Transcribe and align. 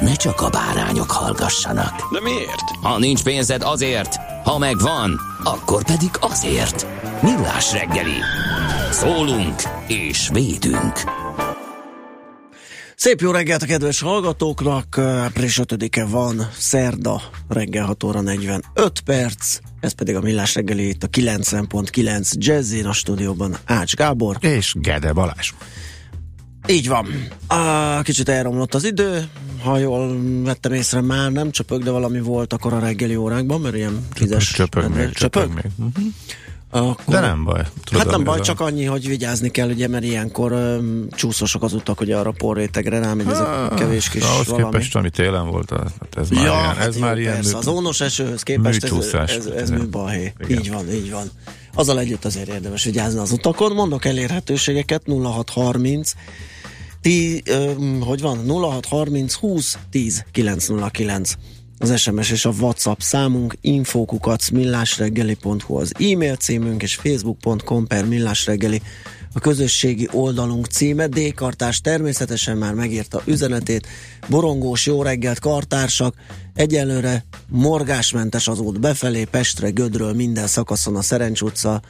ne 0.00 0.14
csak 0.14 0.40
a 0.40 0.48
bárányok 0.48 1.10
hallgassanak. 1.10 2.12
De 2.12 2.20
miért? 2.20 2.70
Ha 2.82 2.98
nincs 2.98 3.22
pénzed 3.22 3.62
azért, 3.62 4.16
ha 4.44 4.58
megvan, 4.58 5.20
akkor 5.44 5.84
pedig 5.84 6.10
azért. 6.20 6.86
Millás 7.22 7.72
reggeli. 7.72 8.16
Szólunk 8.90 9.62
és 9.86 10.28
védünk. 10.32 11.20
Szép 12.96 13.20
jó 13.20 13.30
reggelt 13.30 13.62
a 13.62 13.66
kedves 13.66 14.00
hallgatóknak! 14.00 14.98
Április 14.98 15.60
5-e 15.62 16.04
van, 16.04 16.48
szerda, 16.58 17.22
reggel 17.48 17.84
6 17.84 18.04
óra 18.04 18.20
45 18.20 19.00
perc. 19.04 19.58
Ez 19.80 19.92
pedig 19.92 20.16
a 20.16 20.20
Millás 20.20 20.54
reggeli 20.54 20.88
itt 20.88 21.02
a 21.02 21.06
90.9 21.06 22.32
Jazzin 22.32 22.86
a 22.86 22.92
stúdióban 22.92 23.56
Ács 23.64 23.94
Gábor. 23.94 24.36
És 24.40 24.74
Gede 24.78 25.12
Balázs. 25.12 25.52
Így 26.66 26.88
van. 26.88 27.06
Ah, 27.46 28.02
kicsit 28.02 28.28
elromlott 28.28 28.74
az 28.74 28.84
idő, 28.84 29.28
ha 29.62 29.78
jól 29.78 30.16
vettem 30.42 30.72
észre, 30.72 31.00
már 31.00 31.32
nem 31.32 31.50
csöpög, 31.50 31.82
de 31.82 31.90
valami 31.90 32.20
volt 32.20 32.52
akkor 32.52 32.72
a 32.72 32.78
reggeli 32.78 33.16
órákban, 33.16 33.60
mert 33.60 33.74
ilyen 33.74 34.06
tízes... 34.14 34.52
Csöpög 34.52 34.94
még, 34.94 35.12
csöpög 35.12 35.48
még. 35.54 35.64
Uh-huh. 35.76 36.04
Akkor, 36.74 37.14
De 37.14 37.20
nem 37.20 37.44
baj. 37.44 37.62
Tudod, 37.84 38.02
hát 38.02 38.10
nem 38.10 38.24
baj, 38.24 38.38
a... 38.38 38.42
csak 38.42 38.60
annyi, 38.60 38.84
hogy 38.84 39.08
vigyázni 39.08 39.50
kell, 39.50 39.68
ugye, 39.68 39.88
mert 39.88 40.04
ilyenkor 40.04 40.52
um, 40.52 41.06
csúszósak 41.10 41.62
az 41.62 41.72
utak, 41.72 42.00
ugye 42.00 42.16
arra 42.16 42.30
porrétegre 42.30 42.98
rámegy 42.98 43.26
ez 43.26 43.40
a 43.40 43.72
kevés 43.76 44.08
kis 44.08 44.22
ahhoz 44.22 44.46
valami. 44.46 44.64
képest, 44.64 44.96
ami 44.96 45.10
télen 45.10 45.50
volt, 45.50 45.70
hát 45.70 46.16
ez 46.16 46.28
már 46.28 46.44
ja, 46.44 46.50
ilyen, 46.50 46.64
hát 46.64 46.86
ez 46.86 46.94
jó, 46.94 47.00
már 47.00 47.18
ilyen 47.18 47.34
persze, 47.34 47.52
mű, 47.52 47.58
az 47.58 47.66
ónos 47.66 48.00
esőhöz 48.00 48.42
képest 48.42 48.84
ez, 48.84 48.92
ez, 48.92 49.30
ez, 49.30 49.46
ez 49.46 49.70
műbalhé. 49.70 50.32
Így 50.48 50.70
van, 50.70 50.90
így 50.90 51.10
van. 51.10 51.30
Azzal 51.74 51.98
együtt 51.98 52.24
azért 52.24 52.48
érdemes 52.48 52.84
vigyázni 52.84 53.18
az 53.18 53.32
utakon. 53.32 53.72
Mondok 53.72 54.04
elérhetőségeket 54.04 55.02
0630 55.06 56.12
Ti, 57.02 57.42
ö, 57.46 57.72
hogy 58.00 58.20
van? 58.20 58.38
0630 58.46 59.34
20 59.34 59.78
10 59.90 60.24
909 60.32 61.34
az 61.78 62.00
SMS 62.00 62.30
és 62.30 62.44
a 62.44 62.50
WhatsApp 62.60 62.98
számunk, 62.98 63.56
infókukac 63.60 64.48
millásreggeli.hu 64.48 65.76
az 65.76 65.92
e-mail 65.98 66.36
címünk, 66.36 66.82
és 66.82 66.94
facebook.com 66.94 67.86
per 67.86 68.04
millásreggeli 68.04 68.82
a 69.32 69.40
közösségi 69.40 70.08
oldalunk 70.12 70.66
címe. 70.66 71.06
D-kartás 71.06 71.80
természetesen 71.80 72.56
már 72.56 72.74
megírta 72.74 73.22
üzenetét. 73.24 73.86
Borongós 74.28 74.86
jó 74.86 75.02
reggelt, 75.02 75.38
kartársak! 75.38 76.14
Egyelőre 76.54 77.24
morgásmentes 77.48 78.48
az 78.48 78.58
út 78.58 78.80
befelé, 78.80 79.24
Pestre, 79.24 79.70
Gödről 79.70 80.12
minden 80.12 80.46
szakaszon 80.46 80.96
a 80.96 81.02
Szerencs 81.02 81.40
utca. 81.40 81.82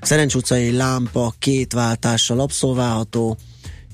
Szerencs 0.00 0.34
utcai 0.34 0.70
lámpa 0.70 1.34
két 1.38 1.72
váltással 1.72 2.40
abszolválható. 2.40 3.36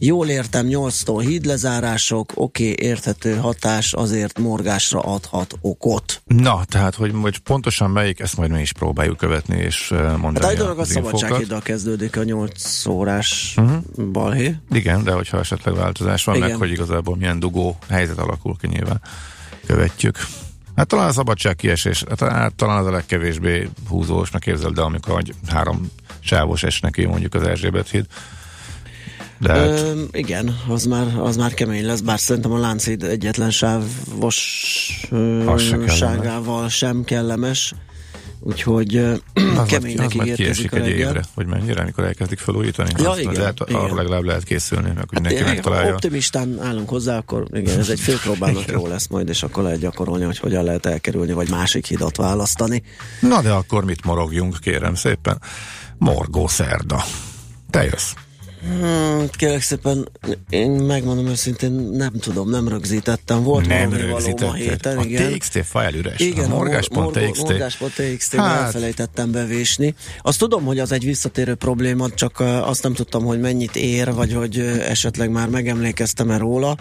Jól 0.02 0.28
értem, 0.28 0.66
8-tól 0.68 1.22
hídlezárások, 1.26 2.32
oké, 2.34 2.70
okay, 2.70 2.86
érthető 2.86 3.36
hatás, 3.36 3.92
azért 3.92 4.38
morgásra 4.38 5.00
adhat 5.00 5.54
okot. 5.60 6.22
Na, 6.24 6.64
tehát, 6.64 6.94
hogy, 6.94 7.12
hogy 7.20 7.38
pontosan 7.38 7.90
melyik, 7.90 8.20
ezt 8.20 8.36
majd 8.36 8.50
mi 8.50 8.60
is 8.60 8.72
próbáljuk 8.72 9.16
követni, 9.16 9.56
és 9.56 9.88
mondani 10.20 10.40
Hát 10.40 10.50
egy 10.50 10.58
dolog 10.58 10.78
a 10.78 10.84
szabadsághiddal 10.84 11.60
kezdődik 11.60 12.16
a 12.16 12.22
8 12.22 12.86
órás 12.86 13.54
uh-huh. 13.56 14.06
balhé. 14.12 14.56
Igen, 14.70 15.04
de 15.04 15.12
hogyha 15.12 15.38
esetleg 15.38 15.74
változás 15.74 16.24
van, 16.24 16.36
Igen. 16.36 16.48
meg 16.48 16.58
hogy 16.58 16.70
igazából 16.70 17.16
milyen 17.16 17.38
dugó 17.38 17.78
helyzet 17.88 18.18
alakul 18.18 18.56
ki 18.60 18.66
nyilván, 18.66 19.00
követjük. 19.66 20.18
Hát 20.76 20.86
talán 20.86 21.08
a 21.08 21.12
szabadság 21.12 21.56
kiesés, 21.56 22.04
hát 22.20 22.54
talán 22.54 22.76
az 22.78 22.86
a 22.86 22.90
legkevésbé 22.90 23.68
húzósnak 23.88 24.40
képzeld, 24.40 24.74
de 24.74 24.80
amikor 24.80 25.14
hogy 25.14 25.34
három 25.46 25.90
sávos 26.20 26.62
esnek 26.62 26.92
ki 26.92 27.04
mondjuk 27.04 27.34
az 27.34 27.42
Erzsébet 27.42 27.90
híd. 27.90 28.06
De 29.40 29.52
hát, 29.52 29.68
Ö, 29.68 30.02
igen, 30.12 30.58
az 30.68 30.84
már, 30.84 31.18
az 31.18 31.36
már 31.36 31.54
kemény 31.54 31.86
lesz, 31.86 32.00
bár 32.00 32.18
szerintem 32.20 32.52
a 32.52 32.58
Lánchíd 32.58 33.02
egyetlen 33.02 33.50
sávos 33.50 35.08
ö, 35.10 35.46
Az 35.46 35.62
se 35.62 35.68
kellemes. 35.70 35.96
ságával 35.96 36.68
sem 36.68 37.04
kellemes. 37.04 37.74
Úgyhogy 38.42 38.96
az 38.96 39.66
keménynek 39.66 40.14
ígérkezik 40.14 40.36
kiesik 40.36 40.72
a 40.72 40.76
egy 40.76 40.82
reggel. 40.82 41.08
évre, 41.08 41.22
hogy 41.34 41.46
mennyire, 41.46 41.80
amikor 41.80 42.04
elkezdik 42.04 42.38
felújítani. 42.38 42.90
Ja, 42.98 43.14
igen, 43.18 43.32
de 43.32 43.42
hát 43.44 43.60
arra 43.60 43.82
igen. 43.84 43.94
legalább 43.96 44.22
lehet 44.22 44.44
készülni, 44.44 44.86
meg 44.86 44.96
hogy 44.96 45.04
Hát 45.12 45.20
mindenki 45.20 45.42
igen, 45.42 45.54
megtalálja. 45.54 45.92
optimistán 45.92 46.58
állunk 46.62 46.88
hozzá, 46.88 47.16
akkor 47.16 47.44
igen, 47.52 47.78
ez 47.78 47.88
egy 47.88 48.00
főpróbának 48.00 48.70
jó 48.72 48.86
lesz 48.86 49.06
majd, 49.08 49.28
és 49.28 49.42
akkor 49.42 49.62
lehet 49.62 49.78
gyakorolni, 49.80 50.24
hogy 50.24 50.38
hogyan 50.38 50.64
lehet 50.64 50.86
elkerülni, 50.86 51.32
vagy 51.32 51.50
másik 51.50 51.86
hidat 51.86 52.16
választani. 52.16 52.82
Na 53.20 53.42
de 53.42 53.50
akkor 53.50 53.84
mit 53.84 54.04
morogjunk, 54.04 54.56
kérem 54.60 54.94
szépen. 54.94 55.40
Morgó 55.98 56.46
szerda. 56.48 57.04
Te 57.70 57.84
jössz. 57.84 58.12
Hmm, 58.62 59.28
kérlek 59.30 59.62
szépen, 59.62 60.08
én 60.50 60.70
megmondom 60.70 61.26
őszintén, 61.26 61.72
nem 61.72 62.12
tudom, 62.12 62.50
nem 62.50 62.68
rögzítettem. 62.68 63.42
Volt 63.42 63.66
Nem 63.66 63.90
való 63.90 64.36
ma 64.40 64.52
héten, 64.52 64.98
A 64.98 65.04
igen. 65.04 65.32
TXT 65.32 65.64
fájl 65.66 65.94
üres. 65.94 66.20
Igen, 66.20 66.50
a 66.50 66.54
morgás.txt. 66.54 67.42
morgás.txt 67.42 68.34
Hát. 68.34 68.62
elfelejtettem 68.62 69.30
bevésni. 69.30 69.94
Azt 70.22 70.38
tudom, 70.38 70.64
hogy 70.64 70.78
az 70.78 70.92
egy 70.92 71.04
visszatérő 71.04 71.54
probléma, 71.54 72.10
csak 72.10 72.40
azt 72.40 72.82
nem 72.82 72.94
tudtam, 72.94 73.24
hogy 73.24 73.40
mennyit 73.40 73.76
ér, 73.76 74.14
vagy 74.14 74.32
hogy 74.32 74.58
esetleg 74.88 75.30
már 75.30 75.48
megemlékeztem-e 75.48 76.36
róla. 76.38 76.76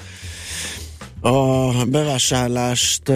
A 1.22 1.86
bevásárlást 1.86 3.10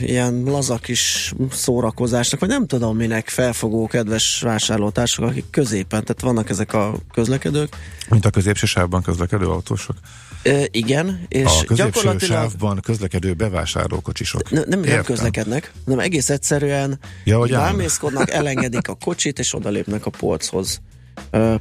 ilyen 0.00 0.42
laza 0.44 0.76
kis 0.76 1.34
szórakozásnak, 1.50 2.40
vagy 2.40 2.48
nem 2.48 2.66
tudom 2.66 2.96
minek 2.96 3.28
felfogó 3.28 3.86
kedves 3.86 4.40
vásárlótársak, 4.40 5.24
akik 5.24 5.44
középen, 5.50 6.04
tehát 6.04 6.20
vannak 6.20 6.50
ezek 6.50 6.72
a 6.72 6.94
közlekedők. 7.12 7.76
Mint 8.08 8.24
a 8.24 8.30
középső 8.30 8.66
sávban 8.66 9.02
közlekedő 9.02 9.46
autósok. 9.46 9.96
Igen, 10.70 11.26
és 11.28 11.44
A 11.44 11.64
középső 11.64 11.74
gyakorlatilag 11.74 12.38
sávban 12.38 12.80
közlekedő 12.80 13.32
bevásárlókocsisok. 13.32 14.50
Ne, 14.50 14.62
nem, 14.66 14.80
nem 14.80 15.02
közlekednek, 15.02 15.72
hanem 15.84 15.98
egész 15.98 16.30
egyszerűen 16.30 16.98
Ja, 17.24 17.38
bámészkodnak, 17.38 18.30
elengedik 18.40 18.88
a 18.88 18.94
kocsit, 18.94 19.38
és 19.38 19.54
odalépnek 19.54 20.06
a 20.06 20.10
polchoz 20.10 20.80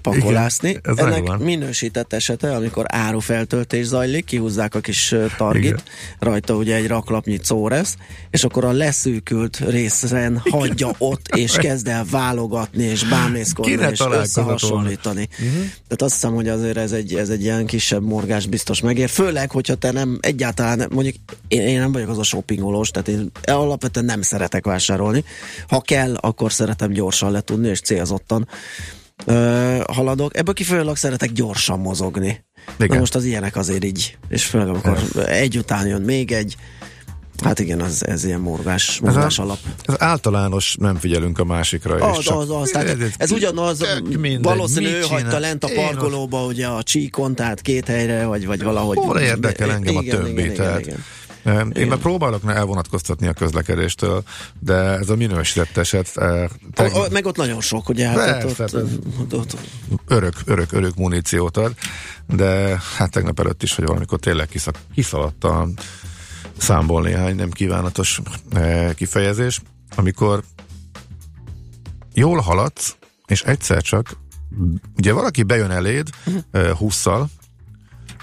pakolászni. 0.01 0.69
Igen, 0.69 0.81
Ennek 0.95 1.13
megvan. 1.13 1.39
minősített 1.39 2.13
esete, 2.13 2.55
amikor 2.55 2.85
árufeltöltés 2.87 3.85
zajlik, 3.85 4.25
kihúzzák 4.25 4.75
a 4.75 4.79
kis 4.79 5.15
targit, 5.37 5.63
Igen. 5.63 5.81
rajta 6.19 6.55
ugye 6.55 6.75
egy 6.75 6.87
raklapnyi 6.87 7.37
córesz, 7.37 7.95
és 8.29 8.43
akkor 8.43 8.65
a 8.65 8.71
leszűkült 8.71 9.57
részen 9.57 10.41
hagyja 10.49 10.91
ott, 10.97 11.27
és 11.35 11.51
kezd 11.67 11.87
el 11.87 12.05
válogatni, 12.11 12.83
és 12.83 13.03
bámészkodni, 13.03 13.71
Kire 13.71 13.89
és 13.89 13.99
összehasonlítani. 14.11 15.29
Uh-huh. 15.31 15.53
Tehát 15.57 16.01
azt 16.01 16.13
hiszem, 16.13 16.33
hogy 16.33 16.47
azért 16.47 16.77
ez 16.77 16.91
egy, 16.91 17.15
ez 17.15 17.29
egy 17.29 17.41
ilyen 17.41 17.65
kisebb 17.65 18.03
morgás 18.03 18.45
biztos 18.45 18.81
megér, 18.81 19.09
főleg, 19.09 19.51
hogyha 19.51 19.75
te 19.75 19.91
nem 19.91 20.17
egyáltalán, 20.21 20.77
nem- 20.77 20.89
mondjuk 20.91 21.15
én, 21.47 21.61
én 21.61 21.79
nem 21.79 21.91
vagyok 21.91 22.09
az 22.09 22.17
a 22.17 22.23
shoppingolós, 22.23 22.89
tehát 22.89 23.07
én 23.07 23.31
alapvetően 23.43 24.05
nem 24.05 24.21
szeretek 24.21 24.65
vásárolni. 24.65 25.23
Ha 25.67 25.81
kell, 25.81 26.15
akkor 26.15 26.53
szeretem 26.53 26.91
gyorsan 26.91 27.31
letudni, 27.31 27.67
és 27.67 27.79
célzottan 27.79 28.47
ö, 29.25 29.77
haladok. 29.91 30.37
Ebből 30.37 30.53
kifolyólag 30.53 30.95
szeretek 30.97 31.31
gyorsan 31.31 31.79
mozogni. 31.79 32.45
Igen. 32.75 32.87
Na 32.93 32.97
most 32.99 33.15
az 33.15 33.23
ilyenek 33.23 33.55
azért 33.55 33.83
így, 33.83 34.17
és 34.29 34.45
főleg 34.45 34.67
amikor 34.67 34.99
egy 35.25 35.57
után 35.57 35.87
jön 35.87 36.01
még 36.01 36.31
egy, 36.31 36.55
hát 37.43 37.59
igen, 37.59 37.81
az, 37.81 38.07
ez 38.07 38.23
ilyen 38.23 38.39
morgás, 38.39 38.87
Ez, 38.89 38.99
morgás 38.99 39.39
a, 39.39 39.43
alap. 39.43 39.57
ez 39.85 39.95
általános, 39.97 40.75
nem 40.79 40.95
figyelünk 40.95 41.39
a 41.39 41.43
másikra. 41.45 41.97
és 41.97 42.17
Az, 42.17 42.23
csak- 42.23 42.37
az, 42.37 42.49
az, 42.49 42.69
tehát 42.69 42.97
ez 43.17 43.31
ugyanaz, 43.31 43.77
tök 43.77 44.07
mindegy, 44.19 44.43
valószínű 44.43 44.87
ő 44.87 45.01
hagyta 45.01 45.39
lent 45.39 45.63
a 45.63 45.69
parkolóba 45.75 46.45
ugye 46.45 46.67
a 46.67 46.83
csíkon, 46.83 47.35
tehát 47.35 47.61
két 47.61 47.87
helyre, 47.87 48.25
vagy, 48.25 48.45
vagy 48.45 48.63
valahogy. 48.63 48.97
Hol 48.97 49.19
érdekel 49.19 49.71
engem 49.71 49.95
a 49.95 50.01
többi, 50.03 50.41
igen, 50.41 50.53
tehát- 50.53 50.79
igen. 50.79 51.03
Én 51.45 51.71
Igen. 51.73 51.87
már 51.87 51.97
próbálok 51.97 52.41
elvonatkoztatni 52.47 53.27
a 53.27 53.33
közlekedéstől, 53.33 54.23
de 54.59 54.73
ez 54.73 55.09
a 55.09 55.15
minősített 55.15 55.77
eset... 55.77 56.13
Te... 56.13 56.83
A, 56.83 57.03
a, 57.03 57.07
meg 57.11 57.25
ott 57.25 57.35
nagyon 57.35 57.61
sok, 57.61 57.89
ugye? 57.89 58.07
Hát 58.07 58.55
Persze, 58.55 58.77
ott, 58.77 58.93
ott, 59.19 59.33
ott, 59.33 59.53
ott, 59.91 60.01
örök, 60.07 60.33
örök, 60.45 60.71
örök 60.71 60.95
muníciót 60.95 61.57
ad, 61.57 61.73
de 62.27 62.81
hát 62.97 63.11
tegnap 63.11 63.39
előtt 63.39 63.63
is, 63.63 63.75
hogy 63.75 63.85
valamikor 63.85 64.19
tényleg 64.19 64.47
kiszak, 64.47 64.77
kiszaladt 64.93 65.43
a 65.43 65.67
számból 66.57 67.01
néhány 67.01 67.35
nem 67.35 67.51
kívánatos 67.51 68.21
eh, 68.53 68.93
kifejezés, 68.93 69.61
amikor 69.95 70.43
jól 72.13 72.39
haladsz, 72.39 72.95
és 73.25 73.41
egyszer 73.41 73.81
csak 73.81 74.17
ugye 74.97 75.13
valaki 75.13 75.43
bejön 75.43 75.71
eléd 75.71 76.09
uh, 76.53 76.69
húszszal, 76.69 77.29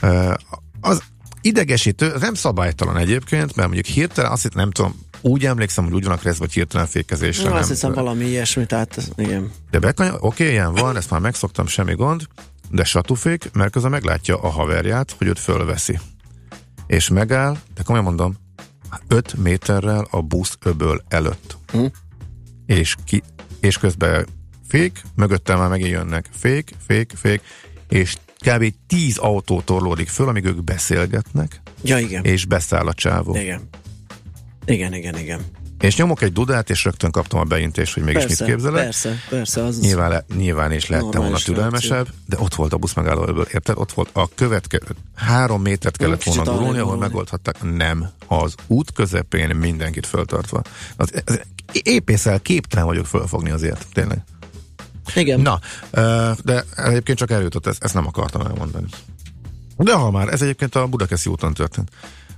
uh, 0.02 0.34
az 0.80 1.02
idegesítő, 1.42 2.12
nem 2.20 2.34
szabálytalan 2.34 2.96
egyébként, 2.96 3.56
mert 3.56 3.68
mondjuk 3.68 3.86
hirtelen 3.86 4.30
azt 4.30 4.44
itt 4.44 4.54
nem 4.54 4.70
tudom, 4.70 5.00
úgy 5.20 5.46
emlékszem, 5.46 5.84
hogy 5.84 5.92
úgy 5.92 6.04
vannak 6.04 6.22
részben, 6.22 6.46
hogy 6.46 6.52
hirtelen 6.52 6.86
fékezésre. 6.86 7.48
No, 7.48 7.56
azt 7.56 7.68
hiszem 7.68 7.92
valami 7.92 8.24
ilyesmi, 8.24 8.66
tehát 8.66 9.10
igen. 9.16 9.50
De 9.70 9.78
bekanya, 9.78 10.14
oké, 10.14 10.24
okay, 10.26 10.48
ilyen 10.48 10.74
van, 10.74 10.96
ezt 10.96 11.10
már 11.10 11.20
megszoktam, 11.20 11.66
semmi 11.66 11.94
gond, 11.94 12.26
de 12.70 12.84
satufék, 12.84 13.50
mert 13.52 13.72
közben 13.72 13.90
meglátja 13.90 14.36
a 14.40 14.48
haverját, 14.48 15.14
hogy 15.18 15.26
őt 15.26 15.38
fölveszi. 15.38 15.98
És 16.86 17.08
megáll, 17.08 17.56
de 17.74 17.82
komolyan 17.82 18.06
mondom, 18.06 18.36
5 19.08 19.34
méterrel 19.34 20.06
a 20.10 20.20
busz 20.20 20.56
öböl 20.64 21.02
előtt. 21.08 21.56
Hm? 21.72 21.84
És, 22.66 22.94
ki, 23.04 23.22
és 23.60 23.78
közben 23.78 24.26
fék, 24.68 25.02
mögöttem 25.14 25.58
már 25.58 25.68
megint 25.68 25.90
jönnek 25.90 26.28
fék, 26.32 26.74
fék, 26.86 27.12
fék, 27.16 27.40
és 27.88 28.16
kb. 28.42 28.74
10 28.86 29.16
autó 29.18 29.60
torlódik 29.60 30.08
föl, 30.08 30.28
amíg 30.28 30.44
ők 30.44 30.64
beszélgetnek, 30.64 31.60
ja, 31.82 31.98
igen. 31.98 32.24
és 32.24 32.44
beszáll 32.44 32.86
a 32.86 32.94
csávó. 32.94 33.36
Igen. 33.36 33.68
Igen, 34.64 34.94
igen, 34.94 35.18
igen. 35.18 35.40
És 35.82 35.96
nyomok 35.96 36.22
egy 36.22 36.32
dudát, 36.32 36.70
és 36.70 36.84
rögtön 36.84 37.10
kaptam 37.10 37.40
a 37.40 37.44
beintést, 37.44 37.94
hogy 37.94 38.02
mégis 38.02 38.24
persze, 38.24 38.44
mit 38.44 38.54
képzelek. 38.54 38.82
Persze, 38.82 39.14
persze. 39.28 39.64
Az 39.64 39.80
nyilván, 39.80 40.10
le, 40.10 40.24
nyilván 40.36 40.72
is 40.72 40.88
lehettem 40.88 41.20
volna 41.20 41.38
türelmesebb, 41.38 42.08
de 42.26 42.36
ott 42.38 42.54
volt 42.54 42.72
a 42.72 42.76
busz 42.76 42.94
megálló, 42.94 43.46
érted? 43.52 43.76
Ott 43.78 43.92
volt 43.92 44.08
a 44.12 44.28
következő, 44.34 44.94
három 45.14 45.62
métert 45.62 45.96
kellett 45.96 46.22
volna 46.22 46.52
gurulni, 46.52 46.78
ahol 46.78 46.96
megoldhatták. 46.96 47.62
Nem. 47.76 48.08
Az 48.26 48.54
út 48.66 48.92
közepén 48.92 49.56
mindenkit 49.56 50.06
föltartva. 50.06 50.62
Az, 50.96 51.10
az, 51.24 51.40
épészel 51.82 52.40
képtelen 52.40 52.86
vagyok 52.86 53.06
fölfogni 53.06 53.50
azért, 53.50 53.86
tényleg. 53.92 54.24
Igen. 55.14 55.40
Na, 55.40 55.60
de 56.42 56.64
egyébként 56.76 57.18
csak 57.18 57.30
eljutott, 57.30 57.66
ezt, 57.66 57.84
ezt 57.84 57.94
nem 57.94 58.06
akartam 58.06 58.40
elmondani. 58.40 58.86
De 59.76 59.94
ha 59.94 60.10
már, 60.10 60.28
ez 60.28 60.42
egyébként 60.42 60.74
a 60.74 60.86
Budakeszi 60.86 61.30
úton 61.30 61.54
történt. 61.54 61.90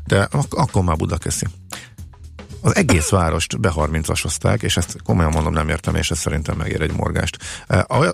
De 0.07 0.29
ak- 0.31 0.55
akkor 0.55 0.83
már 0.83 0.97
Budakeszi. 0.97 1.47
Az 2.61 2.77
egész 2.77 3.09
várost 3.09 3.61
be 3.61 3.73
30-asozták, 3.77 4.63
és 4.63 4.77
ezt 4.77 4.97
komolyan 5.03 5.31
mondom, 5.31 5.53
nem 5.53 5.69
értem, 5.69 5.95
és 5.95 6.11
ez 6.11 6.19
szerintem 6.19 6.57
megér 6.57 6.81
egy 6.81 6.93
morgást. 6.93 7.39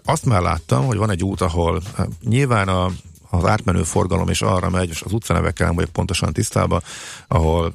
Azt 0.05 0.25
már 0.25 0.41
láttam, 0.41 0.85
hogy 0.87 0.97
van 0.97 1.11
egy 1.11 1.25
út, 1.25 1.41
ahol 1.41 1.83
nyilván 2.25 2.69
a, 2.69 2.91
az 3.31 3.45
átmenő 3.45 3.83
forgalom 3.83 4.29
is 4.29 4.43
arra 4.43 4.71
megy, 4.71 4.89
és 4.89 5.03
az 5.03 5.13
utcanevekkel 5.13 5.67
nem 5.67 5.75
vagyok 5.75 5.91
pontosan 5.91 6.33
tisztában, 6.33 6.83
ahol 7.29 7.75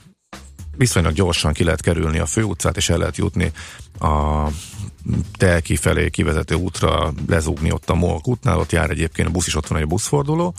viszonylag 0.78 1.14
gyorsan 1.14 1.54
ki 1.54 1.64
lehet 1.64 1.82
kerülni 1.82 2.20
a 2.20 2.26
főutcát, 2.26 2.78
és 2.78 2.90
el 2.90 2.98
lehet 2.98 3.18
jutni 3.18 3.52
a 4.00 4.48
te 5.38 5.62
kifelé 5.62 6.10
kivezető 6.10 6.56
útra, 6.56 7.14
lezúgni 7.28 7.72
ott 7.72 7.90
a 7.90 7.96
Molk 7.96 8.28
útnál, 8.28 8.60
ott 8.60 8.72
jár 8.72 8.90
egyébként 8.90 9.28
a 9.28 9.32
busz 9.32 9.48
is, 9.48 9.56
ott 9.56 9.68
van 9.68 9.80
egy 9.80 9.88
buszforduló, 9.88 10.54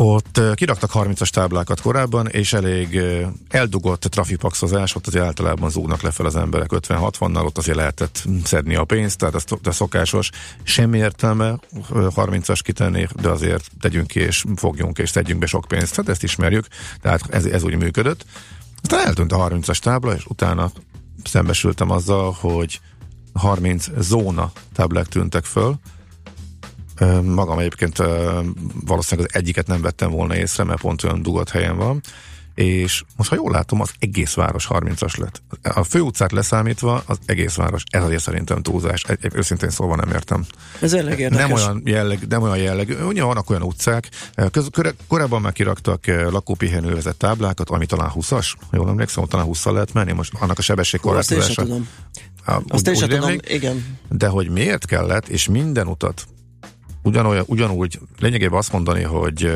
ott 0.00 0.40
kiraktak 0.54 0.90
30-as 0.94 1.28
táblákat 1.28 1.80
korábban, 1.80 2.26
és 2.26 2.52
elég 2.52 3.00
eldugott 3.48 4.00
trafipaxozás, 4.00 4.94
ott 4.94 5.06
azért 5.06 5.24
általában 5.24 5.70
zúgnak 5.70 6.02
lefel 6.02 6.26
az 6.26 6.36
emberek 6.36 6.70
50-60-nal, 6.74 7.44
ott 7.44 7.58
azért 7.58 7.76
lehetett 7.76 8.24
szedni 8.44 8.74
a 8.74 8.84
pénzt, 8.84 9.18
tehát 9.18 9.34
ez, 9.34 9.44
ez 9.62 9.74
szokásos. 9.74 10.30
Semmi 10.62 10.98
értelme 10.98 11.58
30-as 11.90 12.60
kitenni, 12.62 13.08
de 13.20 13.28
azért 13.28 13.70
tegyünk 13.80 14.06
ki, 14.06 14.20
és 14.20 14.44
fogjunk, 14.56 14.98
és 14.98 15.10
szedjünk 15.10 15.40
be 15.40 15.46
sok 15.46 15.64
pénzt. 15.68 15.94
Hát 15.94 16.08
ezt 16.08 16.22
ismerjük, 16.22 16.66
tehát 17.00 17.20
ez, 17.30 17.44
ez 17.44 17.62
úgy 17.62 17.76
működött. 17.76 18.24
Aztán 18.82 19.06
eltűnt 19.06 19.32
a 19.32 19.48
30-as 19.48 19.78
tábla, 19.78 20.14
és 20.14 20.24
utána 20.26 20.70
szembesültem 21.24 21.90
azzal, 21.90 22.36
hogy 22.40 22.80
30 23.38 23.86
zóna 23.98 24.52
táblák 24.72 25.06
tűntek 25.06 25.44
föl, 25.44 25.78
Magam 27.22 27.58
egyébként 27.58 27.96
valószínűleg 28.86 29.30
az 29.30 29.40
egyiket 29.40 29.66
nem 29.66 29.80
vettem 29.80 30.10
volna 30.10 30.36
észre, 30.36 30.64
mert 30.64 30.80
pont 30.80 31.04
olyan 31.04 31.22
dugott 31.22 31.50
helyen 31.50 31.76
van. 31.76 32.00
És 32.54 33.02
most, 33.16 33.30
ha 33.30 33.36
jól 33.36 33.50
látom, 33.50 33.80
az 33.80 33.90
egész 33.98 34.34
város 34.34 34.66
30-as 34.70 35.18
lett. 35.18 35.42
A 35.62 35.82
főutcát 35.82 36.32
leszámítva, 36.32 37.02
az 37.06 37.18
egész 37.26 37.54
város, 37.54 37.82
ez 37.90 38.02
azért 38.02 38.22
szerintem 38.22 38.62
túlzás. 38.62 39.04
Egy, 39.04 39.18
egy, 39.22 39.32
őszintén 39.34 39.70
szólva 39.70 39.96
nem 39.96 40.10
értem. 40.10 40.44
Ez 40.80 40.92
elég 40.92 41.18
érdekes. 41.18 41.46
Nem 41.46 41.52
olyan 41.52 41.82
jelleg, 41.84 42.26
nem 42.28 42.42
olyan 42.42 42.56
jelleg. 42.56 42.96
Ugye 43.06 43.22
vannak 43.22 43.50
olyan 43.50 43.62
utcák, 43.62 44.08
köz, 44.50 44.68
korábban 45.08 45.40
már 45.40 45.52
kiraktak 45.52 46.06
lakópihenővezet 46.06 47.16
táblákat, 47.16 47.70
ami 47.70 47.86
talán 47.86 48.12
20-as, 48.14 48.52
jól 48.72 48.88
emlékszem, 48.88 49.24
talán 49.24 49.46
20 49.46 49.64
lehet 49.64 49.92
menni, 49.92 50.12
most 50.12 50.32
annak 50.34 50.58
a 50.58 50.62
sebességkorlátozása. 50.62 51.66
Azt 52.68 52.86
én. 52.86 52.94
Azt 52.94 53.02
én 53.02 53.08
tudom, 53.08 53.36
igen. 53.48 53.98
De 54.08 54.28
hogy 54.28 54.50
miért 54.50 54.86
kellett, 54.86 55.28
és 55.28 55.48
minden 55.48 55.86
utat 55.86 56.26
ugyanolyan, 57.02 57.44
ugyanúgy 57.46 57.98
lényegében 58.18 58.58
azt 58.58 58.72
mondani, 58.72 59.02
hogy 59.02 59.50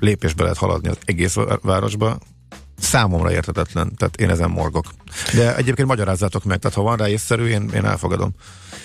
lépésbe 0.00 0.42
lehet 0.42 0.58
haladni 0.58 0.88
az 0.88 0.98
egész 1.04 1.36
városba, 1.62 2.18
számomra 2.78 3.32
értetetlen, 3.32 3.94
tehát 3.96 4.16
én 4.16 4.30
ezen 4.30 4.50
morgok. 4.50 4.86
De 5.34 5.56
egyébként 5.56 5.88
magyarázzátok 5.88 6.44
meg, 6.44 6.58
tehát 6.58 6.76
ha 6.76 6.82
van 6.82 6.96
rá 6.96 7.08
észszerű, 7.08 7.46
én, 7.46 7.70
én 7.74 7.84
elfogadom. 7.84 8.34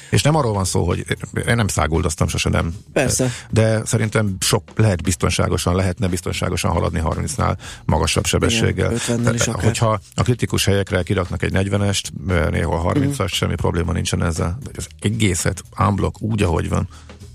És 0.09 0.21
nem 0.21 0.35
arról 0.35 0.53
van 0.53 0.65
szó, 0.65 0.85
hogy 0.85 1.05
én 1.47 1.55
nem 1.55 1.67
száguldoztam, 1.67 2.27
sose 2.27 2.49
nem. 2.49 2.73
Persze. 2.93 3.31
De 3.49 3.85
szerintem 3.85 4.35
sok 4.39 4.63
lehet 4.75 5.03
biztonságosan, 5.03 5.75
lehetne 5.75 6.07
biztonságosan 6.07 6.71
haladni 6.71 7.01
30-nál 7.03 7.57
magasabb 7.85 8.25
sebességgel. 8.25 8.91
Igen, 8.91 9.33
is 9.33 9.47
akár. 9.47 9.63
Hogyha 9.63 9.99
a 10.15 10.23
kritikus 10.23 10.65
helyekre 10.65 11.03
kiraknak 11.03 11.43
egy 11.43 11.51
40-est, 11.53 12.01
néhol 12.51 12.93
30-as, 12.93 13.21
mm. 13.21 13.25
semmi 13.25 13.55
probléma 13.55 13.91
nincsen 13.91 14.23
ezzel. 14.23 14.57
De 14.63 14.69
az 14.75 14.87
egészet 14.99 15.63
unblock 15.77 16.21
úgy, 16.21 16.43
ahogy 16.43 16.69
van, 16.69 16.87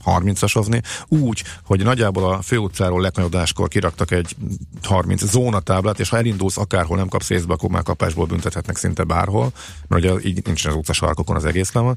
30-asozni, 0.06 0.82
úgy, 1.08 1.44
hogy 1.64 1.82
nagyjából 1.82 2.32
a 2.32 2.42
főutcáról 2.42 3.00
leknagyodáskor 3.00 3.68
kiraktak 3.68 4.10
egy 4.10 4.36
30 4.82 5.24
zónatáblát, 5.24 6.00
és 6.00 6.08
ha 6.08 6.16
elindulsz 6.16 6.58
akárhol 6.58 6.96
nem 6.96 7.08
kapsz 7.08 7.30
észbe, 7.30 7.52
akkor 7.52 7.70
már 7.70 7.82
kapásból 7.82 8.26
büntethetnek 8.26 8.76
szinte 8.76 9.04
bárhol, 9.04 9.52
mert 9.88 10.04
ugye 10.04 10.28
így 10.28 10.44
nincsen 10.44 10.70
az 10.70 10.76
utcasarkokon 10.78 11.36
az 11.36 11.44
egész 11.44 11.72
lema. 11.72 11.94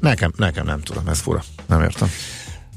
Nekem, 0.00 0.32
nekem 0.36 0.64
nem 0.64 0.80
tudom, 0.80 1.08
ez 1.08 1.18
fura, 1.18 1.42
nem 1.66 1.82
értem. 1.82 2.08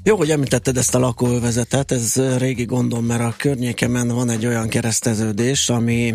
Jó, 0.07 0.17
hogy 0.17 0.31
említetted 0.31 0.77
ezt 0.77 0.95
a 0.95 0.99
lakóvezetet, 0.99 1.91
ez 1.91 2.37
régi 2.37 2.65
gondom, 2.65 3.05
mert 3.05 3.21
a 3.21 3.33
környékemen 3.37 4.07
van 4.07 4.29
egy 4.29 4.45
olyan 4.45 4.67
kereszteződés, 4.67 5.69
ami 5.69 6.13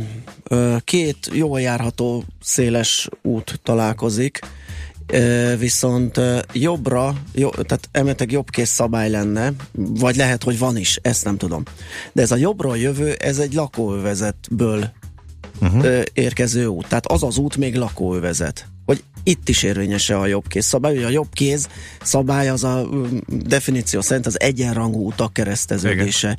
ö, 0.49 0.76
két 0.85 1.30
jól 1.33 1.61
járható 1.61 2.25
széles 2.42 3.09
út 3.23 3.61
találkozik, 3.62 4.38
viszont 5.59 6.21
jobbra, 6.52 7.14
jó, 7.33 7.50
tehát 7.50 7.88
emetek 7.93 8.33
jobbkész 8.33 8.71
szabály 8.71 9.11
lenne, 9.11 9.52
vagy 9.73 10.17
lehet, 10.17 10.43
hogy 10.43 10.59
van 10.59 10.76
is, 10.76 10.99
ezt 11.02 11.25
nem 11.25 11.37
tudom. 11.37 11.62
De 12.12 12.23
ez 12.23 12.31
a 12.31 12.37
jobbról 12.37 12.79
jövő, 12.79 13.12
ez 13.12 13.38
egy 13.38 13.52
lakóövezetből 13.55 14.90
uh-huh. 15.61 16.02
érkező 16.12 16.67
út. 16.67 16.88
Tehát 16.88 17.07
az 17.07 17.23
az 17.23 17.37
út 17.37 17.57
még 17.57 17.76
lakóövezet. 17.76 18.67
Hogy 18.87 19.02
itt 19.23 19.49
is 19.49 19.62
érvényese 19.62 20.19
a 20.19 20.26
jobbkész 20.26 20.67
szabály. 20.67 20.97
Ugye 20.97 21.07
a 21.07 21.11
jobbkéz 21.11 21.69
szabály 22.02 22.49
az 22.49 22.64
a 22.64 22.88
definíció 23.26 24.00
szerint 24.00 24.26
az 24.26 24.40
egyenrangú 24.40 25.07
utak 25.07 25.33
kereszteződése, 25.33 26.29
Igen. 26.29 26.38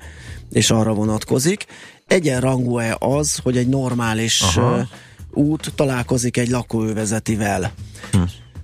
és 0.52 0.72
arra 0.72 0.94
vonatkozik. 0.94 1.66
Egyenrangú-e 2.08 2.96
az, 3.00 3.38
hogy 3.44 3.58
egy 3.58 3.68
normális 3.68 4.42
Aha. 4.42 4.88
út 5.32 5.72
találkozik 5.76 6.38
egy 6.38 6.50
lakóövezetivel? 6.50 7.72
Hm. 8.12 8.22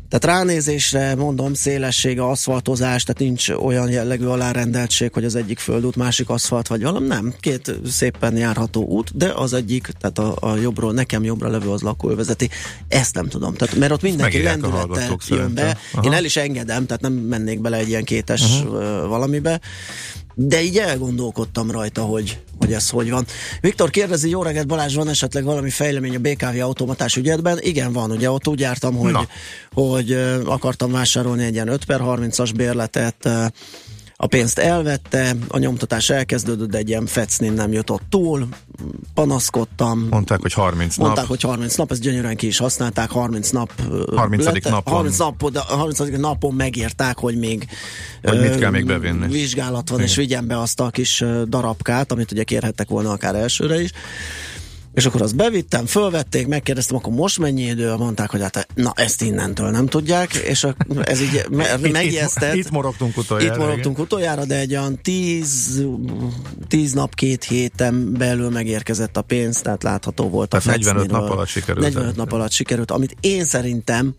Tehát 0.09 0.37
ránézésre 0.37 1.15
mondom, 1.15 1.53
szélessége, 1.53 2.23
aszfaltozás, 2.23 3.03
tehát 3.03 3.21
nincs 3.21 3.49
olyan 3.49 3.89
jellegű 3.89 4.25
alárendeltség, 4.25 5.13
hogy 5.13 5.25
az 5.25 5.35
egyik 5.35 5.59
földút, 5.59 5.95
másik 5.95 6.29
aszfalt 6.29 6.67
vagy 6.67 6.81
valami, 6.81 7.07
nem. 7.07 7.33
Két 7.39 7.79
szépen 7.85 8.37
járható 8.37 8.85
út, 8.85 9.17
de 9.17 9.31
az 9.35 9.53
egyik, 9.53 9.87
tehát 9.99 10.19
a, 10.19 10.51
a 10.51 10.55
jobbról, 10.55 10.93
nekem 10.93 11.23
jobbra 11.23 11.49
levő 11.49 11.69
az 11.69 11.81
lakóvezeti. 11.81 12.49
Ezt 12.87 13.13
nem 13.13 13.27
tudom. 13.27 13.53
Tehát, 13.53 13.75
mert 13.75 13.91
ott 13.91 14.01
mindenki 14.01 14.43
lendülettel 14.43 15.17
jön 15.27 15.53
be. 15.53 15.77
Aha. 15.93 16.03
Én 16.05 16.13
el 16.13 16.25
is 16.25 16.35
engedem, 16.35 16.85
tehát 16.85 17.01
nem 17.01 17.13
mennék 17.13 17.61
bele 17.61 17.77
egy 17.77 17.87
ilyen 17.87 18.03
kétes 18.03 18.41
uh-huh. 18.41 19.07
valamibe 19.07 19.59
de 20.39 20.61
így 20.61 20.77
elgondolkodtam 20.77 21.71
rajta, 21.71 22.01
hogy, 22.01 22.39
hogy 22.59 22.73
ez 22.73 22.89
hogy 22.89 23.09
van. 23.09 23.25
Viktor 23.61 23.89
kérdezi, 23.89 24.29
jó 24.29 24.43
reggelt 24.43 24.67
Balázs, 24.67 24.95
van 24.95 25.09
esetleg 25.09 25.43
valami 25.43 25.69
fejlemény 25.69 26.15
a 26.15 26.19
BKV 26.19 26.61
automatás 26.61 27.15
ügyetben? 27.15 27.57
Igen, 27.61 27.93
van, 27.93 28.11
ugye 28.11 28.31
ott 28.31 28.47
úgy 28.47 28.59
jártam, 28.59 28.95
hogy, 28.95 29.15
hogy 29.73 30.11
uh, 30.11 30.39
akartam 30.45 30.91
vásárolni 30.91 31.43
egy 31.43 31.53
ilyen 31.53 31.67
5 31.67 31.85
per 31.85 31.99
30-as 32.03 32.51
bérletet, 32.55 33.29
a 34.19 34.27
pénzt 34.27 34.57
elvette, 34.59 35.35
a 35.47 35.57
nyomtatás 35.57 36.09
elkezdődött, 36.09 36.69
de 36.69 36.77
egy 36.77 36.89
ilyen 36.89 37.05
fecnén 37.05 37.53
nem 37.53 37.71
jutott 37.71 38.01
túl, 38.09 38.47
panaszkodtam. 39.13 40.07
Mondták, 40.09 40.41
hogy 40.41 40.53
30 40.53 40.95
nap. 40.95 41.05
Mondták, 41.05 41.25
hogy 41.25 41.41
30 41.41 41.75
nap, 41.75 41.91
ezt 41.91 42.01
gyönyörűen 42.01 42.35
ki 42.35 42.47
is 42.47 42.57
használták, 42.57 43.09
30 43.09 43.49
nap 43.49 43.71
30. 44.15 44.45
Lett, 44.45 44.63
napon. 44.63 44.93
30 44.93 45.17
napon, 45.17 45.51
30. 45.55 45.99
napon 45.99 46.53
megírták, 46.53 47.17
hogy 47.17 47.37
még 47.37 47.67
hogy 48.23 48.39
mit 48.39 48.55
kell 48.55 48.71
még 48.71 48.85
bevinni. 48.85 49.27
Vizsgálat 49.27 49.89
van, 49.89 49.97
Igen. 49.97 50.09
és 50.09 50.15
vigyen 50.15 50.47
be 50.47 50.59
azt 50.59 50.79
a 50.79 50.89
kis 50.89 51.23
darabkát, 51.47 52.11
amit 52.11 52.31
ugye 52.31 52.43
kérhettek 52.43 52.89
volna 52.89 53.11
akár 53.11 53.35
elsőre 53.35 53.81
is. 53.81 53.91
És 54.97 55.05
akkor 55.05 55.21
azt 55.21 55.35
bevittem, 55.35 55.85
fölvették, 55.85 56.47
megkérdeztem, 56.47 56.95
akkor 56.95 57.13
most 57.13 57.39
mennyi 57.39 57.61
idő? 57.61 57.95
Mondták, 57.95 58.29
hogy 58.29 58.41
hát 58.41 58.67
na 58.75 58.93
ezt 58.95 59.21
innentől 59.21 59.69
nem 59.69 59.85
tudják, 59.85 60.33
és 60.33 60.63
a, 60.63 60.75
ez 61.01 61.21
így 61.21 61.45
me, 61.49 61.77
megijesztett. 61.91 62.55
Itt, 62.55 62.65
itt 62.65 62.71
morogtunk 62.71 63.17
utoljára. 63.17 63.53
Itt 63.53 63.59
morogtunk 63.59 63.99
utoljára, 63.99 64.45
de 64.45 64.57
egy 64.57 64.71
olyan 64.71 64.99
tíz, 65.01 65.83
tíz 66.67 66.93
nap, 66.93 67.15
két 67.15 67.43
héten 67.43 68.13
belül 68.13 68.49
megérkezett 68.49 69.17
a 69.17 69.21
pénz, 69.21 69.61
tehát 69.61 69.83
látható 69.83 70.29
volt 70.29 70.49
tehát 70.49 70.65
a 70.65 70.69
45 70.69 71.11
nap 71.11 71.29
alatt 71.29 71.47
sikerült. 71.47 71.85
45 71.85 72.15
nap 72.15 72.31
alatt 72.31 72.51
sikerült, 72.51 72.91
amit 72.91 73.15
én 73.19 73.45
szerintem 73.45 74.15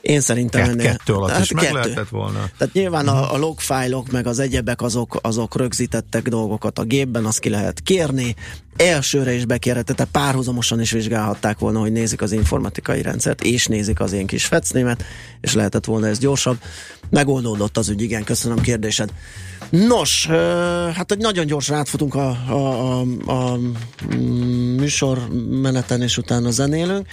én 0.00 0.20
szerintem 0.20 0.62
Kett, 0.62 0.70
ennél... 0.70 0.86
Kettő 0.86 1.12
alatt 1.12 1.30
hát 1.30 1.40
is 1.40 1.48
kettő. 1.48 1.62
meg 1.62 1.72
lehetett 1.72 2.08
volna. 2.08 2.48
Tehát 2.58 2.74
nyilván 2.74 3.08
a, 3.08 3.34
a 3.34 3.38
logfájlok 3.38 4.10
meg 4.10 4.26
az 4.26 4.38
egyebek 4.38 4.82
azok, 4.82 5.18
azok 5.22 5.56
rögzítettek 5.56 6.28
dolgokat 6.28 6.78
a 6.78 6.82
gépben, 6.82 7.24
azt 7.24 7.38
ki 7.38 7.48
lehet 7.48 7.80
kérni, 7.80 8.36
elsőre 8.76 9.32
is 9.32 9.44
bekérhetett, 9.44 9.96
tehát 9.96 10.12
párhuzamosan 10.12 10.80
is 10.80 10.90
vizsgálhatták 10.90 11.58
volna, 11.58 11.80
hogy 11.80 11.92
nézik 11.92 12.22
az 12.22 12.32
informatikai 12.32 13.02
rendszert, 13.02 13.42
és 13.42 13.66
nézik 13.66 14.00
az 14.00 14.12
én 14.12 14.26
kis 14.26 14.44
fecnémet, 14.44 15.04
és 15.40 15.54
lehetett 15.54 15.84
volna 15.84 16.06
ez 16.06 16.18
gyorsabb. 16.18 16.58
Megoldódott 17.10 17.76
az 17.76 17.88
ügy, 17.88 18.02
igen, 18.02 18.24
köszönöm 18.24 18.60
kérdésed. 18.60 19.12
Nos, 19.70 20.26
hát 20.94 21.08
hogy 21.08 21.18
nagyon 21.18 21.46
gyorsan 21.46 21.76
átfutunk 21.76 22.14
a, 22.14 22.28
a, 22.48 22.54
a, 22.54 23.06
a 23.26 23.58
mm, 24.14 24.76
műsor 24.76 25.28
meneten, 25.50 26.02
és 26.02 26.18
utána 26.18 26.50
zenélünk. 26.50 27.06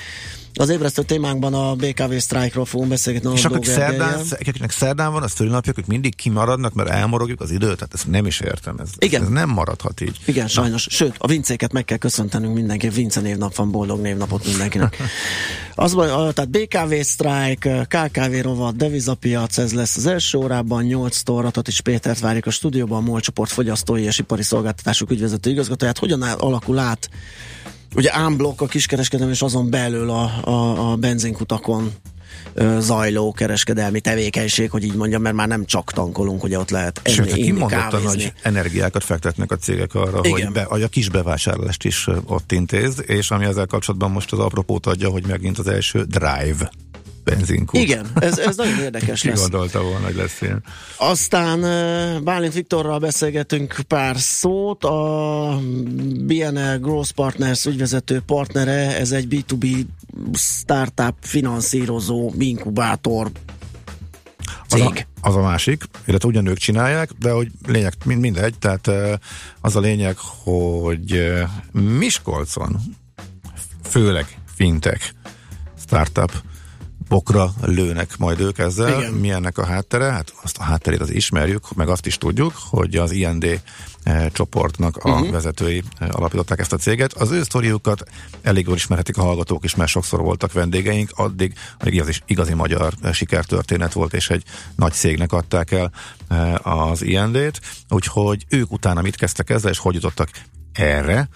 Az 0.57 0.69
ébresztő 0.69 1.01
témánkban 1.01 1.53
a 1.53 1.75
BKV 1.75 2.15
sztrájkról 2.17 2.65
fogunk 2.65 2.89
beszélgetni. 2.89 3.31
És 3.33 3.45
akik 3.45 3.65
szerdán, 3.65 4.19
akiknek 4.31 4.71
szerdán 4.71 5.11
van, 5.11 5.23
az 5.23 5.31
szülinapjuk, 5.31 5.75
hogy 5.75 5.87
mindig 5.87 6.15
kimaradnak, 6.15 6.73
mert 6.73 6.89
elmorogjuk 6.89 7.41
az 7.41 7.51
időt, 7.51 7.75
tehát 7.75 7.93
ezt 7.93 8.07
nem 8.07 8.25
is 8.25 8.39
értem. 8.39 8.75
Ez, 8.79 8.89
Igen. 8.99 9.21
ez 9.21 9.27
nem 9.27 9.49
maradhat 9.49 10.01
így. 10.01 10.17
Igen, 10.25 10.47
sajnos. 10.47 10.85
Na. 10.85 10.91
Sőt, 10.91 11.15
a 11.17 11.27
vincéket 11.27 11.71
meg 11.71 11.85
kell 11.85 11.97
köszöntenünk 11.97 12.53
mindenki. 12.53 12.89
Vince 12.89 13.21
névnap 13.21 13.55
van, 13.55 13.71
boldog 13.71 14.01
névnapot 14.01 14.45
mindenkinek. 14.45 14.97
az, 15.75 15.91
tehát 16.33 16.49
BKV 16.49 16.93
sztrájk, 17.01 17.69
KKV 17.87 18.41
rovat, 18.41 18.75
devizapiac, 18.75 19.57
ez 19.57 19.73
lesz 19.73 19.97
az 19.97 20.05
első 20.05 20.37
órában, 20.37 20.83
8 20.83 21.21
toratot 21.21 21.67
is 21.67 21.81
Pétert 21.81 22.19
várjuk 22.19 22.45
a 22.45 22.51
stúdióban, 22.51 23.03
a 23.03 23.05
MOL 23.05 23.19
csoport 23.19 23.51
fogyasztói 23.51 24.03
és 24.03 24.19
ipari 24.19 24.43
szolgáltatások 24.43 25.11
ügyvezető 25.11 25.49
igazgatóját. 25.49 25.97
Hogyan 25.97 26.21
alakul 26.21 26.77
át 26.77 27.09
ugye 27.97 28.15
ámblokk 28.15 28.61
a 28.61 28.65
kiskereskedelem, 28.65 29.31
és 29.31 29.41
azon 29.41 29.69
belül 29.69 30.09
a, 30.09 30.31
a, 30.43 30.91
a 30.91 30.95
benzinkutakon 30.95 31.91
zajló 32.79 33.31
kereskedelmi 33.31 33.99
tevékenység, 33.99 34.69
hogy 34.69 34.83
így 34.83 34.95
mondjam, 34.95 35.21
mert 35.21 35.35
már 35.35 35.47
nem 35.47 35.65
csak 35.65 35.91
tankolunk, 35.91 36.41
hogy 36.41 36.55
ott 36.55 36.69
lehet 36.69 36.99
enni, 37.03 37.15
Sőt, 37.15 37.35
inni, 37.35 37.65
nagy 38.03 38.33
energiákat 38.41 39.03
fektetnek 39.03 39.51
a 39.51 39.55
cégek 39.55 39.95
arra, 39.95 40.19
hogy, 40.29 40.51
be, 40.51 40.63
hogy 40.63 40.81
a 40.81 40.87
kis 40.87 41.09
bevásárlást 41.09 41.85
is 41.85 42.07
ott 42.25 42.51
intéz, 42.51 43.03
és 43.05 43.31
ami 43.31 43.45
ezzel 43.45 43.65
kapcsolatban 43.65 44.11
most 44.11 44.31
az 44.31 44.39
apropót 44.39 44.85
adja, 44.85 45.09
hogy 45.09 45.27
megint 45.27 45.57
az 45.57 45.67
első 45.67 46.03
drive 46.03 46.71
benzinkút. 47.29 47.81
Igen, 47.81 48.05
ez, 48.15 48.37
ez 48.37 48.57
nagyon 48.57 48.79
érdekes 48.87 49.23
lesz. 49.23 49.39
Gondolta 49.39 49.81
volna, 49.81 50.05
hogy 50.05 50.15
lesz 50.15 50.41
ilyen. 50.41 50.63
Aztán 50.97 51.59
Bálint 52.23 52.53
Viktorral 52.53 52.99
beszélgetünk 52.99 53.79
pár 53.87 54.15
szót, 54.19 54.83
a 54.83 55.59
BNL 56.19 56.77
Growth 56.79 57.11
Partners 57.11 57.65
ügyvezető 57.65 58.21
partnere, 58.25 58.97
ez 58.97 59.11
egy 59.11 59.27
B2B 59.29 59.85
startup 60.33 61.15
finanszírozó 61.21 62.31
inkubátor 62.37 63.31
cég. 64.67 64.81
Az 64.81 64.91
a, 65.21 65.27
az 65.27 65.35
a 65.35 65.41
másik, 65.41 65.83
illetve 66.05 66.27
ugyan 66.27 66.45
ők 66.45 66.57
csinálják, 66.57 67.09
de 67.19 67.31
hogy 67.31 67.51
lényeg, 67.67 67.93
mind, 68.05 68.21
mindegy, 68.21 68.57
tehát 68.59 68.91
az 69.61 69.75
a 69.75 69.79
lényeg, 69.79 70.17
hogy 70.17 71.33
Miskolcon 71.71 72.79
főleg 73.83 74.39
fintek 74.55 75.13
startup 75.85 76.31
pokra 77.07 77.53
lőnek 77.61 78.17
majd 78.17 78.39
ők 78.39 78.57
ezzel. 78.57 78.99
Igen. 78.99 79.13
Mi 79.13 79.31
ennek 79.31 79.57
a 79.57 79.65
háttere? 79.65 80.11
Hát 80.11 80.33
azt 80.43 80.57
a 80.57 80.63
hátterét 80.63 81.01
az 81.01 81.09
ismerjük, 81.09 81.73
meg 81.75 81.89
azt 81.89 82.05
is 82.05 82.17
tudjuk, 82.17 82.53
hogy 82.69 82.95
az 82.95 83.11
IND 83.11 83.61
eh, 84.03 84.25
csoportnak 84.31 84.97
a 84.97 85.09
uh-huh. 85.09 85.31
vezetői 85.31 85.83
eh, 85.97 86.07
alapították 86.11 86.59
ezt 86.59 86.73
a 86.73 86.77
céget. 86.77 87.13
Az 87.13 87.31
ő 87.31 87.43
sztoriukat 87.43 88.03
elég 88.41 88.65
jól 88.65 88.75
ismerhetik 88.75 89.17
a 89.17 89.21
hallgatók 89.21 89.63
is, 89.63 89.75
mert 89.75 89.89
sokszor 89.89 90.21
voltak 90.21 90.53
vendégeink, 90.53 91.11
addig, 91.15 91.53
az 91.79 92.07
is 92.07 92.21
igazi 92.25 92.53
magyar 92.53 92.93
eh, 93.01 93.13
sikertörténet 93.13 93.93
volt, 93.93 94.13
és 94.13 94.29
egy 94.29 94.43
nagy 94.75 94.93
cégnek 94.93 95.31
adták 95.31 95.71
el 95.71 95.91
az 96.61 97.01
IND-t, 97.01 97.61
úgyhogy 97.89 98.45
ők 98.49 98.71
utána 98.71 99.01
mit 99.01 99.15
kezdtek 99.15 99.49
ezzel, 99.49 99.71
és 99.71 99.77
hogy 99.77 99.93
jutottak 99.93 100.29
erre, 100.73 101.29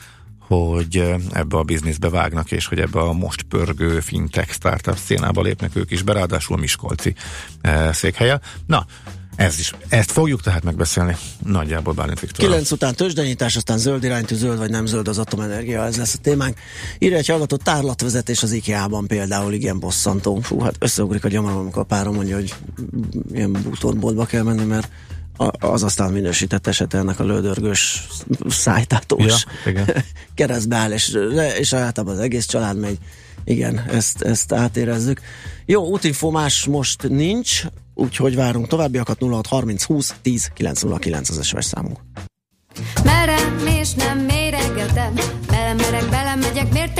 hogy 0.55 1.03
ebbe 1.31 1.57
a 1.57 1.63
bizniszbe 1.63 2.09
vágnak, 2.09 2.51
és 2.51 2.65
hogy 2.65 2.79
ebbe 2.79 2.99
a 2.99 3.13
most 3.13 3.41
pörgő 3.41 3.99
fintech 3.99 4.51
startup 4.51 4.97
szénába 4.97 5.41
lépnek 5.41 5.75
ők 5.75 5.91
is 5.91 6.01
be, 6.01 6.13
ráadásul 6.13 6.57
Miskolci 6.57 7.13
székhelye. 7.91 8.39
Na, 8.65 8.85
ez 9.35 9.59
is, 9.59 9.73
ezt 9.87 10.11
fogjuk 10.11 10.41
tehát 10.41 10.63
megbeszélni 10.63 11.15
nagyjából 11.45 11.93
Bálint 11.93 12.19
Viktor. 12.19 12.45
9 12.45 12.71
után 12.71 12.95
tőzsdenyítás, 12.95 13.55
aztán 13.55 13.77
zöld 13.77 14.03
iránytű, 14.03 14.35
zöld 14.35 14.57
vagy 14.57 14.69
nem 14.69 14.85
zöld 14.85 15.07
az 15.07 15.17
atomenergia, 15.17 15.85
ez 15.85 15.97
lesz 15.97 16.13
a 16.13 16.17
témánk. 16.17 16.57
Írja 16.99 17.17
egy 17.17 17.27
hallgatott 17.27 17.61
tárlatvezetés 17.63 18.43
az 18.43 18.51
IKEA-ban 18.51 19.07
például, 19.07 19.53
igen 19.53 19.79
bosszantó. 19.79 20.39
Fú, 20.39 20.59
hát 20.59 20.75
összeugrik 20.79 21.23
a 21.23 21.27
gyomrom, 21.27 21.57
amikor 21.57 21.81
a 21.81 21.85
párom 21.85 22.15
mondja, 22.15 22.35
hogy 22.35 22.53
ilyen 23.33 23.51
bútorboltba 23.51 24.25
kell 24.25 24.43
menni, 24.43 24.63
mert 24.63 24.89
az 25.59 25.83
aztán 25.83 26.11
minősített 26.11 26.67
eset 26.67 26.93
ennek 26.93 27.19
a 27.19 27.23
lődörgős 27.23 28.07
szájtátós 28.47 29.45
ja, 29.65 29.85
keresztbe 30.35 30.75
áll, 30.75 30.91
és, 30.91 31.17
és 31.57 31.73
általában 31.73 32.15
az 32.15 32.21
egész 32.23 32.45
család 32.45 32.77
megy. 32.77 32.97
Igen, 33.43 33.83
ezt, 33.89 34.21
ezt 34.21 34.53
átérezzük. 34.53 35.21
Jó, 35.65 35.85
útinfo 35.85 36.29
más 36.29 36.65
most 36.65 37.07
nincs, 37.09 37.63
úgyhogy 37.93 38.35
várunk 38.35 38.67
továbbiakat 38.67 39.19
0630 39.19 39.83
20 39.83 40.15
10 40.21 40.51
909 40.53 41.29
az 41.29 41.45
SMS 41.45 41.65
számunk. 41.65 41.99
Merem 43.03 43.67
és 43.67 43.93
nem 43.93 44.19
méregetem, 44.19 45.13
belemerek, 45.47 46.09
belemegyek 46.09 46.73
mértéktelen, 46.73 46.90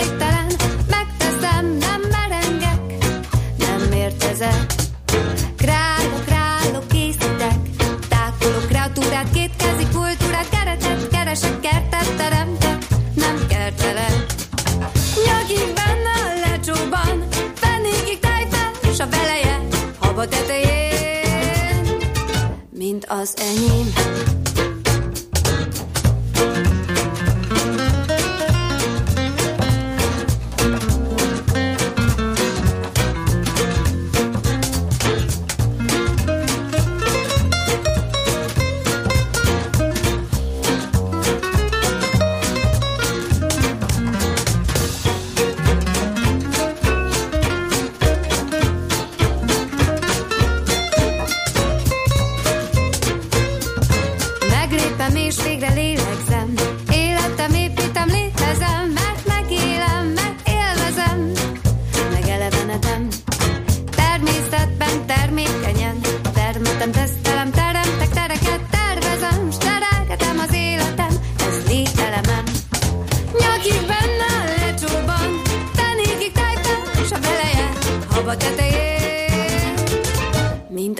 az 23.11 23.33
enyém. 23.37 24.50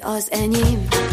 Az 0.03 0.31
enyém. 0.31 1.10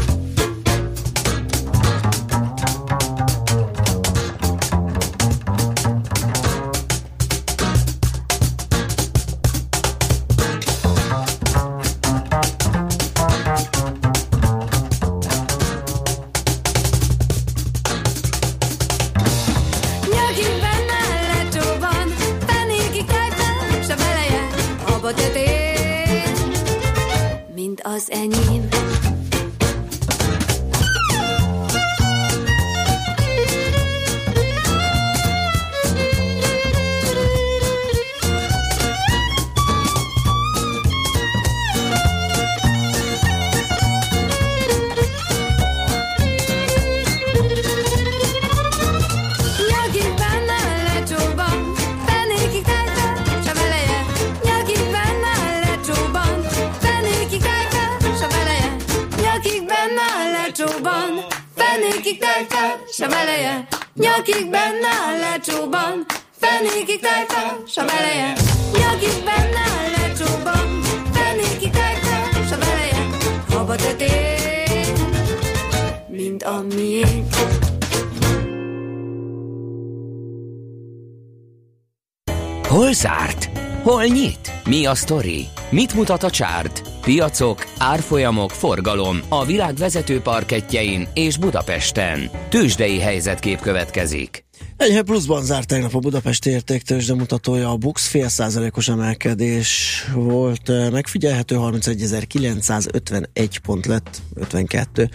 A 84.88 84.94
sztori? 84.94 85.46
Mit 85.70 85.94
mutat 85.94 86.22
a 86.22 86.30
csárt? 86.30 86.82
Piacok, 87.00 87.66
árfolyamok, 87.78 88.50
forgalom 88.50 89.20
a 89.28 89.44
világ 89.44 89.74
vezető 89.74 90.20
parketjein 90.20 91.08
és 91.14 91.36
Budapesten. 91.36 92.30
Tősdei 92.48 92.98
helyzetkép 92.98 93.60
következik. 93.60 94.44
Enyhe 94.76 95.02
pluszban 95.02 95.44
zárt 95.44 95.68
tegnap 95.68 95.94
a 95.94 95.98
Budapesti 95.98 96.50
értéktősde 96.50 97.14
mutatója, 97.14 97.70
a 97.70 97.76
Bux 97.76 98.06
fél 98.06 98.28
százalékos 98.28 98.88
emelkedés 98.88 100.04
volt 100.14 100.90
megfigyelhető, 100.90 101.56
31.951 101.58 103.56
pont 103.62 103.86
lett, 103.86 104.22
52. 104.34 105.08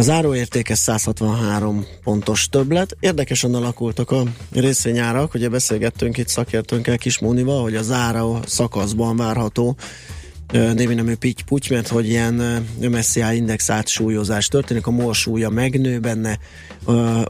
A 0.00 0.02
záróértéke 0.02 0.74
163 0.74 1.86
pontos 2.02 2.48
többlet. 2.48 2.96
Érdekesen 3.00 3.54
alakultak 3.54 4.10
a 4.10 4.22
részvényárak, 4.52 5.34
ugye 5.34 5.48
beszélgettünk 5.48 6.18
itt 6.18 6.28
szakértőnkkel 6.28 6.98
Kismónival, 6.98 7.62
hogy 7.62 7.76
a 7.76 7.82
záró 7.82 8.38
szakaszban 8.46 9.16
várható 9.16 9.76
némi 10.52 10.94
nemű 10.94 11.14
pitty 11.14 11.68
mert 11.68 11.88
hogy 11.88 12.08
ilyen 12.08 12.66
MSCI 12.80 13.34
index 13.34 13.70
átsúlyozás 13.70 14.48
történik, 14.48 14.86
a 14.86 14.90
MOL 14.90 15.14
súlya 15.14 15.48
megnő 15.48 15.98
benne 15.98 16.38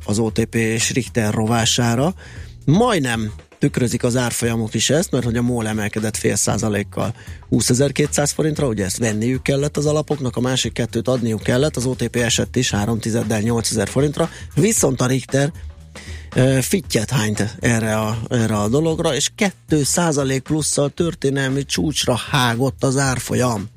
az 0.05 0.19
OTP 0.19 0.55
és 0.55 0.93
Richter 0.93 1.35
rovására. 1.35 2.15
Majdnem 2.65 3.33
tükrözik 3.61 4.05
az 4.05 4.17
árfolyamok 4.17 4.75
is 4.75 4.91
ezt, 4.91 5.11
mert 5.11 5.25
hogy 5.25 5.37
a 5.37 5.43
MOL 5.43 5.69
emelkedett 5.69 6.17
fél 6.17 6.37
százalékkal 6.37 7.15
20.200 7.51 8.31
forintra, 8.35 8.67
ugye 8.67 8.85
ezt 8.85 8.99
venniük 8.99 9.43
kellett 9.43 9.77
az 9.77 9.87
alapoknak, 9.87 10.37
a 10.37 10.41
másik 10.41 10.73
kettőt 10.73 11.09
adniuk 11.09 11.43
kellett, 11.43 11.77
az 11.77 11.87
OTP 11.87 12.17
esett 12.17 12.57
is 12.57 12.71
3 12.71 12.99
tizeddel 12.99 13.41
8000 13.41 13.89
forintra, 13.89 14.31
viszont 14.55 15.01
a 15.01 15.07
Richter 15.07 15.53
fittyet 16.61 17.11
hányt 17.11 17.57
erre 17.61 17.99
a, 17.99 18.19
erre 18.29 18.57
a 18.57 18.69
dologra, 18.69 19.15
és 19.15 19.31
2 19.35 19.83
százalék 19.83 20.43
plusszal 20.43 20.91
történelmi 20.91 21.65
csúcsra 21.65 22.17
hágott 22.31 22.85
az 22.85 22.97
árfolyam. 22.97 23.69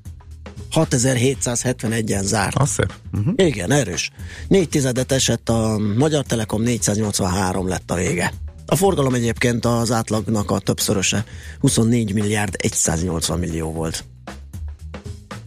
6771-en 0.74 2.24
zárt. 2.24 2.56
Az 2.56 2.70
szép. 2.70 2.94
Uh-huh. 3.14 3.34
Igen, 3.36 3.72
erős. 3.72 4.12
4 4.48 4.70
tizedet 4.70 5.12
esett 5.12 5.50
a 5.50 5.78
Magyar 5.98 6.24
Telekom, 6.24 6.62
483 6.62 7.68
lett 7.68 7.92
a 7.92 7.96
vége. 7.96 8.34
A 8.74 8.76
forgalom 8.76 9.14
egyébként 9.14 9.66
az 9.66 9.92
átlagnak 9.92 10.52
a 10.52 10.60
többszöröse 10.60 11.26
24 11.60 12.14
milliárd 12.14 12.56
180 12.72 13.40
millió 13.40 13.72
volt. 13.72 14.04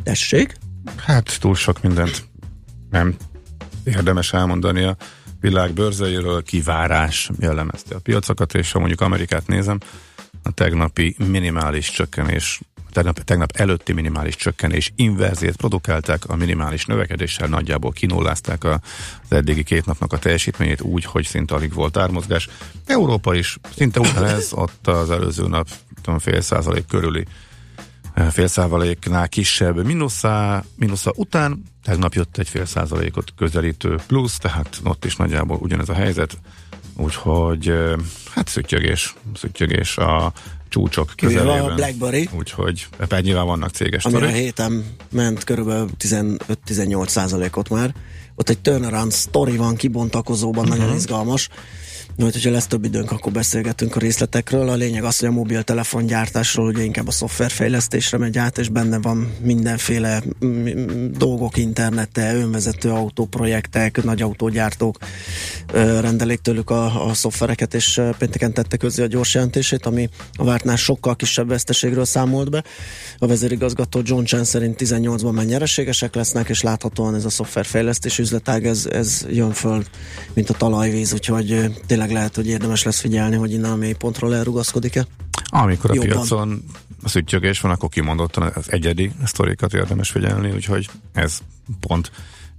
Tessék? 0.03 0.57
Hát 0.97 1.41
túl 1.41 1.55
sok 1.55 1.83
mindent 1.83 2.29
nem 2.91 3.17
érdemes 3.85 4.33
elmondani 4.33 4.83
a 4.83 4.97
világ 5.41 5.73
bőrzeiről, 5.73 6.43
kivárás 6.43 7.31
jellemezte 7.39 7.95
a 7.95 7.99
piacokat, 7.99 8.55
és 8.55 8.73
ha 8.73 8.79
mondjuk 8.79 9.01
Amerikát 9.01 9.47
nézem, 9.47 9.79
a 10.43 10.51
tegnapi 10.51 11.17
minimális 11.19 11.91
csökkenés 11.91 12.61
tegnap, 12.97 13.19
tegnap 13.19 13.53
előtti 13.57 13.93
minimális 13.93 14.37
csökkenés 14.37 14.93
inverziét 14.97 15.57
produkálták, 15.57 16.25
a 16.25 16.37
minimális 16.37 16.85
növekedéssel 16.85 17.49
nagyjából 17.49 17.91
kinullázták 17.91 18.65
a, 18.65 18.81
az 19.23 19.37
eddigi 19.37 19.63
két 19.63 19.87
napnak 19.87 20.13
a 20.13 20.19
teljesítményét 20.19 20.81
úgy, 20.81 21.05
hogy 21.05 21.25
szinte 21.25 21.55
alig 21.55 21.73
volt 21.73 21.97
ármozgás. 21.97 22.49
Európa 22.87 23.35
is 23.35 23.59
szinte 23.77 24.01
ugyanez, 24.01 24.53
ott 24.53 24.87
az 24.87 25.11
előző 25.11 25.47
nap 25.47 25.69
tudom, 26.03 26.19
fél 26.19 26.41
százalék 26.41 26.87
körüli 26.87 27.27
fél 28.31 28.47
százaléknál 28.47 29.29
kisebb 29.29 29.85
mínuszá, 29.85 30.65
mínuszá 30.77 31.11
után, 31.15 31.63
tegnap 31.83 32.15
jött 32.15 32.37
egy 32.39 32.49
fél 32.49 32.65
százalékot 32.65 33.33
közelítő 33.37 33.99
plusz, 34.07 34.39
tehát 34.39 34.81
ott 34.85 35.05
is 35.05 35.17
nagyjából 35.17 35.59
ugyanez 35.61 35.89
a 35.89 35.95
helyzet, 35.95 36.39
úgyhogy 36.97 37.73
hát 38.35 38.49
szüttyögés, 38.49 39.15
szüttyögés 39.35 39.97
a 39.97 40.33
csúcsok 40.69 41.13
közelében. 41.17 41.71
a 41.71 41.75
BlackBerry. 41.75 42.29
Úgyhogy 42.37 42.87
ebben 42.99 43.23
nyilván 43.23 43.47
vannak 43.47 43.71
céges 43.71 44.05
Amire 44.05 44.25
a 44.25 44.29
sztorik. 44.29 44.45
héten 44.45 44.85
ment 45.11 45.45
körülbelül 45.45 45.89
15-18 45.99 47.07
százalékot 47.07 47.69
már. 47.69 47.95
Ott 48.35 48.49
egy 48.49 48.59
turnaround 48.59 49.13
story 49.13 49.57
van 49.57 49.77
kibontakozóban, 49.77 50.65
uh-huh. 50.65 50.79
nagyon 50.79 50.97
izgalmas. 50.97 51.49
Majd, 52.19 52.33
hogyha 52.33 52.51
lesz 52.51 52.67
több 52.67 52.85
időnk, 52.85 53.11
akkor 53.11 53.33
beszélgetünk 53.33 53.97
a 53.97 53.99
részletekről. 53.99 54.69
A 54.69 54.75
lényeg 54.75 55.05
az, 55.05 55.19
hogy 55.19 55.29
a 55.29 55.33
mobiltelefongyártásról 55.33 56.67
ugye 56.67 56.83
inkább 56.83 57.07
a 57.07 57.11
szoftverfejlesztésre 57.11 58.19
megy 58.19 58.39
át, 58.39 58.59
és 58.59 58.69
benne 58.69 58.99
van 58.99 59.33
mindenféle 59.41 60.23
mm, 60.45 60.69
mm, 60.69 61.13
dolgok 61.13 61.57
internete, 61.57 62.35
önvezető 62.35 62.91
autóprojektek, 62.91 64.05
nagy 64.05 64.23
autógyártók 64.23 64.99
rendelik 65.73 66.41
tőlük 66.41 66.71
a, 66.71 67.09
a 67.09 67.15
szoftvereket, 67.15 67.75
és 67.75 68.01
pénteken 68.19 68.53
tette 68.53 68.77
közé 68.77 69.03
a 69.03 69.07
gyors 69.07 69.35
jelentését, 69.35 69.87
ami 69.87 70.09
a 70.33 70.45
vártnál 70.45 70.77
sokkal 70.77 71.17
kisebb 71.17 71.49
veszteségről 71.49 72.05
számolt 72.05 72.51
be. 72.51 72.65
A 73.19 73.27
vezérigazgató 73.27 74.01
John 74.05 74.25
Chen 74.25 74.45
szerint 74.45 74.77
18-ban 74.79 75.33
már 75.33 75.45
nyereségesek 75.45 76.15
lesznek, 76.15 76.49
és 76.49 76.63
láthatóan 76.63 77.15
ez 77.15 77.25
a 77.25 77.31
szoftverfejlesztés 77.31 78.19
üzletág, 78.19 78.67
ez, 78.67 78.87
ez 78.93 79.25
jön 79.31 79.53
föl, 79.53 79.85
mint 80.35 80.51
a 80.51 80.55
talajvíz, 80.55 81.13
úgyhogy 81.13 81.53
ö, 81.53 81.67
tényleg 82.07 82.23
lehet, 82.25 82.37
hogy 82.37 82.47
érdemes 82.47 82.83
lesz 82.83 83.01
figyelni, 83.01 83.37
hogy 83.37 83.53
innen 83.53 83.71
a 83.71 83.77
mélypontról 83.77 84.35
elrugaszkodik-e. 84.35 85.07
Amikor 85.45 85.91
a 85.91 85.95
Jobban. 85.95 86.11
piacon 86.11 86.65
a 87.03 87.09
szüttyögés 87.09 87.61
van, 87.61 87.73
akkor 87.73 87.89
kimondottan 87.89 88.53
az 88.55 88.73
egyedi 88.73 89.13
sztorikat 89.25 89.75
érdemes 89.75 90.11
figyelni, 90.11 90.51
úgyhogy 90.51 90.89
ez 91.13 91.39
pont 91.81 92.11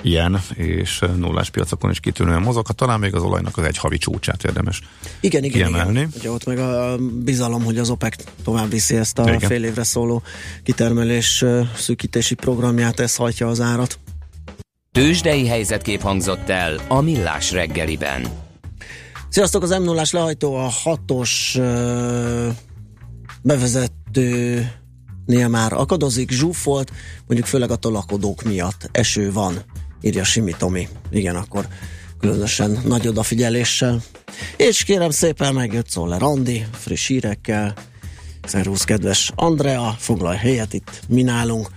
ilyen, 0.04 0.42
és 0.56 1.04
nullás 1.16 1.50
piacokon 1.50 1.92
is 1.92 2.00
kitűnően 2.00 2.42
mozog. 2.42 2.66
Ha 2.68 2.74
talán 2.74 3.00
még 3.00 3.16
az 3.16 3.22
olajnak 3.22 3.58
az 3.58 3.64
egy 3.64 3.78
havi 3.78 3.98
csúcsát 3.98 4.44
érdemes 4.44 4.82
Igen, 5.20 5.44
igen, 5.44 5.58
kiemelni. 5.58 6.00
igen. 6.00 6.12
Ugye 6.18 6.32
ott 6.32 6.46
meg 6.46 6.60
a 6.60 6.98
bizalom, 6.98 7.64
hogy 7.64 7.78
az 7.78 7.90
OPEC 7.90 8.24
tovább 8.44 8.70
viszi 8.70 8.96
ezt 8.96 9.20
a 9.20 9.24
Igen. 9.24 9.40
fél 9.40 9.64
évre 9.64 9.84
szóló 9.84 10.22
kitermelés 10.64 11.46
szűkítési 11.76 12.36
programját, 12.36 13.00
ez 13.00 13.16
hajtja 13.16 13.48
az 13.48 13.62
árat. 13.62 14.00
Tőzsdei 14.92 15.48
helyzetkép 15.48 16.02
hangzott 16.02 16.50
el 16.50 16.80
a 16.88 17.02
Millás 17.02 17.52
reggeliben. 17.52 18.46
Sziasztok, 19.30 19.64
az 19.64 19.70
m 19.70 19.84
0 19.84 20.04
lehajtó 20.12 20.56
a 20.56 20.68
hatos 20.68 21.56
ö, 21.60 22.50
bevezetőnél 23.42 25.48
már 25.50 25.74
akadozik, 25.74 26.32
zsúfolt, 26.32 26.92
mondjuk 27.28 27.50
főleg 27.50 27.72
a 27.72 27.76
tolakodók 27.76 28.44
miatt. 28.44 28.90
Eső 28.92 29.32
van, 29.32 29.64
írja 30.02 30.24
Simi 30.24 30.54
Tomi. 30.58 30.88
Igen, 31.10 31.36
akkor 31.36 31.68
különösen 32.20 32.82
nagy 32.86 33.08
odafigyeléssel. 33.08 34.02
És 34.58 34.84
kérem 34.84 35.10
szépen 35.10 35.54
megjött 35.54 35.90
Szoller 35.90 36.24
Andi, 36.24 36.66
friss 36.72 37.08
hírekkel. 37.08 37.74
Szervusz, 38.44 38.84
kedves 38.84 39.32
Andrea, 39.36 39.96
foglalj 39.98 40.38
helyet 40.38 40.74
itt 40.74 41.02
mi 41.08 41.22
nálunk. 41.22 41.70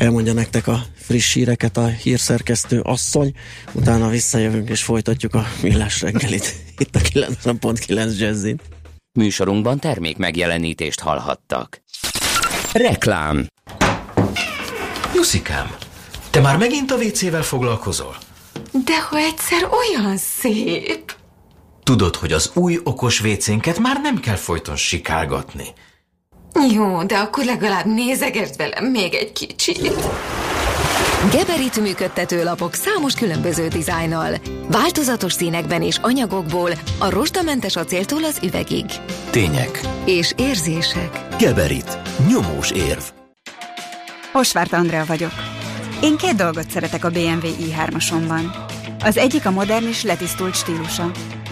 Elmondja 0.00 0.32
nektek 0.32 0.66
a 0.66 0.82
friss 0.94 1.34
híreket 1.34 1.76
a 1.76 1.86
hírszerkesztő 1.86 2.80
asszony, 2.80 3.32
utána 3.72 4.08
visszajövünk 4.08 4.68
és 4.68 4.82
folytatjuk 4.82 5.34
a 5.34 5.46
millás 5.62 6.00
reggelit 6.00 6.54
itt 6.78 6.94
a 6.94 6.98
90.9 6.98 8.18
Jazzin. 8.18 8.60
Műsorunkban 9.12 9.78
termék 9.78 10.16
megjelenítést 10.16 11.00
hallhattak. 11.00 11.82
Reklám. 12.72 13.46
Juszikám, 15.14 15.76
te 16.30 16.40
már 16.40 16.56
megint 16.56 16.90
a 16.90 16.96
WC-vel 16.96 17.42
foglalkozol? 17.42 18.16
De 18.84 19.00
ha 19.00 19.16
egyszer 19.16 19.68
olyan 19.70 20.16
szép! 20.16 21.16
Tudod, 21.82 22.16
hogy 22.16 22.32
az 22.32 22.50
új 22.54 22.78
okos 22.84 23.20
WC-nket 23.20 23.78
már 23.78 24.00
nem 24.02 24.20
kell 24.20 24.36
folyton 24.36 24.76
sikálgatni. 24.76 25.66
Jó, 26.72 27.02
de 27.02 27.16
akkor 27.16 27.44
legalább 27.44 27.86
nézegesd 27.86 28.56
velem 28.56 28.84
még 28.84 29.14
egy 29.14 29.32
kicsit. 29.32 29.92
Geberit 31.32 31.80
működtető 31.80 32.44
lapok 32.44 32.74
számos 32.74 33.14
különböző 33.14 33.68
dizájnnal. 33.68 34.34
Változatos 34.68 35.32
színekben 35.32 35.82
és 35.82 35.96
anyagokból 36.02 36.70
a 36.98 37.10
rozsdamentes 37.10 37.76
acéltól 37.76 38.24
az 38.24 38.38
üvegig. 38.42 38.84
Tények. 39.30 39.80
És 40.04 40.32
érzések. 40.36 41.20
Geberit. 41.38 41.98
Nyomós 42.28 42.70
érv. 42.70 43.02
Osvárt 44.32 44.72
Andrea 44.72 45.04
vagyok. 45.04 45.32
Én 46.02 46.16
két 46.16 46.34
dolgot 46.34 46.70
szeretek 46.70 47.04
a 47.04 47.10
BMW 47.10 47.48
i3-asomban. 47.60 48.44
Az 49.04 49.16
egyik 49.16 49.46
a 49.46 49.50
modern 49.50 49.86
és 49.86 50.02
letisztult 50.02 50.54
stílusa. 50.54 51.10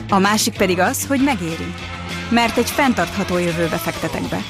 A 0.09 0.19
másik 0.19 0.57
pedig 0.57 0.79
az, 0.79 1.07
hogy 1.07 1.21
megéri. 1.25 1.75
Mert 2.31 2.57
egy 2.57 2.71
fenntartható 2.71 3.39
jövőbe 3.39 3.77
fektetek 3.77 4.23
be. 4.23 4.43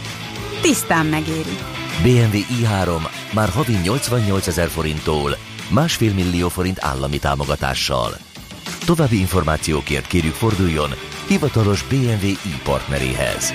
Tisztán 0.61 1.07
megéri. 1.07 1.57
BMW 2.03 2.39
i3 2.63 3.09
már 3.35 3.49
havi 3.49 3.77
88 3.83 4.47
ezer 4.47 4.69
forinttól, 4.69 5.37
másfél 5.71 6.15
millió 6.15 6.49
forint 6.49 6.85
állami 6.85 7.19
támogatással. 7.19 8.17
További 8.87 9.19
információkért 9.19 10.07
kérjük 10.07 10.35
forduljon 10.35 10.91
hivatalos 11.29 11.83
BMW 11.83 12.27
i 12.27 12.61
partneréhez. 12.65 13.53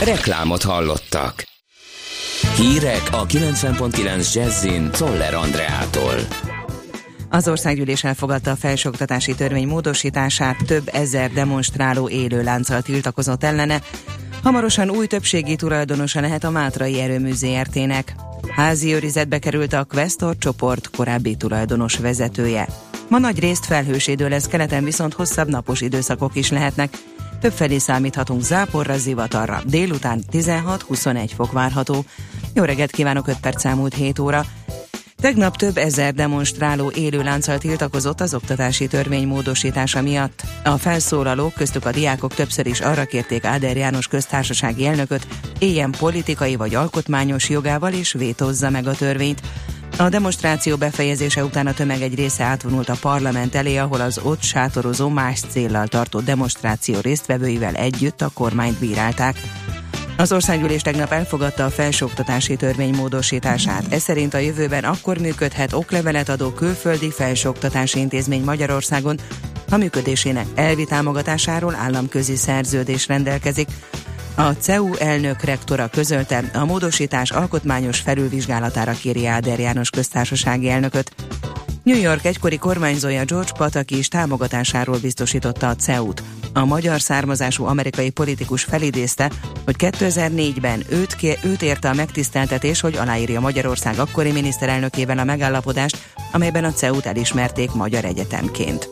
Reklámot 0.00 0.62
hallottak. 0.62 1.44
Hírek 2.56 3.02
a 3.10 3.26
90.9 3.26 4.34
Jazzin 4.34 4.90
Toller 4.90 5.34
Andreától. 5.34 6.14
Az 7.32 7.48
országgyűlés 7.48 8.04
elfogadta 8.04 8.50
a 8.50 8.56
felsőoktatási 8.56 9.34
törvény 9.34 9.66
módosítását, 9.66 10.56
több 10.66 10.88
ezer 10.92 11.30
demonstráló 11.30 12.08
élő 12.08 12.42
lánccal 12.42 12.82
tiltakozott 12.82 13.44
ellene. 13.44 13.80
Hamarosan 14.42 14.90
új 14.90 15.06
többségi 15.06 15.56
tulajdonosa 15.56 16.20
lehet 16.20 16.44
a 16.44 16.50
Mátrai 16.50 17.00
Erőmű 17.00 17.32
ZRT-nek. 17.32 18.14
Házi 18.48 18.94
őrizetbe 18.94 19.38
került 19.38 19.72
a 19.72 19.84
Questor 19.84 20.38
csoport 20.38 20.90
korábbi 20.96 21.36
tulajdonos 21.36 21.98
vezetője. 21.98 22.68
Ma 23.08 23.18
nagy 23.18 23.38
részt 23.38 23.66
felhős 23.66 24.06
idő 24.06 24.28
lesz, 24.28 24.46
keleten 24.46 24.84
viszont 24.84 25.14
hosszabb 25.14 25.48
napos 25.48 25.80
időszakok 25.80 26.34
is 26.34 26.50
lehetnek. 26.50 26.96
Többfelé 27.40 27.78
számíthatunk 27.78 28.42
záporra, 28.42 28.98
zivatarra. 28.98 29.62
Délután 29.66 30.22
16-21 30.32 31.30
fok 31.34 31.52
várható. 31.52 32.04
Jó 32.54 32.64
reggelt 32.64 32.90
kívánok, 32.90 33.26
5 33.26 33.40
perc 33.40 33.64
elmúlt 33.64 33.94
7 33.94 34.18
óra. 34.18 34.44
Tegnap 35.20 35.56
több 35.56 35.76
ezer 35.76 36.14
demonstráló 36.14 36.90
élő 36.94 37.22
lánccal 37.22 37.58
tiltakozott 37.58 38.20
az 38.20 38.34
oktatási 38.34 38.86
törvény 38.86 39.26
módosítása 39.26 40.02
miatt. 40.02 40.42
A 40.64 40.76
felszólalók, 40.76 41.54
köztük 41.54 41.86
a 41.86 41.90
diákok 41.90 42.34
többször 42.34 42.66
is 42.66 42.80
arra 42.80 43.04
kérték 43.04 43.44
Áder 43.44 43.76
János 43.76 44.08
köztársasági 44.08 44.86
elnököt, 44.86 45.26
éljen 45.58 45.90
politikai 45.90 46.56
vagy 46.56 46.74
alkotmányos 46.74 47.48
jogával 47.48 47.92
és 47.92 48.12
vétózza 48.12 48.70
meg 48.70 48.86
a 48.86 48.94
törvényt. 48.94 49.40
A 49.98 50.08
demonstráció 50.08 50.76
befejezése 50.76 51.44
után 51.44 51.66
a 51.66 51.74
tömeg 51.74 52.02
egy 52.02 52.14
része 52.14 52.44
átvonult 52.44 52.88
a 52.88 52.96
parlament 53.00 53.54
elé, 53.54 53.76
ahol 53.76 54.00
az 54.00 54.20
ott 54.22 54.42
sátorozó 54.42 55.08
más 55.08 55.40
céllal 55.48 55.86
tartott 55.86 56.24
demonstráció 56.24 57.00
résztvevőivel 57.00 57.74
együtt 57.74 58.22
a 58.22 58.30
kormányt 58.34 58.78
bírálták. 58.78 59.36
Az 60.20 60.32
országgyűlés 60.32 60.82
tegnap 60.82 61.12
elfogadta 61.12 61.64
a 61.64 61.70
felsőoktatási 61.70 62.56
törvény 62.56 62.94
módosítását. 62.94 63.84
Ez 63.90 64.02
szerint 64.02 64.34
a 64.34 64.38
jövőben 64.38 64.84
akkor 64.84 65.18
működhet 65.18 65.72
oklevelet 65.72 66.28
adó 66.28 66.50
külföldi 66.50 67.10
felsőoktatási 67.10 67.98
intézmény 67.98 68.42
Magyarországon, 68.42 69.16
ha 69.70 69.76
működésének 69.76 70.46
elvi 70.54 70.84
támogatásáról 70.84 71.74
államközi 71.74 72.36
szerződés 72.36 73.06
rendelkezik. 73.06 73.68
A 74.34 74.50
CEU 74.52 74.94
elnök 74.94 75.42
rektora 75.42 75.88
közölte, 75.88 76.50
a 76.54 76.64
módosítás 76.64 77.30
alkotmányos 77.30 77.98
felülvizsgálatára 77.98 78.92
kéri 78.92 79.26
Áder 79.26 79.58
János 79.58 79.90
köztársasági 79.90 80.68
elnököt. 80.68 81.12
New 81.82 82.00
York 82.00 82.24
egykori 82.24 82.58
kormányzója 82.58 83.24
George 83.24 83.52
Pataki 83.56 83.98
is 83.98 84.08
támogatásáról 84.08 84.98
biztosította 84.98 85.68
a 85.68 85.76
CEU-t. 85.76 86.22
A 86.52 86.64
magyar 86.64 87.00
származású 87.00 87.64
amerikai 87.64 88.10
politikus 88.10 88.64
felidézte, 88.64 89.30
hogy 89.64 89.74
2004-ben 89.78 90.84
őt, 90.88 91.16
őt 91.42 91.62
érte 91.62 91.88
a 91.88 91.94
megtiszteltetés, 91.94 92.80
hogy 92.80 92.96
aláírja 92.96 93.40
Magyarország 93.40 93.98
akkori 93.98 94.32
miniszterelnökével 94.32 95.18
a 95.18 95.24
megállapodást, 95.24 95.96
amelyben 96.32 96.64
a 96.64 96.72
CEU-t 96.72 97.06
elismerték 97.06 97.72
magyar 97.72 98.04
egyetemként. 98.04 98.88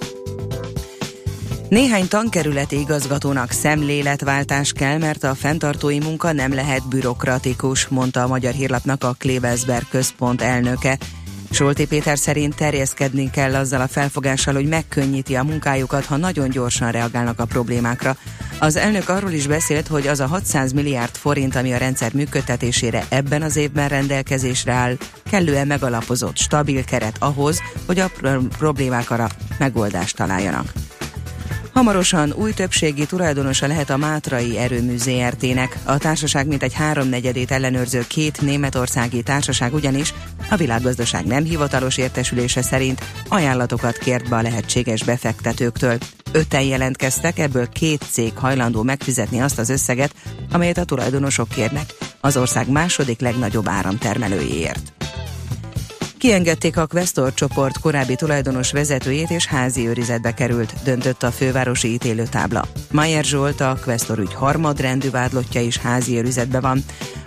Néhány 1.68 2.08
tankerületi 2.08 2.78
igazgatónak 2.78 3.50
szemléletváltás 3.50 4.72
kell, 4.72 4.98
mert 4.98 5.24
a 5.24 5.34
fenntartói 5.34 5.98
munka 5.98 6.32
nem 6.32 6.54
lehet 6.54 6.88
bürokratikus, 6.88 7.88
mondta 7.88 8.22
a 8.22 8.26
Magyar 8.26 8.52
Hírlapnak 8.52 9.04
a 9.04 9.14
Klebelsberg 9.18 9.88
központ 9.88 10.42
elnöke. 10.42 10.98
Solti 11.50 11.86
Péter 11.86 12.18
szerint 12.18 12.56
terjeszkedni 12.56 13.30
kell 13.30 13.54
azzal 13.54 13.80
a 13.80 13.88
felfogással, 13.88 14.54
hogy 14.54 14.68
megkönnyíti 14.68 15.34
a 15.36 15.42
munkájukat, 15.42 16.04
ha 16.04 16.16
nagyon 16.16 16.50
gyorsan 16.50 16.90
reagálnak 16.90 17.40
a 17.40 17.44
problémákra. 17.44 18.16
Az 18.58 18.76
elnök 18.76 19.08
arról 19.08 19.30
is 19.30 19.46
beszélt, 19.46 19.86
hogy 19.86 20.06
az 20.06 20.20
a 20.20 20.26
600 20.26 20.72
milliárd 20.72 21.16
forint, 21.16 21.56
ami 21.56 21.72
a 21.72 21.78
rendszer 21.78 22.14
működtetésére 22.14 23.06
ebben 23.08 23.42
az 23.42 23.56
évben 23.56 23.88
rendelkezésre 23.88 24.72
áll, 24.72 24.96
kellően 25.30 25.66
megalapozott, 25.66 26.36
stabil 26.36 26.84
keret 26.84 27.16
ahhoz, 27.18 27.62
hogy 27.86 27.98
a 27.98 28.10
problémákra 28.58 29.28
megoldást 29.58 30.16
találjanak. 30.16 30.72
Hamarosan 31.78 32.32
új 32.32 32.52
többségi 32.52 33.06
tulajdonosa 33.06 33.66
lehet 33.66 33.90
a 33.90 33.96
Mátrai 33.96 34.58
Erőmű 34.58 34.96
ZRT-nek. 34.96 35.78
A 35.84 35.98
társaság 35.98 36.46
mintegy 36.46 36.72
háromnegyedét 36.74 37.50
ellenőrző 37.50 38.04
két 38.08 38.40
németországi 38.40 39.22
társaság 39.22 39.74
ugyanis 39.74 40.14
a 40.50 40.56
világgazdaság 40.56 41.26
nem 41.26 41.44
hivatalos 41.44 41.96
értesülése 41.96 42.62
szerint 42.62 43.04
ajánlatokat 43.28 43.98
kért 43.98 44.28
be 44.28 44.36
a 44.36 44.42
lehetséges 44.42 45.04
befektetőktől. 45.04 45.98
Öten 46.32 46.62
jelentkeztek, 46.62 47.38
ebből 47.38 47.68
két 47.68 48.04
cég 48.10 48.32
hajlandó 48.36 48.82
megfizetni 48.82 49.40
azt 49.40 49.58
az 49.58 49.70
összeget, 49.70 50.14
amelyet 50.52 50.78
a 50.78 50.84
tulajdonosok 50.84 51.48
kérnek, 51.48 51.94
az 52.20 52.36
ország 52.36 52.68
második 52.68 53.20
legnagyobb 53.20 53.68
áramtermelőjéért. 53.68 54.92
Kiengedték 56.18 56.76
a 56.76 56.86
Questor 56.86 57.34
csoport 57.34 57.78
korábbi 57.78 58.14
tulajdonos 58.14 58.72
vezetőjét 58.72 59.30
és 59.30 59.46
házi 59.46 59.86
őrizetbe 59.86 60.34
került, 60.34 60.74
döntött 60.84 61.22
a 61.22 61.30
fővárosi 61.30 61.92
ítélőtábla. 61.92 62.66
Mayer 62.90 63.24
Zsolt, 63.24 63.60
a 63.60 63.78
Questor 63.84 64.18
ügy 64.18 64.34
harmadrendű 64.34 65.10
vádlottja 65.10 65.60
is 65.60 65.76
házi 65.76 66.16
őrizetbe 66.16 66.60
van. 66.60 66.84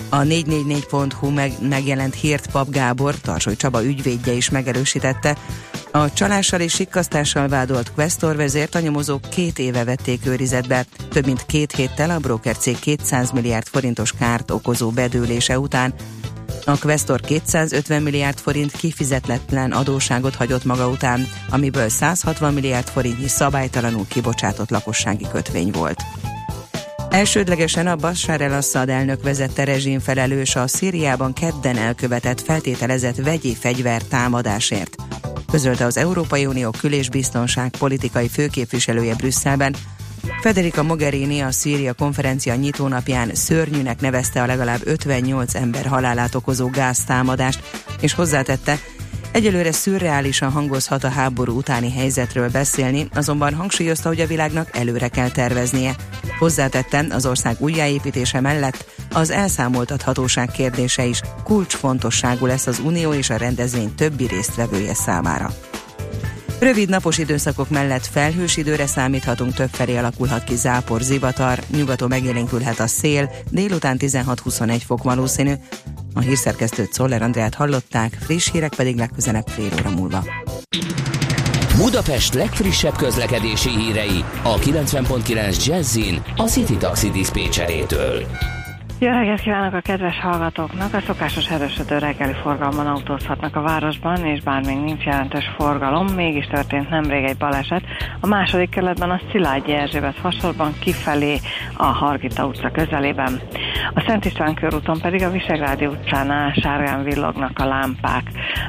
A 0.10 0.18
444.hu 0.18 1.30
meg, 1.30 1.52
megjelent 1.70 2.16
hírt 2.16 2.52
Pap 2.52 2.70
Gábor, 2.70 3.16
Tarsoly 3.16 3.56
Csaba 3.56 3.84
ügyvédje 3.84 4.34
is 4.34 4.50
megerősítette. 4.50 5.38
A 5.92 6.14
csalással 6.14 6.60
és 6.60 6.74
sikkasztással 6.74 7.48
vádolt 7.48 7.92
Questor 7.94 8.36
vezért 8.36 8.76
a 8.76 8.80
nyomozók 8.80 9.30
két 9.30 9.60
éve 9.60 9.84
vették 9.84 10.26
őrizetbe, 10.26 10.86
több 11.10 11.26
mint 11.26 11.46
két 11.46 11.72
héttel 11.72 12.10
a 12.10 12.20
broker 12.20 12.58
cég 12.58 12.80
200 12.80 13.32
milliárd 13.32 13.68
forintos 13.68 14.12
kárt 14.12 14.52
okozó 14.52 14.90
bedőlése 14.90 15.60
után, 15.60 15.94
a 16.66 16.78
Questor 16.78 17.20
250 17.22 18.02
milliárd 18.02 18.40
forint 18.40 18.72
kifizetletlen 18.72 19.72
adóságot 19.72 20.36
hagyott 20.36 20.66
maga 20.66 20.88
után, 20.88 21.28
amiből 21.50 21.90
160 21.90 22.54
milliárd 22.54 22.88
forintnyi 22.88 23.28
szabálytalanul 23.28 24.06
kibocsátott 24.08 24.70
lakossági 24.70 25.28
kötvény 25.32 25.72
volt. 25.72 26.02
Elsődlegesen 27.10 27.88
a 27.88 27.96
Bashar 27.96 28.42
el-Assad 28.42 28.90
elnök 28.90 29.24
vezette 29.24 29.64
rezsim 29.64 30.00
felelős 30.00 30.56
a 30.56 30.68
Szíriában 30.68 31.34
kedden 31.34 31.78
elkövetett 31.78 32.42
feltételezett 32.42 33.16
vegyi 33.16 33.56
fegyver 33.56 34.02
támadásért. 34.02 34.96
Közölte 35.52 35.86
az 35.86 35.98
Európai 35.98 36.46
Unió 36.46 36.70
kül- 36.70 36.94
és 36.94 37.10
biztonság 37.10 37.70
politikai 37.78 38.28
főképviselője 38.28 39.16
Brüsszelben, 39.16 39.76
Federica 40.42 40.84
Mogherini 40.84 41.40
a 41.40 41.52
Szíria 41.52 41.94
konferencia 41.94 42.56
nyitónapján 42.56 43.30
szörnyűnek 43.34 44.02
nevezte 44.02 44.42
a 44.42 44.46
legalább 44.46 44.80
58 44.84 45.56
ember 45.56 45.86
halálát 45.86 46.36
okozó 46.36 46.70
gáztámadást, 46.70 47.60
és 48.02 48.14
hozzátette, 48.14 48.80
Egyelőre 49.32 49.72
szürreálisan 49.72 50.52
hangozhat 50.52 51.04
a 51.04 51.10
háború 51.10 51.58
utáni 51.58 51.92
helyzetről 51.92 52.50
beszélni, 52.50 53.08
azonban 53.14 53.54
hangsúlyozta, 53.54 54.08
hogy 54.08 54.20
a 54.20 54.28
világnak 54.28 54.78
előre 54.78 55.08
kell 55.08 55.30
terveznie. 55.30 55.96
Hozzátette, 56.40 57.06
az 57.10 57.26
ország 57.26 57.56
újjáépítése 57.60 58.40
mellett 58.40 58.86
az 59.14 59.30
elszámoltathatóság 59.30 60.52
kérdése 60.52 61.06
is 61.06 61.22
kulcsfontosságú 61.44 62.46
lesz 62.46 62.68
az 62.68 62.80
Unió 62.80 63.14
és 63.14 63.30
a 63.30 63.38
rendezvény 63.38 63.96
többi 63.96 64.28
résztvevője 64.28 64.94
számára. 64.94 65.54
Rövid 66.62 66.90
napos 66.90 67.18
időszakok 67.18 67.70
mellett 67.70 68.06
felhős 68.06 68.58
időre 68.58 68.86
számíthatunk, 68.86 69.54
többfelé 69.54 69.98
alakulhat 69.98 70.44
ki 70.44 70.56
zápor, 70.56 71.02
zivatar, 71.02 71.60
nyugaton 71.76 72.08
megélénkülhet 72.08 72.80
a 72.80 72.88
szél, 72.88 73.32
délután 73.50 73.98
16-21 74.00 74.82
fok 74.86 75.04
valószínű. 75.04 75.54
A 76.14 76.20
hírszerkesztőt 76.20 76.94
Szoller 76.94 77.22
Andrát 77.22 77.54
hallották, 77.54 78.18
friss 78.20 78.52
hírek 78.52 78.76
pedig 78.76 78.98
legközelebb 78.98 79.48
fél 79.48 79.70
óra 79.80 79.90
múlva. 79.90 80.26
Budapest 81.78 82.34
legfrissebb 82.34 82.96
közlekedési 82.96 83.70
hírei 83.70 84.24
a 84.44 84.60
90.9 84.60 85.66
Jazzin 85.66 86.24
a 86.36 86.44
City 86.44 86.78
Taxi 86.78 87.10
Dispécsejétől. 87.10 88.26
Jó 89.04 89.12
reggelt 89.12 89.42
kívánok 89.42 89.74
a 89.74 89.80
kedves 89.80 90.20
hallgatóknak! 90.20 90.94
A 90.94 91.00
szokásos 91.00 91.50
erősödő 91.50 91.98
reggeli 91.98 92.34
forgalman 92.34 92.88
autózhatnak 92.88 93.56
a 93.56 93.62
városban, 93.62 94.26
és 94.26 94.42
bár 94.42 94.66
még 94.66 94.78
nincs 94.78 95.04
jelentős 95.04 95.52
forgalom, 95.58 96.08
mégis 96.08 96.46
történt 96.46 96.90
nemrég 96.90 97.24
egy 97.24 97.38
baleset. 97.38 97.84
A 98.20 98.28
második 98.28 98.70
kerületben 98.70 99.10
a 99.10 99.22
Szilágyi 99.32 99.72
Erzsébet 99.72 100.16
fasorban 100.16 100.74
kifelé 100.80 101.38
a 101.78 101.86
Hargita 101.86 102.46
utca 102.46 102.72
közelében. 102.72 103.42
A 103.94 104.04
Szent 104.08 104.26
István 104.26 104.54
körúton 104.54 105.00
pedig 105.02 105.24
a 105.24 105.32
Visegrádi 105.32 105.86
utcánál 105.86 106.54
sárgán 106.54 107.04
villognak 107.04 107.60
a 107.60 107.66
lámpák. 107.66 108.24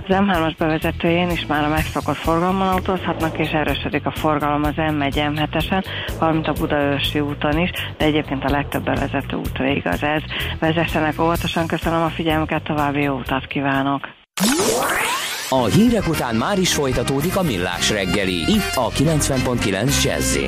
Az 0.09 0.17
M3-as 0.19 0.55
bevezetőjén 0.59 1.31
is 1.31 1.47
már 1.47 1.65
a 1.65 1.69
megszokott 1.69 2.17
forgalomban 2.17 2.69
autózhatnak, 2.69 3.39
és 3.39 3.51
erősödik 3.51 4.07
a 4.07 4.11
forgalom 4.11 4.63
az 4.63 4.75
M1 4.77 5.15
M7-esen, 5.15 5.85
valamint 6.19 6.49
a 6.49 6.53
Budaörsi 6.53 7.21
úton 7.21 7.59
is, 7.59 7.71
de 7.97 8.05
egyébként 8.05 8.45
a 8.45 8.51
legtöbb 8.51 8.85
bevezető 8.85 9.37
útra 9.37 9.67
igaz 9.67 10.03
ez. 10.03 10.22
Vezessenek 10.59 11.21
óvatosan, 11.21 11.67
köszönöm 11.67 12.03
a 12.03 12.09
figyelmüket, 12.09 12.63
további 12.63 13.03
jó 13.03 13.19
utat 13.19 13.47
kívánok! 13.47 14.09
A 15.49 15.65
hírek 15.65 16.09
után 16.09 16.35
már 16.35 16.59
is 16.59 16.75
folytatódik 16.75 17.37
a 17.37 17.43
millás 17.43 17.91
reggeli, 17.91 18.35
itt 18.35 18.73
a 18.75 18.89
90.9 18.89 20.03
jazz 20.03 20.39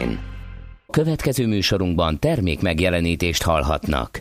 Következő 0.91 1.47
műsorunkban 1.47 2.19
termék 2.19 2.61
megjelenítést 2.61 3.43
hallhatnak. 3.43 4.21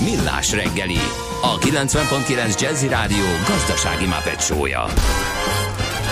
Millás 0.00 0.52
reggeli, 0.52 0.98
a 1.42 1.58
90.9 1.58 2.60
Jazzy 2.60 2.88
Rádió 2.88 3.24
gazdasági 3.48 4.06
mapetsója. 4.06 4.84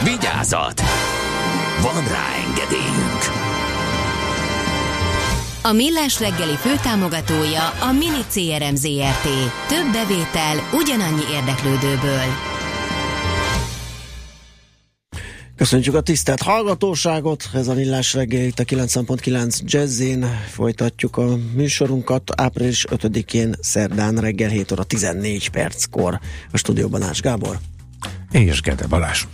Vigyázat! 0.02 0.82
Van 1.80 2.08
rá 2.08 2.26
engedélyünk! 2.46 3.22
A 5.62 5.72
Millás 5.72 6.20
reggeli 6.20 6.56
főtámogatója 6.56 7.68
a 7.68 7.92
Mini 7.92 8.24
CRM 8.32 8.74
Zrt. 8.74 9.28
Több 9.68 9.92
bevétel 9.92 10.68
ugyanannyi 10.72 11.22
érdeklődőből. 11.32 12.53
Köszönjük 15.64 15.94
a 15.94 16.00
tisztelt 16.00 16.42
hallgatóságot, 16.42 17.50
ez 17.55 17.68
a 17.68 17.74
Millás 17.74 18.14
reggel 18.14 18.44
itt 18.44 18.59
a 18.59 18.64
9.9 18.64 19.59
Jazzin. 19.64 20.27
Folytatjuk 20.50 21.16
a 21.16 21.37
műsorunkat 21.55 22.33
április 22.37 22.85
5-én 22.90 23.55
szerdán 23.61 24.16
reggel 24.16 24.48
7 24.48 24.72
óra 24.72 24.83
14 24.83 25.48
perckor. 25.48 26.20
A 26.53 26.57
stúdióban 26.57 27.03
Ács 27.03 27.20
Gábor. 27.20 27.59
És 28.31 28.61
Gede 28.61 28.87
Balázs. 28.87 29.24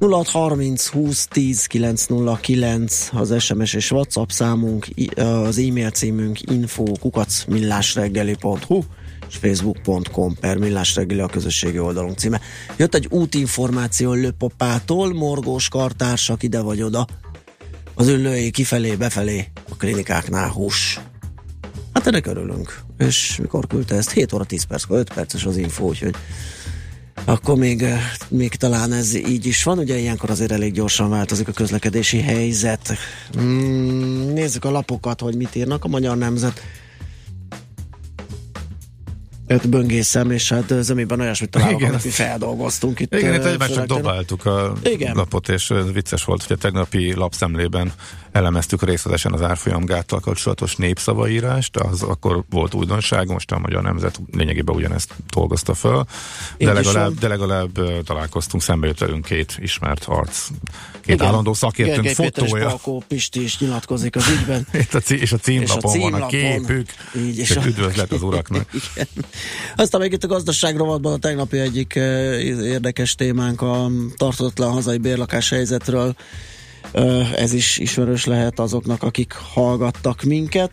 0630 0.00 0.86
20 0.86 1.26
10 1.26 1.66
909 1.66 3.08
az 3.12 3.42
SMS 3.42 3.74
és 3.74 3.90
WhatsApp 3.90 4.28
számunk, 4.28 4.86
az 5.16 5.58
e-mail 5.58 5.90
címünk 5.90 6.40
info 6.40 6.84
kukac 7.00 7.44
millásreggeli.hu 7.44 8.82
és 9.30 9.36
facebook.com 9.36 10.34
per 10.40 10.56
millásreggeli 10.56 11.20
a 11.20 11.26
közösségi 11.26 11.78
oldalunk 11.78 12.18
címe. 12.18 12.40
Jött 12.76 12.94
egy 12.94 13.06
útinformáció 13.10 14.12
Löpopától, 14.12 15.14
morgós 15.14 15.68
kartársak 15.68 16.42
ide 16.42 16.60
vagy 16.60 16.82
oda. 16.82 17.06
Az 17.94 18.08
ünlői 18.08 18.50
kifelé, 18.50 18.94
befelé 18.94 19.48
a 19.70 19.76
klinikáknál 19.76 20.48
hús. 20.48 21.00
Hát 21.92 22.06
ennek 22.06 22.26
örülünk. 22.26 22.80
És 22.98 23.36
mikor 23.40 23.66
küldte 23.66 23.94
ezt? 23.94 24.10
7 24.10 24.32
óra 24.32 24.44
10 24.44 24.62
perc, 24.62 24.84
5 24.88 25.12
perces 25.12 25.44
az 25.44 25.56
info, 25.56 25.84
úgyhogy 25.84 26.14
akkor 27.24 27.56
még, 27.56 27.84
még 28.28 28.54
talán 28.54 28.92
ez 28.92 29.14
így 29.14 29.46
is 29.46 29.62
van. 29.62 29.78
Ugye 29.78 29.98
ilyenkor 29.98 30.30
azért 30.30 30.52
elég 30.52 30.72
gyorsan 30.72 31.10
változik 31.10 31.48
a 31.48 31.52
közlekedési 31.52 32.20
helyzet. 32.20 32.92
Mm, 33.40 34.32
nézzük 34.32 34.64
a 34.64 34.70
lapokat, 34.70 35.20
hogy 35.20 35.36
mit 35.36 35.54
írnak 35.54 35.84
a 35.84 35.88
Magyar 35.88 36.16
Nemzet 36.16 36.62
öt 39.50 39.68
böngészem, 39.68 40.30
és 40.30 40.48
hát 40.48 40.74
zömében 40.80 41.20
olyasmit 41.20 41.50
találok, 41.50 41.82
amit 41.82 42.04
mi 42.04 42.10
feldolgoztunk 42.10 43.00
itt. 43.00 43.14
Igen, 43.14 43.34
itt 43.34 43.44
egymás 43.44 43.70
csak 43.70 43.86
dobáltuk 43.86 44.46
a 44.46 44.72
Igen. 44.84 45.14
lapot, 45.16 45.48
és 45.48 45.72
vicces 45.92 46.24
volt, 46.24 46.42
hogy 46.42 46.56
a 46.56 46.60
tegnapi 46.60 47.14
lapszemlében 47.14 47.92
elemeztük 48.32 48.82
részletesen 48.82 49.32
az 49.32 49.42
árfolyamgáttal 49.42 50.20
kapcsolatos 50.20 50.76
népszavaírást, 50.76 51.76
az 51.76 52.02
akkor 52.02 52.44
volt 52.50 52.74
újdonság, 52.74 53.28
most 53.28 53.50
a 53.52 53.58
Magyar 53.58 53.82
Nemzet 53.82 54.20
lényegében 54.32 54.74
ugyanezt 54.74 55.14
dolgozta 55.30 55.74
föl, 55.74 56.04
de 56.58 56.72
legalább, 56.72 57.14
de 57.18 57.28
legalább 57.28 58.02
találkoztunk, 58.04 58.62
szembe 58.62 58.86
jött 58.86 58.98
velünk 58.98 59.24
két 59.24 59.56
ismert 59.60 60.04
arc, 60.04 60.46
két 61.00 61.14
Igen. 61.14 61.26
állandó 61.26 61.54
szakértőnk 61.54 62.02
Gergely 62.02 62.24
Péter 62.26 62.44
és 62.44 62.50
fotója. 62.50 62.66
Palkó 62.68 63.02
Pisti 63.08 63.42
is 63.42 63.58
nyilatkozik 63.58 64.16
az 64.16 64.28
ügyben. 64.28 64.66
Itt 64.82 64.94
a 64.94 65.00
cí- 65.00 65.20
és 65.20 65.32
a 65.32 65.36
címlapon 65.36 65.94
És 65.96 66.02
a 66.04 66.10
van 66.10 66.22
a 66.22 66.26
címlapon. 66.26 66.66
képük, 66.66 66.90
Így, 67.16 67.38
és 67.38 67.50
és 67.50 67.56
a- 67.56 67.64
üdvözlet 67.66 68.12
az 68.12 68.22
uraknak. 68.22 68.68
Igen. 68.94 69.06
Aztán 69.76 70.00
még 70.00 70.12
itt 70.12 70.24
a 70.24 70.26
gazdaság 70.26 70.76
rovatban 70.76 71.12
a 71.12 71.16
tegnapi 71.18 71.58
egyik 71.58 71.94
eh, 71.94 72.40
érdekes 72.44 73.14
témánk 73.14 73.62
a 73.62 73.90
tartotlan 74.16 74.72
hazai 74.72 74.98
bérlakás 74.98 75.50
helyzetről. 75.50 76.14
Eh, 76.92 77.32
Ez 77.32 77.52
is 77.52 77.78
ismerős 77.78 78.24
lehet 78.24 78.58
azoknak, 78.58 79.02
akik 79.02 79.32
hallgattak 79.32 80.22
minket. 80.22 80.70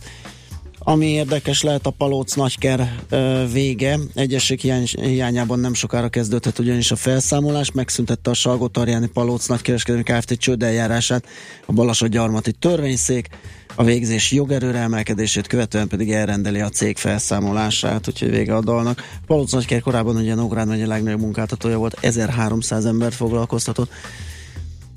Ami 0.90 1.06
érdekes 1.06 1.62
lehet 1.64 1.86
a 1.86 1.90
Palóc 1.90 2.34
Nagyker 2.34 2.96
ö, 3.10 3.44
vége. 3.52 4.00
Egyesség 4.14 4.60
hiány, 4.60 4.88
hiányában 5.02 5.60
nem 5.60 5.74
sokára 5.74 6.10
kezdődhet 6.10 6.60
ugyanis 6.60 6.92
a 6.92 6.96
felszámolás. 6.96 7.72
Megszüntette 7.72 8.30
a 8.30 8.34
Salgótarjáni 8.34 9.08
Palóc 9.08 9.46
Nagykereskedelmi 9.48 10.04
Kft. 10.04 10.34
csődeljárását 10.34 11.26
a 11.66 11.74
Balasod 11.74 12.10
gyarmati 12.10 12.52
törvényszék. 12.52 13.30
A 13.80 13.84
végzés 13.84 14.32
jogerőre 14.32 14.80
emelkedését 14.80 15.48
követően 15.48 15.88
pedig 15.88 16.12
elrendeli 16.12 16.60
a 16.60 16.70
cég 16.70 16.98
felszámolását, 16.98 18.08
úgyhogy 18.08 18.30
vége 18.30 18.56
a 18.56 18.62
dalnak. 18.62 19.04
Palóc 19.26 19.52
Nagyker 19.52 19.82
korábban 19.82 20.16
ugye 20.16 20.36
Nógrád 20.36 20.68
megye 20.68 20.88
legnagyobb 20.88 21.20
munkáltatója 21.20 21.78
volt, 21.78 21.98
1300 22.02 22.86
embert 22.86 23.16
foglalkoztatott. 23.16 23.92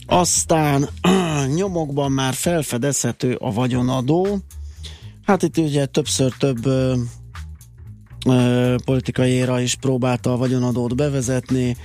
Aztán 0.07 0.89
nyomokban 1.55 2.13
már 2.13 2.35
felfedezhető 2.35 3.35
a 3.35 3.53
vagyonadó. 3.53 4.39
Hát 5.25 5.43
itt 5.43 5.59
ugye 5.59 5.87
többször 5.87 6.33
több 6.39 6.67
ö, 6.67 6.95
ö, 8.27 8.75
politikai 8.85 9.31
éra 9.31 9.61
is 9.61 9.75
próbálta 9.75 10.33
a 10.33 10.37
vagyonadót 10.37 10.97
bevezetni. 10.97 11.77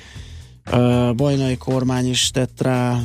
Ö, 0.72 1.12
Bajnai 1.16 1.58
kormány 1.58 2.10
is 2.10 2.32
tett 2.32 2.62
rá 2.62 3.00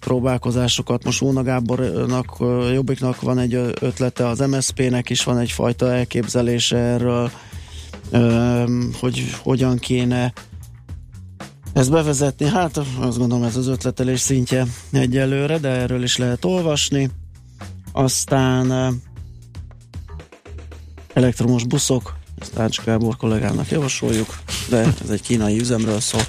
próbálkozásokat. 0.00 1.04
Most 1.04 1.22
Óna 1.22 1.42
Gábornak, 1.42 2.36
Jobbiknak 2.72 3.20
van 3.20 3.38
egy 3.38 3.54
ötlete, 3.80 4.26
az 4.26 4.38
MSZP-nek 4.38 5.10
is 5.10 5.24
van 5.24 5.38
egyfajta 5.38 5.92
elképzelése 5.92 6.76
erről, 6.76 7.30
hogy 9.00 9.34
hogyan 9.42 9.78
kéne 9.78 10.32
ezt 11.72 11.90
bevezetni. 11.90 12.46
Hát 12.46 12.76
azt 12.98 13.18
gondolom 13.18 13.44
ez 13.44 13.56
az 13.56 13.66
ötletelés 13.66 14.20
szintje 14.20 14.66
egyelőre, 14.92 15.58
de 15.58 15.68
erről 15.68 16.02
is 16.02 16.16
lehet 16.16 16.44
olvasni. 16.44 17.10
Aztán 17.92 18.94
elektromos 21.12 21.64
buszok, 21.64 22.16
ezt 22.40 22.58
Ács 22.58 22.80
Gábor 22.80 23.16
kollégának 23.16 23.70
javasoljuk, 23.70 24.38
de 24.68 24.78
ez 24.78 25.10
egy 25.10 25.22
kínai 25.22 25.60
üzemről 25.60 26.00
szól. 26.00 26.22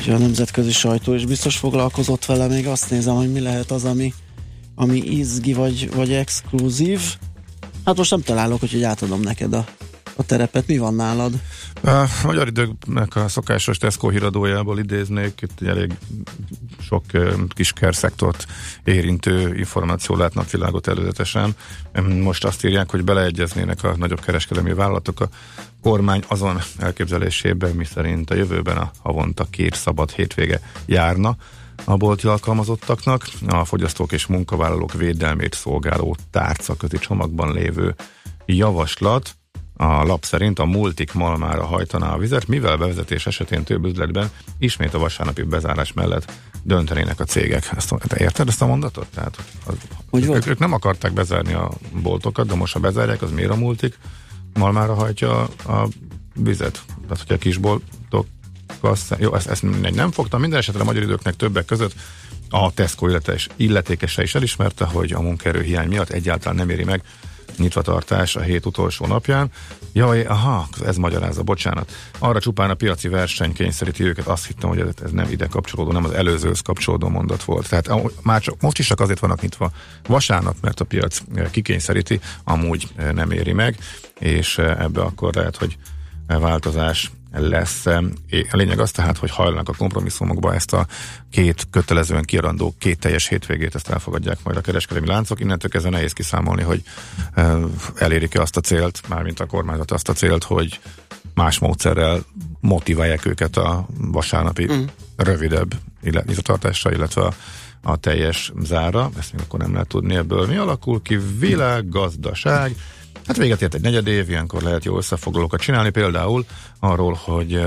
Úgyhogy 0.00 0.14
a 0.14 0.18
nemzetközi 0.18 0.72
sajtó 0.72 1.14
is 1.14 1.26
biztos 1.26 1.56
foglalkozott 1.56 2.24
vele, 2.24 2.46
még 2.46 2.66
azt 2.66 2.90
nézem, 2.90 3.14
hogy 3.14 3.32
mi 3.32 3.40
lehet 3.40 3.70
az, 3.70 3.84
ami, 3.84 4.14
ami 4.74 4.98
izgi 4.98 5.52
vagy, 5.52 5.94
vagy 5.94 6.12
exkluzív. 6.12 7.00
Hát 7.84 7.96
most 7.96 8.10
nem 8.10 8.22
találok, 8.22 8.62
úgyhogy 8.62 8.82
átadom 8.82 9.20
neked 9.20 9.52
a, 9.52 9.64
a 10.16 10.22
terepet. 10.22 10.66
Mi 10.66 10.78
van 10.78 10.94
nálad? 10.94 11.32
A 11.82 12.04
magyar 12.24 12.46
időknek 12.46 13.16
a 13.16 13.28
szokásos 13.28 13.78
Tesco 13.78 14.08
híradójából 14.08 14.78
idéznék, 14.78 15.40
itt 15.40 15.68
elég 15.68 15.92
sok 16.80 17.04
ö, 17.12 17.32
kisker 17.48 17.94
szektort 17.94 18.46
érintő 18.84 19.56
információ 19.56 20.16
lát 20.16 20.34
napvilágot 20.34 20.88
előzetesen. 20.88 21.54
Most 22.20 22.44
azt 22.44 22.64
írják, 22.64 22.90
hogy 22.90 23.04
beleegyeznének 23.04 23.84
a 23.84 23.96
nagyobb 23.96 24.20
kereskedelmi 24.20 24.72
vállalatok 24.72 25.20
a 25.20 25.28
kormány 25.82 26.22
azon 26.28 26.58
elképzelésében, 26.78 27.74
mi 27.74 27.84
szerint 27.84 28.30
a 28.30 28.34
jövőben 28.34 28.76
a 28.76 28.90
havonta 29.02 29.44
két 29.50 29.74
szabad 29.74 30.10
hétvége 30.10 30.60
járna 30.86 31.36
a 31.84 31.96
bolti 31.96 32.26
alkalmazottaknak, 32.26 33.28
a 33.46 33.64
fogyasztók 33.64 34.12
és 34.12 34.26
munkavállalók 34.26 34.92
védelmét 34.92 35.54
szolgáló 35.54 36.16
tárca 36.30 36.74
közi 36.74 36.98
csomagban 36.98 37.52
lévő 37.52 37.94
javaslat 38.46 39.34
a 39.76 40.04
lap 40.04 40.24
szerint 40.24 40.58
a 40.58 40.64
multik 40.64 41.12
malmára 41.12 41.64
hajtaná 41.64 42.12
a 42.12 42.18
vizet, 42.18 42.46
mivel 42.46 42.76
bevezetés 42.76 43.26
esetén 43.26 43.64
több 43.64 43.84
üzletben 43.84 44.30
ismét 44.58 44.94
a 44.94 44.98
vasárnapi 44.98 45.42
bezárás 45.42 45.92
mellett 45.92 46.32
döntenének 46.62 47.20
a 47.20 47.24
cégek. 47.24 47.70
Ezt, 47.76 47.94
te 47.98 48.16
érted 48.18 48.48
ezt 48.48 48.62
a 48.62 48.66
mondatot? 48.66 49.06
Tehát, 49.14 49.44
az, 49.66 49.74
volt? 50.10 50.24
ők, 50.24 50.46
ők 50.46 50.58
nem 50.58 50.72
akarták 50.72 51.12
bezárni 51.12 51.52
a 51.52 51.70
boltokat, 52.02 52.46
de 52.46 52.54
most 52.54 52.72
ha 52.72 52.80
bezárják, 52.80 53.22
az 53.22 53.30
miért 53.30 53.50
a 53.50 53.56
multik 53.56 53.98
malmára 54.54 54.94
hajtja 54.94 55.42
a, 55.42 55.72
a 55.72 55.88
vizet? 56.34 56.84
Tehát, 57.08 57.24
hogy 57.26 57.36
a 57.36 57.38
kisboltok 57.38 58.26
jó, 59.18 59.34
ezt, 59.34 59.48
ezt 59.48 59.62
nem 59.94 60.10
fogtam. 60.10 60.40
Minden 60.40 60.58
esetre 60.58 60.80
a 60.80 60.84
magyar 60.84 61.02
időknek 61.02 61.36
többek 61.36 61.64
között 61.64 61.94
a 62.50 62.72
Tesco 62.72 63.08
illetékese 63.56 64.22
is 64.22 64.34
elismerte, 64.34 64.84
hogy 64.84 65.12
a 65.12 65.20
munkaerő 65.20 65.62
hiány 65.62 65.88
miatt 65.88 66.10
egyáltalán 66.10 66.56
nem 66.56 66.70
éri 66.70 66.84
meg 66.84 67.02
nyitvatartás 67.56 68.36
a 68.36 68.40
hét 68.40 68.66
utolsó 68.66 69.06
napján. 69.06 69.50
Jaj, 69.92 70.22
aha, 70.24 70.68
ez 70.84 70.96
magyarázza, 70.96 71.42
bocsánat. 71.42 71.92
Arra 72.18 72.40
csupán 72.40 72.70
a 72.70 72.74
piaci 72.74 73.08
verseny 73.08 73.52
kényszeríti 73.52 74.04
őket, 74.04 74.26
azt 74.26 74.46
hittem, 74.46 74.68
hogy 74.68 74.78
ez, 74.78 74.88
ez 75.04 75.10
nem 75.10 75.30
ide 75.30 75.46
kapcsolódó, 75.46 75.92
nem 75.92 76.04
az 76.04 76.12
előzőhöz 76.12 76.60
kapcsolódó 76.60 77.08
mondat 77.08 77.42
volt. 77.42 77.68
Tehát 77.68 77.90
már 78.22 78.40
csak, 78.40 78.60
most 78.60 78.78
is 78.78 78.86
csak 78.86 79.00
azért 79.00 79.18
vannak 79.18 79.40
nyitva 79.40 79.70
vasárnap, 80.06 80.56
mert 80.60 80.80
a 80.80 80.84
piac 80.84 81.20
eh, 81.34 81.50
kikényszeríti, 81.50 82.20
amúgy 82.44 82.88
eh, 82.96 83.12
nem 83.12 83.30
éri 83.30 83.52
meg, 83.52 83.76
és 84.18 84.58
eh, 84.58 84.80
ebbe 84.80 85.00
akkor 85.00 85.34
lehet, 85.34 85.56
hogy 85.56 85.76
változás 86.26 87.10
lesz. 87.32 87.86
A 87.86 88.56
lényeg 88.56 88.78
az 88.78 88.90
tehát, 88.90 89.18
hogy 89.18 89.30
hajlanak 89.30 89.68
a 89.68 89.74
kompromisszumokba 89.76 90.54
ezt 90.54 90.72
a 90.72 90.86
két 91.30 91.66
kötelezően 91.70 92.24
kiadandó 92.24 92.74
két 92.78 92.98
teljes 92.98 93.28
hétvégét, 93.28 93.74
ezt 93.74 93.88
elfogadják 93.88 94.38
majd 94.42 94.56
a 94.56 94.60
kereskedelmi 94.60 95.08
láncok. 95.08 95.40
Innentől 95.40 95.70
kezdve 95.70 95.90
nehéz 95.90 96.12
kiszámolni, 96.12 96.62
hogy 96.62 96.82
elérik-e 97.94 98.40
azt 98.40 98.56
a 98.56 98.60
célt, 98.60 99.00
mármint 99.08 99.40
a 99.40 99.46
kormányzat 99.46 99.90
azt 99.90 100.08
a 100.08 100.12
célt, 100.12 100.44
hogy 100.44 100.80
más 101.34 101.58
módszerrel 101.58 102.24
motiválják 102.60 103.26
őket 103.26 103.56
a 103.56 103.86
vasárnapi 103.96 104.72
mm. 104.72 104.84
rövidebb 105.16 105.74
nyitvatartásra, 106.02 106.92
illetve 106.92 107.22
a, 107.22 107.34
a 107.82 107.96
teljes 107.96 108.52
zára. 108.62 109.10
Ezt 109.18 109.32
még 109.32 109.42
akkor 109.42 109.58
nem 109.58 109.72
lehet 109.72 109.88
tudni 109.88 110.14
ebből. 110.14 110.46
Mi 110.46 110.56
alakul 110.56 111.02
ki? 111.02 111.18
Világgazdaság. 111.38 112.74
Hát 113.30 113.38
véget 113.38 113.62
ért 113.62 113.74
egy 113.74 113.80
negyed 113.80 114.06
év, 114.06 114.30
ilyenkor 114.30 114.62
lehet 114.62 114.84
jó 114.84 114.96
összefoglalókat 114.96 115.60
csinálni, 115.60 115.90
például 115.90 116.44
arról, 116.78 117.18
hogy 117.24 117.62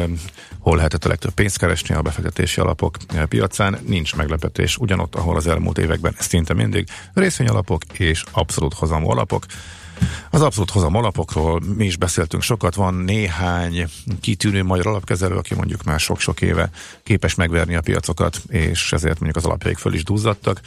hol 0.60 0.76
lehetett 0.76 1.06
a 1.06 1.08
legtöbb 1.08 1.34
pénzt 1.34 1.58
keresni 1.58 1.96
a 1.96 2.02
befektetési 2.02 2.60
alapok 2.60 2.98
eh, 3.08 3.26
piacán. 3.26 3.80
Nincs 3.86 4.16
meglepetés 4.16 4.78
ugyanott, 4.78 5.16
ahol 5.16 5.36
az 5.36 5.48
elmúlt 5.48 5.78
években 5.78 6.16
szinte 6.20 6.54
mindig 6.54 6.88
részvényalapok 7.14 7.84
és 7.94 8.24
abszolút 8.32 8.74
hozamú 8.74 9.10
alapok. 9.10 9.46
Az 10.30 10.42
abszolút 10.42 10.70
hozam 10.70 10.96
alapokról 10.96 11.62
mi 11.76 11.86
is 11.86 11.98
beszéltünk 11.98 12.44
sokat, 12.44 12.76
van 12.76 12.94
néhány 12.94 13.86
kitűnő 14.22 14.64
magyar 14.64 14.88
alapkezelő, 14.88 15.36
aki 15.36 15.56
mondjuk 15.56 15.84
már 15.84 16.00
sok-sok 16.00 16.42
éve 16.42 16.70
képes 17.04 17.36
megverni 17.36 17.76
a 17.76 17.82
piacokat, 17.82 18.42
és 18.48 18.94
ezért 18.94 19.20
mondjuk 19.20 19.36
az 19.36 19.46
alapjaik 19.46 19.78
föl 19.78 19.94
is 19.94 20.04
duzzadtak. 20.04 20.62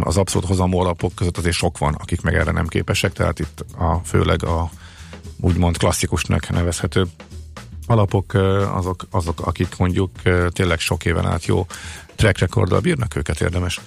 Az 0.00 0.16
abszolút 0.16 0.48
hozamú 0.48 0.78
alapok 0.78 1.14
között 1.14 1.36
azért 1.36 1.54
sok 1.54 1.78
van, 1.78 1.94
akik 1.94 2.20
meg 2.20 2.34
erre 2.34 2.50
nem 2.50 2.66
képesek, 2.66 3.12
tehát 3.12 3.38
itt 3.38 3.64
a, 3.78 4.00
főleg 4.04 4.44
a 4.44 4.70
úgymond 5.40 5.76
klasszikusnak 5.76 6.48
nevezhető 6.48 7.06
alapok 7.86 8.34
azok, 8.74 9.06
azok, 9.10 9.46
akik 9.46 9.76
mondjuk 9.76 10.10
tényleg 10.48 10.78
sok 10.78 11.04
éven 11.04 11.26
át 11.26 11.44
jó 11.44 11.66
track 12.14 12.38
recorddal 12.38 12.80
bírnak, 12.80 13.16
őket 13.16 13.40
érdemes 13.40 13.80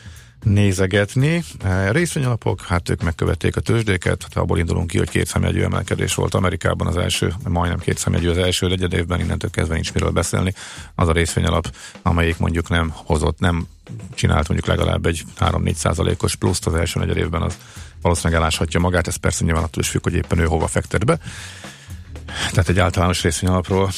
nézegetni. 0.43 1.43
Részvényalapok, 1.89 2.61
hát 2.61 2.89
ők 2.89 3.03
megkövették 3.03 3.55
a 3.55 3.61
tőzsdéket, 3.61 4.21
hát 4.21 4.35
abból 4.35 4.57
indulunk 4.57 4.87
ki, 4.87 4.97
hogy 4.97 5.09
két 5.09 5.27
szemjegyű 5.27 5.61
emelkedés 5.61 6.15
volt 6.15 6.33
Amerikában 6.33 6.87
az 6.87 6.97
első, 6.97 7.33
majdnem 7.47 7.79
két 7.79 7.97
szemjegyű 7.97 8.29
az 8.29 8.37
első 8.37 8.67
negyed 8.67 8.93
évben, 8.93 9.19
innentől 9.19 9.49
kezdve 9.49 9.73
nincs 9.73 9.93
miről 9.93 10.09
beszélni. 10.09 10.53
Az 10.95 11.07
a 11.07 11.11
részvényalap, 11.11 11.75
amelyik 12.01 12.37
mondjuk 12.37 12.69
nem 12.69 12.91
hozott, 12.93 13.39
nem 13.39 13.67
csinált 14.13 14.47
mondjuk 14.47 14.77
legalább 14.77 15.05
egy 15.05 15.23
3-4 15.39 15.73
százalékos 15.73 16.35
pluszt 16.35 16.67
az 16.67 16.73
első 16.73 16.99
negyed 16.99 17.17
évben, 17.17 17.41
az 17.41 17.57
valószínűleg 18.01 18.41
eláshatja 18.41 18.79
magát, 18.79 19.07
ez 19.07 19.15
persze 19.15 19.43
nyilván 19.43 19.63
attól 19.63 19.83
is 19.83 19.89
függ, 19.89 20.03
hogy 20.03 20.15
éppen 20.15 20.39
ő 20.39 20.45
hova 20.45 20.67
fektet 20.67 21.05
be. 21.05 21.19
Tehát 22.27 22.69
egy 22.69 22.79
általános 22.79 23.21
részvényalapról 23.21 23.91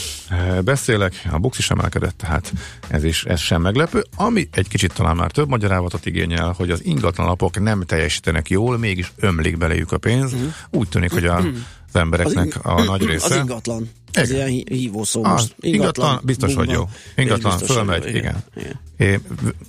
beszélek, 0.64 1.28
a 1.32 1.38
Bux 1.38 1.58
is 1.58 1.70
emelkedett, 1.70 2.18
tehát 2.18 2.54
ez 2.88 3.04
is 3.04 3.24
ez 3.26 3.40
sem 3.40 3.62
meglepő. 3.62 4.06
Ami 4.16 4.48
egy 4.52 4.68
kicsit 4.68 4.94
talán 4.94 5.16
már 5.16 5.32
több 5.32 5.50
magyarávatot 5.50 6.06
igényel, 6.06 6.54
hogy 6.58 6.72
az 6.72 6.86
ingatlan 6.86 7.26
alapok 7.26 7.60
nem 7.60 7.82
teljesítenek 7.82 8.50
jól, 8.50 8.78
mégis 8.78 9.12
ömlik 9.16 9.58
belejük 9.58 9.92
a 9.92 9.98
pénz. 9.98 10.34
Uh-huh. 10.34 10.54
Úgy 10.70 10.90
tűnik, 10.90 11.12
hogy 11.12 11.26
a, 11.26 11.38
az 11.88 11.96
embereknek 12.00 12.60
az 12.62 12.82
a 12.82 12.84
nagy 12.84 13.06
része... 13.06 13.26
Az 13.26 13.36
ingatlan. 13.36 13.90
Ez 14.12 14.32
ilyen 14.32 14.48
hívó 14.48 15.04
szó 15.04 15.24
most. 15.24 15.56
Ingatlan, 15.60 16.08
ingatlan 16.08 16.20
biztos, 16.24 16.54
hogy 16.54 16.70
jó. 16.70 16.90
Ingatlan 17.16 17.58
fölmegy, 17.58 18.08
igen. 18.08 18.16
igen. 18.16 18.44
igen. 18.56 18.80
É, 18.98 19.20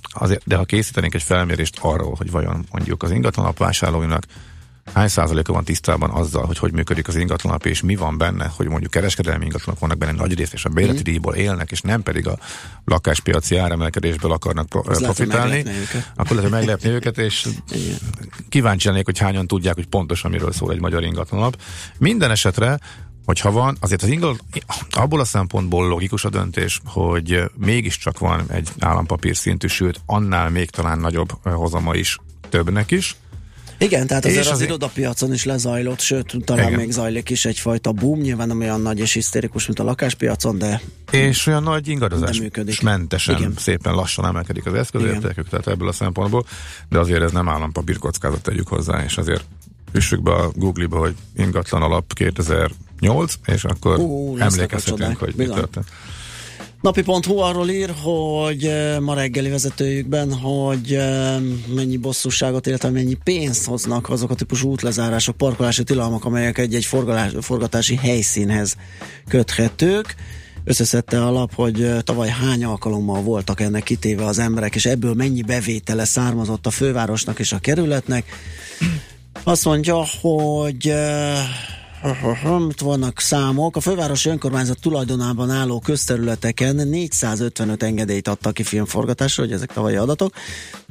azért, 0.01 0.41
de 0.45 0.55
ha 0.55 0.63
készítenénk 0.63 1.13
egy 1.13 1.23
felmérést 1.23 1.77
arról, 1.81 2.15
hogy 2.17 2.31
vajon 2.31 2.65
mondjuk 2.71 3.03
az 3.03 3.11
ingatlan 3.11 3.45
alapvásárlóinak 3.45 4.25
hány 4.93 5.07
százaléka 5.07 5.53
van 5.53 5.63
tisztában 5.63 6.09
azzal, 6.09 6.45
hogy 6.45 6.57
hogy 6.57 6.71
működik 6.71 7.07
az 7.07 7.15
ingatlanap, 7.15 7.65
és 7.65 7.81
mi 7.81 7.95
van 7.95 8.17
benne, 8.17 8.51
hogy 8.55 8.67
mondjuk 8.67 8.91
kereskedelmi 8.91 9.45
ingatlanok 9.45 9.79
vannak 9.79 9.97
benne 9.97 10.11
nagy 10.11 10.37
részt, 10.37 10.53
és 10.53 10.65
a 10.65 10.69
bérleti 10.69 10.99
mm. 10.99 11.03
díjból 11.03 11.35
élnek, 11.35 11.71
és 11.71 11.81
nem 11.81 12.03
pedig 12.03 12.27
a 12.27 12.37
lakáspiaci 12.85 13.57
áremelkedésből 13.57 14.31
akarnak 14.31 14.69
pro- 14.69 14.97
profitálni, 14.97 15.63
akkor 16.15 16.35
lehet, 16.35 16.51
hogy 16.51 16.59
meglepni 16.59 16.89
őket, 16.89 17.17
és 17.17 17.47
kíváncsi 18.49 18.87
lennék, 18.87 19.05
hogy 19.05 19.19
hányan 19.19 19.47
tudják, 19.47 19.75
hogy 19.75 19.87
pontosan 19.87 20.31
miről 20.31 20.51
szól 20.51 20.71
egy 20.71 20.81
magyar 20.81 21.03
ingatlanap. 21.03 21.61
Minden 21.97 22.31
esetre 22.31 22.79
hogyha 23.25 23.51
van, 23.51 23.77
azért 23.79 24.03
az 24.03 24.09
ingatlan, 24.09 24.47
abból 24.89 25.19
a 25.19 25.25
szempontból 25.25 25.87
logikus 25.87 26.25
a 26.25 26.29
döntés, 26.29 26.81
hogy 26.85 27.43
mégiscsak 27.57 28.19
van 28.19 28.43
egy 28.47 28.69
állampapír 28.79 29.35
szintű, 29.35 29.67
sőt, 29.67 30.01
annál 30.05 30.49
még 30.49 30.69
talán 30.69 30.99
nagyobb 30.99 31.31
hozama 31.43 31.95
is 31.95 32.17
többnek 32.49 32.91
is, 32.91 33.15
igen, 33.81 34.07
tehát 34.07 34.25
azért 34.25 34.45
az, 34.45 34.51
az 34.51 34.61
irodapiacon 34.61 35.33
is 35.33 35.45
lezajlott, 35.45 35.99
sőt, 35.99 36.35
talán 36.45 36.67
Igen. 36.67 36.79
még 36.79 36.91
zajlik 36.91 37.29
is 37.29 37.45
egyfajta 37.45 37.91
boom, 37.91 38.19
nyilván 38.19 38.47
nem 38.47 38.59
olyan 38.59 38.81
nagy 38.81 38.99
és 38.99 39.13
hisztérikus, 39.13 39.65
mint 39.65 39.79
a 39.79 39.83
lakáspiacon, 39.83 40.57
de 40.57 40.81
és 41.11 41.47
olyan 41.47 41.63
nagy 41.63 41.87
ingadozás 41.87 42.39
működik. 42.39 42.81
mentesen, 42.81 43.37
Igen. 43.37 43.53
szépen 43.57 43.93
lassan 43.93 44.25
emelkedik 44.25 44.65
az 44.65 44.73
eszközértékük, 44.73 45.49
tehát 45.49 45.67
ebből 45.67 45.87
a 45.87 45.91
szempontból, 45.91 46.45
de 46.89 46.99
azért 46.99 47.21
ez 47.21 47.31
nem 47.31 47.49
állampapír 47.49 47.97
kockázat 47.97 48.41
tegyük 48.41 48.67
hozzá, 48.67 49.03
és 49.03 49.17
azért 49.17 49.45
üssük 49.91 50.21
be 50.21 50.31
a 50.31 50.51
Google-ba, 50.55 50.97
hogy 50.97 51.15
ingatlan 51.35 51.81
alap 51.81 52.13
2008, 52.13 53.33
és 53.45 53.63
akkor 53.63 53.99
Ó, 53.99 54.37
emlékezhetünk, 54.37 55.17
hogy 55.17 55.33
mi 55.35 55.45
történt. 55.45 55.85
Napi.hu 56.81 57.37
arról 57.37 57.69
ír, 57.69 57.93
hogy 58.03 58.65
eh, 58.65 58.99
ma 58.99 59.13
reggeli 59.13 59.49
vezetőjükben, 59.49 60.33
hogy 60.33 60.93
eh, 60.93 61.39
mennyi 61.75 61.97
bosszúságot, 61.97 62.67
illetve 62.67 62.89
mennyi 62.89 63.17
pénzt 63.23 63.65
hoznak 63.65 64.09
azok 64.09 64.29
a 64.29 64.35
típusú 64.35 64.69
útlezárások, 64.69 65.37
parkolási 65.37 65.83
tilalmak, 65.83 66.25
amelyek 66.25 66.57
egy-egy 66.57 66.85
forgatási 67.41 67.95
helyszínhez 67.95 68.75
köthetők. 69.27 70.15
Összeszedte 70.63 71.25
a 71.25 71.31
lap, 71.31 71.53
hogy 71.53 71.81
eh, 71.81 72.01
tavaly 72.01 72.29
hány 72.29 72.63
alkalommal 72.63 73.21
voltak 73.21 73.61
ennek 73.61 73.83
kitéve 73.83 74.25
az 74.25 74.39
emberek, 74.39 74.75
és 74.75 74.85
ebből 74.85 75.13
mennyi 75.13 75.41
bevétele 75.41 76.05
származott 76.05 76.65
a 76.65 76.69
fővárosnak 76.69 77.39
és 77.39 77.51
a 77.51 77.59
kerületnek. 77.59 78.25
Azt 79.43 79.65
mondja, 79.65 80.05
hogy 80.21 80.93
itt 82.69 82.79
vannak 82.79 83.19
számok. 83.19 83.75
A 83.75 83.79
fővárosi 83.79 84.29
önkormányzat 84.29 84.79
tulajdonában 84.79 85.49
álló 85.49 85.79
közterületeken 85.79 86.75
455 86.75 87.83
engedélyt 87.83 88.27
adtak 88.27 88.53
ki 88.53 88.63
filmforgatásra, 88.63 89.43
hogy 89.43 89.51
ezek 89.51 89.73
tavalyi 89.73 89.95
adatok, 89.95 90.33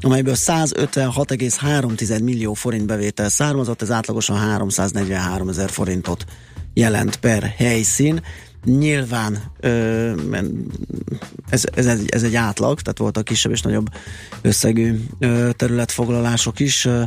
amelyből 0.01 0.35
156,3 0.37 2.23
millió 2.23 2.55
forint 2.55 2.87
bevétel 2.87 3.29
származott, 3.29 3.83
ez 3.83 3.91
átlagosan 3.91 4.37
343 4.37 5.49
ezer 5.49 5.71
forintot 5.71 6.25
jelent 6.75 7.17
per 7.17 7.55
helyszín. 7.57 8.23
Nyilván 8.65 9.39
ö, 9.61 10.13
ez, 11.49 11.65
ez, 11.75 11.87
egy, 11.87 12.09
ez 12.09 12.23
egy 12.23 12.35
átlag, 12.35 12.81
tehát 12.81 12.99
voltak 12.99 13.25
kisebb 13.25 13.53
és 13.53 13.63
nagyobb 13.63 13.89
összegű 14.43 15.01
ö, 15.19 15.51
területfoglalások 15.57 16.61
is. 16.61 16.85
Ö, 16.85 17.03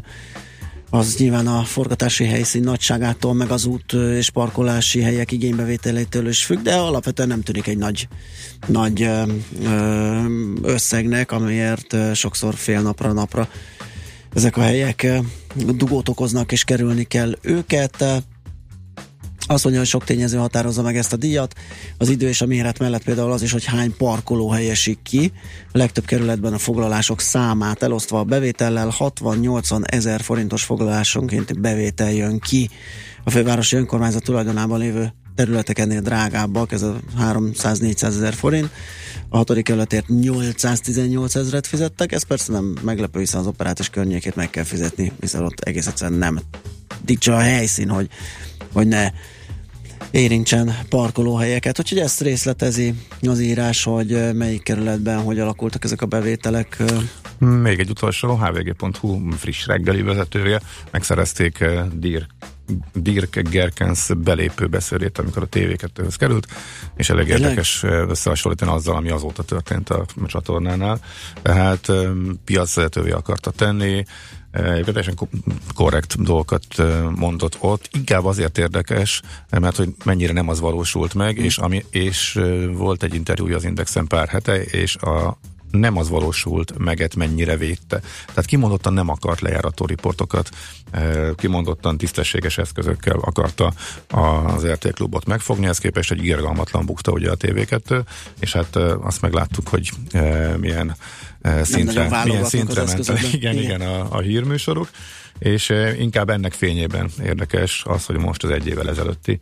az 0.94 1.16
nyilván 1.18 1.48
a 1.48 1.64
forgatási 1.64 2.26
helyszín 2.26 2.64
nagyságától, 2.64 3.34
meg 3.34 3.52
az 3.52 3.66
út 3.66 3.94
és 3.94 4.30
parkolási 4.30 5.02
helyek 5.02 5.32
igénybevételétől 5.32 6.28
is 6.28 6.46
függ, 6.46 6.62
de 6.62 6.76
alapvetően 6.76 7.28
nem 7.28 7.42
tűnik 7.42 7.68
egy 7.68 7.78
nagy, 7.78 8.08
nagy 8.68 9.10
összegnek, 10.62 11.32
amiért 11.32 12.16
sokszor 12.16 12.54
fél 12.54 12.82
napra 12.82 13.14
napra 13.14 13.48
ezek 14.34 14.58
a 14.58 14.62
helyek 14.62 15.08
dugót 15.56 16.10
okoznak, 16.10 16.52
és 16.52 16.64
kerülni 16.64 17.04
kell 17.04 17.38
őket. 17.42 18.06
Azt 19.48 19.64
mondja, 19.64 19.82
hogy 19.82 19.90
sok 19.90 20.04
tényező 20.04 20.38
határozza 20.38 20.82
meg 20.82 20.98
ezt 20.98 21.14
a 21.14 21.16
díjat. 21.16 21.54
Az 21.98 22.10
idő 22.10 22.28
és 22.28 22.42
a 22.42 22.46
méret 22.46 22.80
mellett 22.80 23.04
például 23.04 23.32
az 23.32 23.42
is, 23.42 23.52
hogy 23.52 23.66
hány 23.66 23.96
parkoló 23.98 24.54
esik 24.54 25.00
ki. 25.04 25.32
A 25.72 25.78
legtöbb 25.78 26.06
kerületben 26.06 26.54
a 26.54 26.58
foglalások 26.58 27.22
számát 27.22 27.84
elosztva 27.84 28.20
a 28.20 28.24
bevétellel 28.24 28.94
60-80 29.00 29.92
ezer 29.92 30.22
forintos 30.22 30.64
foglalásonként 30.64 31.60
bevétel 31.60 32.12
jön 32.12 32.40
ki. 32.40 32.70
A 33.24 33.30
fővárosi 33.30 33.76
önkormányzat 33.76 34.24
tulajdonában 34.24 34.80
lévő 34.80 35.14
területek 35.36 35.80
ennél 35.80 36.02
drágábbak, 36.02 36.72
ez 36.72 36.82
a 36.82 37.00
300-400 37.20 38.04
ezer 38.04 38.34
forint. 38.34 38.70
A 39.30 39.38
hatodik 39.38 39.64
kerületért 39.64 40.08
818 40.08 41.36
ezeret 41.36 41.68
fizettek, 41.68 42.12
ez 42.12 42.24
persze 42.24 42.52
nem 42.52 42.78
meglepő, 42.82 43.20
hiszen 43.20 43.40
az 43.40 43.48
operátus 43.48 43.90
környékét 43.90 44.36
meg 44.36 44.50
kell 44.50 44.64
fizetni, 44.64 45.12
hiszen 45.20 45.44
ott 45.44 45.60
egész 45.60 45.88
egyszerűen 45.88 46.20
nem 46.20 46.40
dicsa 47.06 47.36
a 47.36 47.40
helyszín, 47.40 47.90
hogy, 47.90 48.10
hogy 48.74 48.88
ne 48.88 49.12
érintsen 50.12 50.78
parkolóhelyeket. 50.90 51.80
Úgyhogy 51.80 52.00
ezt 52.00 52.22
részletezi 52.22 52.94
az 53.22 53.40
írás, 53.40 53.84
hogy 53.84 54.34
melyik 54.34 54.64
kerületben 54.64 55.22
hogy 55.22 55.40
alakultak 55.40 55.84
ezek 55.84 56.02
a 56.02 56.06
bevételek. 56.06 56.84
Még 57.38 57.80
egy 57.80 57.90
utolsó, 57.90 58.36
hvg.hu 58.36 59.32
friss 59.32 59.66
reggeli 59.66 60.02
vezetője, 60.02 60.62
megszerezték 60.92 61.66
Dirk 61.94 62.30
Dirk 62.94 63.50
Gerkens 63.50 64.10
belépő 64.18 64.68
beszélét, 64.68 65.18
amikor 65.18 65.44
a 65.44 65.50
TV2-höz 65.50 66.16
került, 66.18 66.48
és 66.96 67.10
elég 67.10 67.28
érdekes 67.28 67.84
összehasonlítani 67.84 68.72
azzal, 68.72 68.96
ami 68.96 69.10
azóta 69.10 69.44
történt 69.44 69.90
a 69.90 70.06
csatornánál. 70.28 71.00
Tehát 71.42 71.92
piacvezetővé 72.46 73.12
akarta 73.12 73.52
tenni, 73.52 74.06
teljesen 74.52 75.18
korrekt 75.76 76.24
dolgokat 76.24 76.66
mondott 77.16 77.58
ott. 77.60 77.90
Inkább 77.92 78.26
azért 78.26 78.58
érdekes, 78.58 79.22
mert 79.50 79.76
hogy 79.76 79.90
mennyire 80.06 80.34
nem 80.34 80.50
az 80.50 80.60
valósult 80.60 81.14
meg, 81.14 81.40
mm. 81.40 81.44
és, 81.44 81.58
ami, 81.58 81.86
és 81.90 82.40
volt 82.72 83.04
egy 83.04 83.14
interjúja 83.14 83.56
az 83.56 83.64
Indexen 83.64 84.08
pár 84.08 84.28
hete, 84.28 84.62
és 84.62 84.96
a 84.96 85.38
nem 85.80 85.98
az 85.98 86.10
valósult 86.10 86.78
meget 86.78 87.16
mennyire 87.16 87.58
védte. 87.58 88.02
Tehát 88.26 88.46
kimondottan 88.46 88.94
nem 88.94 89.10
akart 89.10 89.42
lejárató 89.42 89.86
riportokat, 89.86 90.50
kimondottan 91.36 91.98
tisztességes 91.98 92.58
eszközökkel 92.58 93.20
akarta 93.22 93.74
az 94.10 94.66
RT 94.68 94.94
klubot 94.94 95.26
megfogni, 95.26 95.66
ez 95.66 95.78
képest 95.78 96.12
egy 96.12 96.26
irgalmatlan 96.26 96.86
bukta 96.86 97.12
ugye 97.12 97.32
a 97.32 97.38
TV2, 97.38 98.04
és 98.40 98.54
hát 98.54 98.76
azt 98.76 99.22
megláttuk, 99.22 99.68
hogy 99.68 99.90
milyen 100.60 100.96
szintre, 101.62 102.24
milyen 102.24 102.46
szintre 102.46 102.84
ment. 102.84 103.08
Igen, 103.10 103.34
igen, 103.34 103.58
igen 103.58 103.82
a, 103.82 104.16
a 104.16 104.20
hírműsorok 104.20 104.90
és 105.40 105.74
inkább 105.98 106.30
ennek 106.30 106.54
fényében 106.54 107.10
érdekes 107.24 107.84
az, 107.86 108.06
hogy 108.06 108.18
most 108.18 108.44
az 108.44 108.50
egy 108.50 108.68
évvel 108.68 108.90
ezelőtti. 108.90 109.40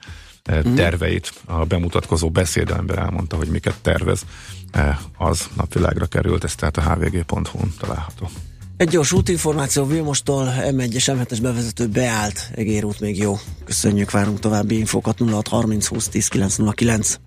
Terveit 0.76 1.34
a 1.46 1.66
bemutatkozó 1.66 2.30
beszédemben 2.30 3.00
elmondta, 3.00 3.36
hogy 3.36 3.48
miket 3.48 3.76
tervez, 3.82 4.26
eh, 4.72 4.98
az 5.18 5.50
napvilágra 5.56 6.06
került, 6.06 6.44
ez 6.44 6.56
tehát 6.56 6.78
a 6.78 6.82
hvg.hu-n 6.82 7.74
található. 7.80 8.30
Egy 8.78 8.90
gyors 8.90 9.12
útinformáció 9.12 9.86
Vilmostól 9.86 10.54
M1 10.60 10.94
és 10.94 11.10
M7-es 11.12 11.40
bevezető 11.42 11.88
beállt, 11.88 12.52
egérút 12.56 13.00
még 13.00 13.18
jó. 13.18 13.36
Köszönjük, 13.64 14.12
várunk 14.12 14.40
további 14.40 14.78
infókat 14.78 15.20
0630 15.20 15.88
20 15.88 16.08
10 16.08 16.28
909. 16.28 17.20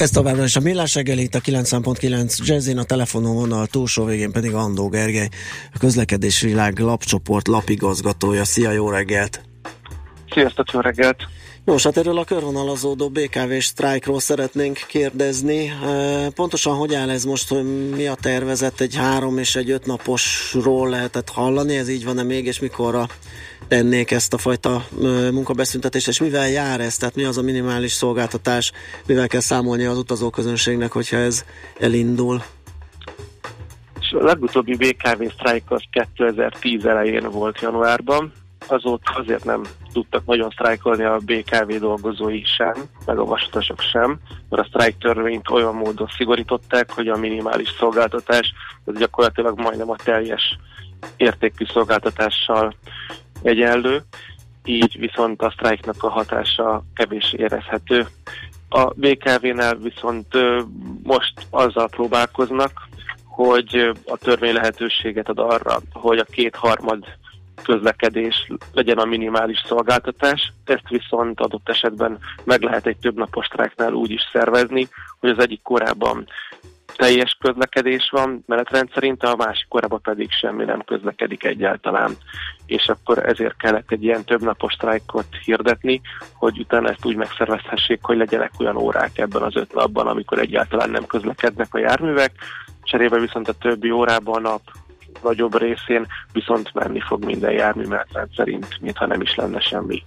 Ez 0.00 0.10
továbbra 0.10 0.44
is 0.44 0.56
a 0.56 0.60
Millás 0.60 0.94
reggel 0.94 1.18
itt 1.18 1.34
a 1.34 1.40
90.9 1.40 2.46
Jazzin, 2.46 2.78
a 2.78 2.84
telefonon 2.84 3.34
vonal 3.34 3.66
túlsó 3.66 4.04
végén 4.04 4.32
pedig 4.32 4.54
Andó 4.54 4.88
Gergely, 4.88 5.28
a 5.74 5.78
közlekedési 5.78 6.46
világ 6.46 6.78
lapcsoport 6.78 7.48
lapigazgatója. 7.48 8.44
Szia, 8.44 8.70
jó 8.70 8.90
reggelt! 8.90 9.40
Sziasztok, 10.30 10.70
jó 10.72 10.80
reggelt! 10.80 11.26
Nos, 11.64 11.82
hát 11.82 11.96
erről 11.96 12.18
a 12.18 12.24
körvonalazódó 12.24 13.08
BKV 13.08 13.52
sztrájkról 13.58 14.20
szeretnénk 14.20 14.84
kérdezni. 14.88 15.72
Pontosan 16.34 16.76
hogy 16.76 16.94
áll 16.94 17.10
ez 17.10 17.24
most, 17.24 17.48
hogy 17.48 17.90
mi 17.90 18.06
a 18.06 18.14
tervezet? 18.14 18.80
Egy 18.80 18.96
három 18.96 19.38
és 19.38 19.56
egy 19.56 19.70
öt 19.70 19.86
naposról 19.86 20.88
lehetett 20.88 21.28
hallani, 21.28 21.76
ez 21.76 21.88
így 21.88 22.04
van-e 22.04 22.22
még, 22.22 22.46
és 22.46 22.60
mikorra 22.60 23.06
tennék 23.68 24.10
ezt 24.10 24.34
a 24.34 24.38
fajta 24.38 24.84
munkabeszüntetést, 25.32 26.08
és 26.08 26.20
mivel 26.20 26.48
jár 26.48 26.80
ez? 26.80 26.96
Tehát 26.96 27.14
mi 27.14 27.24
az 27.24 27.38
a 27.38 27.42
minimális 27.42 27.92
szolgáltatás, 27.92 28.72
mivel 29.06 29.26
kell 29.28 29.40
számolni 29.40 29.84
az 29.84 29.98
utazóközönségnek, 29.98 30.92
hogyha 30.92 31.16
ez 31.16 31.44
elindul? 31.78 32.42
A 34.12 34.24
legutóbbi 34.24 34.76
BKV 34.76 35.22
sztrájk 35.32 35.64
az 35.68 35.82
2010 35.90 36.84
elején 36.84 37.30
volt 37.30 37.60
januárban, 37.60 38.32
azóta 38.72 39.12
azért 39.14 39.44
nem 39.44 39.62
tudtak 39.92 40.26
nagyon 40.26 40.50
sztrájkolni 40.50 41.04
a 41.04 41.18
BKV 41.24 41.72
dolgozói 41.78 42.44
sem, 42.44 42.74
meg 43.06 43.18
a 43.18 43.24
vasutasok 43.24 43.80
sem, 43.80 44.18
mert 44.48 44.62
a 44.62 44.66
sztrájk 44.68 44.98
törvényt 44.98 45.50
olyan 45.50 45.74
módon 45.74 46.08
szigorították, 46.16 46.92
hogy 46.92 47.08
a 47.08 47.16
minimális 47.16 47.74
szolgáltatás 47.78 48.52
az 48.84 48.98
gyakorlatilag 48.98 49.60
majdnem 49.60 49.90
a 49.90 49.96
teljes 49.96 50.58
értékű 51.16 51.64
szolgáltatással 51.64 52.74
egyenlő, 53.42 54.02
így 54.64 54.98
viszont 54.98 55.42
a 55.42 55.50
sztrájknak 55.50 56.02
a 56.02 56.10
hatása 56.10 56.82
kevés 56.94 57.32
érezhető. 57.32 58.06
A 58.68 58.84
BKV-nál 58.84 59.76
viszont 59.76 60.26
most 61.02 61.32
azzal 61.50 61.88
próbálkoznak, 61.88 62.88
hogy 63.24 63.90
a 64.06 64.16
törvény 64.16 64.52
lehetőséget 64.52 65.28
ad 65.28 65.38
arra, 65.38 65.80
hogy 65.92 66.18
a 66.18 66.24
kétharmad 66.24 67.04
közlekedés 67.62 68.52
legyen 68.72 68.98
a 68.98 69.04
minimális 69.04 69.62
szolgáltatás. 69.66 70.52
Ezt 70.64 70.88
viszont 70.88 71.40
adott 71.40 71.68
esetben 71.68 72.18
meg 72.44 72.62
lehet 72.62 72.86
egy 72.86 72.96
több 72.96 73.16
napos 73.16 73.46
sztrájknál 73.46 73.92
úgy 73.92 74.10
is 74.10 74.28
szervezni, 74.32 74.88
hogy 75.20 75.30
az 75.30 75.38
egyik 75.38 75.62
korábban 75.62 76.26
teljes 76.96 77.36
közlekedés 77.40 78.10
van 78.10 78.44
menetrend 78.46 78.90
szerint, 78.94 79.22
a 79.22 79.36
másik 79.36 79.68
korában 79.68 80.00
pedig 80.02 80.30
semmi 80.30 80.64
nem 80.64 80.84
közlekedik 80.84 81.44
egyáltalán. 81.44 82.16
És 82.66 82.88
akkor 82.88 83.18
ezért 83.18 83.56
kellett 83.56 83.90
egy 83.90 84.04
ilyen 84.04 84.24
több 84.24 84.42
napos 84.42 84.72
sztrájkot 84.72 85.26
hirdetni, 85.44 86.00
hogy 86.34 86.58
utána 86.58 86.88
ezt 86.88 87.04
úgy 87.04 87.16
megszervezhessék, 87.16 87.98
hogy 88.02 88.16
legyenek 88.16 88.50
olyan 88.58 88.76
órák 88.76 89.18
ebben 89.18 89.42
az 89.42 89.56
öt 89.56 89.74
napban, 89.74 90.06
amikor 90.06 90.38
egyáltalán 90.38 90.90
nem 90.90 91.06
közlekednek 91.06 91.74
a 91.74 91.78
járművek, 91.78 92.32
cserébe 92.82 93.18
viszont 93.18 93.48
a 93.48 93.52
többi 93.52 93.90
órában 93.90 94.44
a 94.44 94.48
nap 94.48 94.62
nagyobb 95.22 95.58
részén 95.58 96.06
viszont 96.32 96.74
menni 96.74 97.00
fog 97.00 97.24
minden 97.24 97.52
járműmenetrend 97.52 98.28
szerint, 98.36 98.66
mintha 98.80 99.06
nem 99.06 99.20
is 99.20 99.34
lenne 99.34 99.60
semmi 99.60 100.02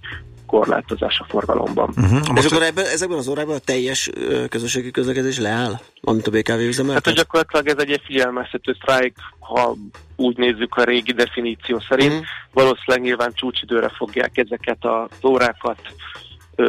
korlátozás 0.46 1.18
a 1.20 1.24
forgalomban. 1.28 1.92
Uh-huh. 1.96 2.38
És 2.38 2.44
akkor 2.44 2.62
ebben, 2.62 2.84
ezekben 2.84 3.18
az 3.18 3.28
órákban 3.28 3.54
a 3.56 3.58
teljes 3.58 4.10
közösségi 4.48 4.90
közlekedés 4.90 5.38
leáll, 5.38 5.80
amit 6.00 6.26
a 6.26 6.30
BKV 6.30 6.50
Hát, 6.50 6.60
üzemeltet? 6.60 7.04
hogy 7.04 7.14
gyakorlatilag 7.14 7.66
ez 7.68 7.78
egy 7.78 7.88
ilyen 7.88 8.00
figyelmeztető 8.04 8.72
sztrájk, 8.80 9.16
ha 9.38 9.76
úgy 10.16 10.36
nézzük 10.36 10.74
a 10.76 10.84
régi 10.84 11.12
definíció 11.12 11.80
szerint, 11.88 12.12
Mhm. 12.12 12.22
valószínűleg 12.52 13.00
nyilván 13.02 13.32
csúcsidőre 13.34 13.88
fogják 13.88 14.36
ezeket 14.36 14.78
az 14.84 15.24
órákat 15.24 15.78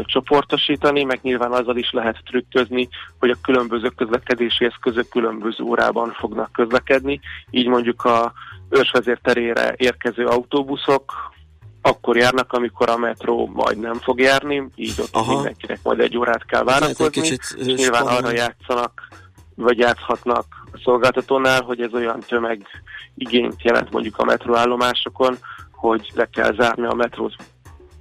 csoportosítani, 0.03 1.03
meg 1.03 1.19
nyilván 1.21 1.51
azzal 1.51 1.77
is 1.77 1.91
lehet 1.91 2.21
trükközni, 2.25 2.89
hogy 3.19 3.29
a 3.29 3.37
különböző 3.41 3.89
közlekedési 3.89 4.65
eszközök 4.65 5.09
különböző 5.09 5.63
órában 5.63 6.11
fognak 6.11 6.51
közlekedni, 6.51 7.19
így 7.49 7.67
mondjuk 7.67 8.03
a 8.03 8.33
őrsvezér 8.69 9.19
terére 9.23 9.73
érkező 9.77 10.25
autóbuszok 10.25 11.33
akkor 11.81 12.17
járnak, 12.17 12.53
amikor 12.53 12.89
a 12.89 12.97
metró 12.97 13.51
majd 13.53 13.79
nem 13.79 13.93
fog 13.93 14.19
járni, 14.19 14.67
így 14.75 14.93
ott 14.99 15.15
Aha. 15.15 15.33
mindenkinek 15.33 15.79
majd 15.83 15.99
egy 15.99 16.17
órát 16.17 16.45
kell 16.45 16.59
egy 16.59 16.65
várakozni, 16.65 17.09
kicsit, 17.09 17.55
és 17.57 17.65
nyilván 17.65 18.05
arra 18.05 18.31
játszanak, 18.31 19.07
vagy 19.55 19.77
játszhatnak 19.77 20.45
a 20.71 20.79
szolgáltatónál, 20.83 21.61
hogy 21.61 21.81
ez 21.81 21.93
olyan 21.93 22.19
tömeg 22.19 22.67
igényt 23.15 23.61
jelent 23.61 23.91
mondjuk 23.91 24.17
a 24.17 24.23
metróállomásokon, 24.23 25.37
hogy 25.71 26.11
le 26.15 26.25
kell 26.25 26.53
zárni 26.53 26.85
a 26.85 26.93
metrót 26.93 27.35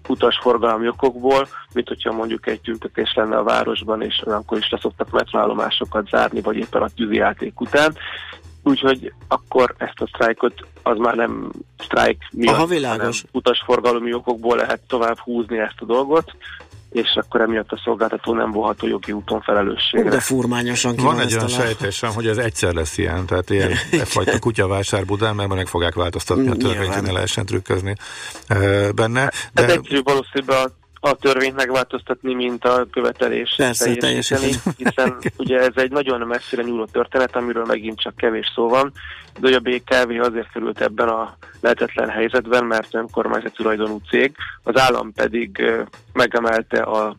utasforgalmi 0.09 0.89
okokból, 0.89 1.49
mint 1.75 1.89
hogyha 1.89 2.13
mondjuk 2.13 2.47
egy 2.47 2.61
tüntetés 2.61 3.13
lenne 3.15 3.37
a 3.37 3.43
városban, 3.43 4.03
és 4.03 4.23
olyankor 4.27 4.59
is 4.59 4.71
leszoktak 4.71 5.11
metróállomásokat 5.11 6.09
zárni, 6.09 6.41
vagy 6.41 6.57
éppen 6.57 6.83
a 6.83 6.89
tűzijáték 6.89 7.61
után. 7.61 7.97
Úgyhogy 8.63 9.13
akkor 9.29 9.75
ezt 9.79 10.01
a 10.01 10.07
sztrájkot 10.07 10.67
az 10.83 10.99
már 10.99 11.15
nem 11.15 11.51
sztrájk 11.79 12.29
miatt, 12.31 12.55
Aha, 12.55 12.67
világos. 12.67 12.99
hanem 12.99 13.13
utasforgalmi 13.33 14.15
okokból 14.15 14.57
lehet 14.57 14.81
tovább 14.87 15.19
húzni 15.19 15.59
ezt 15.59 15.81
a 15.81 15.85
dolgot, 15.85 16.37
és 16.95 17.14
akkor 17.14 17.40
emiatt 17.40 17.72
a 17.72 17.80
szolgáltató 17.84 18.34
nem 18.34 18.51
volható 18.51 18.86
jogi 18.86 19.12
úton 19.12 19.40
felelősségre. 19.40 20.11
De 20.11 20.20
furmányosan 20.20 20.97
ki 20.97 21.03
Van 21.03 21.14
van 21.14 21.24
egy 21.24 21.34
olyan 21.34 21.49
sejtésem, 21.49 22.12
hogy 22.12 22.26
ez 22.26 22.36
egyszer 22.36 22.72
lesz 22.72 22.99
ilyen, 22.99 23.26
tehát 23.26 23.51
ilyen 23.51 23.70
fajta 24.14 24.38
kutyavásár 24.38 25.05
Budán, 25.05 25.34
mert 25.34 25.55
meg 25.55 25.66
fogják 25.66 25.95
változtatni 25.95 26.49
a 26.49 26.55
törvényt, 26.55 27.03
ne 27.03 27.12
lehessen 27.12 27.47
trükközni 27.47 27.95
e, 28.47 28.92
benne. 28.92 29.22
Ez 29.22 29.32
De 29.53 29.72
egyszerű 29.72 30.03
valószínűleg 30.03 30.57
a, 30.59 30.84
a 31.05 31.15
törvényt 31.15 31.57
megváltoztatni, 31.57 32.35
mint 32.35 32.65
a 32.65 32.87
követelés 32.91 33.55
Persze, 33.57 33.95
teljesíteni, 33.95 34.53
hiszen 34.77 35.17
ugye 35.37 35.59
ez 35.59 35.73
egy 35.75 35.91
nagyon 35.91 36.21
messzire 36.21 36.63
nyúló 36.63 36.85
történet, 36.85 37.37
amiről 37.37 37.65
megint 37.65 38.01
csak 38.01 38.17
kevés 38.17 38.53
szó 38.55 38.69
van, 38.69 38.93
de 39.41 39.41
hogy 39.41 39.53
a 39.53 39.61
BKV 39.61 40.21
azért 40.21 40.53
került 40.53 40.81
ebben 40.81 41.09
a 41.09 41.37
lehetetlen 41.61 42.09
helyzetben, 42.09 42.65
mert 42.65 42.95
önkormányzati 42.95 43.55
tulajdonú 43.57 43.99
cég, 44.09 44.35
az 44.63 44.79
állam 44.79 45.13
pedig 45.13 45.63
megemelte 46.13 46.83
a 46.83 47.17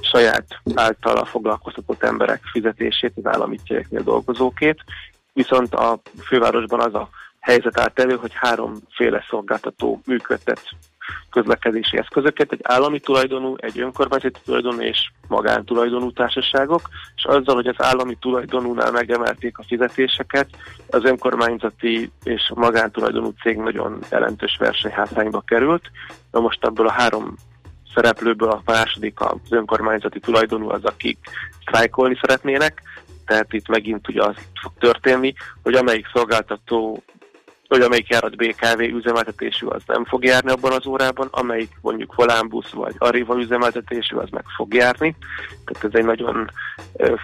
saját 0.00 0.46
általa 0.74 1.24
foglalkoztatott 1.24 2.02
emberek 2.02 2.40
fizetését, 2.52 3.12
az 3.14 3.26
állami 3.26 3.56
cégeknél 3.66 4.02
dolgozókét, 4.02 4.84
viszont 5.32 5.74
a 5.74 6.00
fővárosban 6.26 6.80
az 6.80 6.94
a 6.94 7.08
helyzet 7.40 7.80
állt 7.80 7.98
elő, 7.98 8.14
hogy 8.16 8.32
háromféle 8.34 9.24
szolgáltató 9.28 10.00
működtet 10.06 10.60
közlekedési 11.30 11.98
eszközöket, 11.98 12.52
egy 12.52 12.60
állami 12.62 13.00
tulajdonú, 13.00 13.54
egy 13.56 13.80
önkormányzati 13.80 14.40
tulajdonú 14.44 14.80
és 14.80 15.10
magántulajdonú 15.28 16.12
társaságok, 16.12 16.80
és 17.16 17.24
azzal, 17.24 17.54
hogy 17.54 17.66
az 17.66 17.74
állami 17.78 18.16
tulajdonúnál 18.20 18.90
megemelték 18.90 19.58
a 19.58 19.64
fizetéseket, 19.66 20.48
az 20.90 21.04
önkormányzati 21.04 22.10
és 22.22 22.52
magántulajdonú 22.54 23.32
cég 23.42 23.56
nagyon 23.56 23.98
jelentős 24.10 24.56
versenyhátrányba 24.58 25.40
került. 25.40 25.90
Na 26.30 26.40
most 26.40 26.64
ebből 26.64 26.86
a 26.86 26.92
három 26.92 27.34
szereplőből 27.94 28.50
a 28.50 28.62
második 28.64 29.20
az 29.20 29.36
önkormányzati 29.50 30.20
tulajdonú 30.20 30.70
az, 30.70 30.84
akik 30.84 31.18
sztrájkolni 31.60 32.18
szeretnének, 32.20 32.82
tehát 33.26 33.52
itt 33.52 33.68
megint 33.68 34.08
ugye 34.08 34.22
az 34.22 34.34
fog 34.62 34.72
történni, 34.78 35.34
hogy 35.62 35.74
amelyik 35.74 36.06
szolgáltató 36.12 37.02
hogy 37.68 37.80
amelyik 37.80 38.08
járat 38.08 38.36
BKV 38.36 38.80
üzemeltetésű, 38.80 39.66
az 39.66 39.82
nem 39.86 40.04
fog 40.04 40.24
járni 40.24 40.50
abban 40.50 40.72
az 40.72 40.86
órában, 40.86 41.28
amelyik 41.30 41.70
mondjuk 41.80 42.14
Volánbusz 42.14 42.70
vagy 42.70 42.94
Arriva 42.98 43.38
üzemeltetésű, 43.38 44.16
az 44.16 44.28
meg 44.30 44.44
fog 44.56 44.74
járni. 44.74 45.16
Tehát 45.64 45.84
ez 45.84 45.90
egy 45.92 46.04
nagyon 46.04 46.50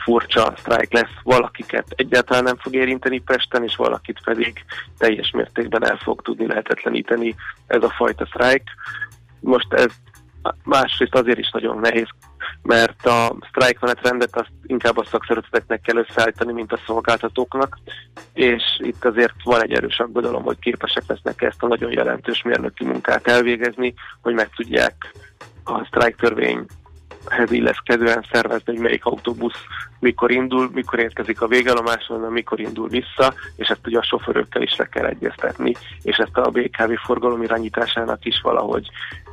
furcsa 0.05 0.55
sztrájk 0.57 0.93
lesz. 0.93 1.11
Valakiket 1.23 1.87
egyáltalán 1.97 2.43
nem 2.43 2.57
fog 2.57 2.75
érinteni 2.75 3.19
Pesten, 3.19 3.65
és 3.65 3.77
valakit 3.77 4.21
pedig 4.25 4.65
teljes 4.99 5.31
mértékben 5.31 5.87
el 5.87 5.97
fog 5.97 6.23
tudni 6.23 6.47
lehetetleníteni 6.47 7.35
ez 7.67 7.83
a 7.83 7.91
fajta 7.91 8.27
sztrájk. 8.27 8.63
Most 9.41 9.73
ez 9.73 9.93
másrészt 10.65 11.15
azért 11.15 11.39
is 11.39 11.51
nagyon 11.51 11.79
nehéz, 11.79 12.07
mert 12.63 13.07
a 13.07 13.37
sztrájkmenetrendet 13.49 14.37
azt 14.37 14.51
inkább 14.67 14.97
a 14.97 15.07
szakszervezeteknek 15.11 15.81
kell 15.81 15.97
összeállítani, 15.97 16.53
mint 16.53 16.73
a 16.73 16.81
szolgáltatóknak, 16.87 17.79
és 18.33 18.63
itt 18.79 19.05
azért 19.05 19.35
van 19.45 19.63
egy 19.63 19.73
erős 19.73 19.99
aggodalom, 19.99 20.43
hogy 20.43 20.59
képesek 20.59 21.03
lesznek 21.07 21.43
ezt 21.43 21.63
a 21.63 21.67
nagyon 21.67 21.93
jelentős 21.93 22.43
mérnöki 22.43 22.85
munkát 22.85 23.27
elvégezni, 23.27 23.95
hogy 24.21 24.35
meg 24.35 24.51
tudják 24.57 25.13
a 25.65 25.85
sztrájktörvényhez 25.85 27.51
illeszkedően 27.51 28.27
szervezni, 28.33 28.73
hogy 28.73 28.83
melyik 28.83 29.05
autóbusz 29.05 29.59
mikor 30.03 30.31
indul, 30.31 30.71
mikor 30.73 30.99
érkezik 30.99 31.41
a 31.41 31.47
végállomáson, 31.47 32.33
mikor 32.33 32.61
indul 32.61 32.89
vissza, 32.89 33.35
és 33.57 33.69
ezt 33.69 33.87
ugye 33.87 33.99
a 33.99 34.03
sofőrökkel 34.03 34.63
is 34.63 34.77
le 34.77 34.89
kell 34.89 35.05
egyeztetni, 35.05 35.75
és 36.03 36.17
ezt 36.17 36.37
a 36.37 36.51
BKV 36.51 36.93
forgalom 37.05 37.43
irányításának 37.43 38.25
is 38.25 38.41
valahogy 38.43 38.91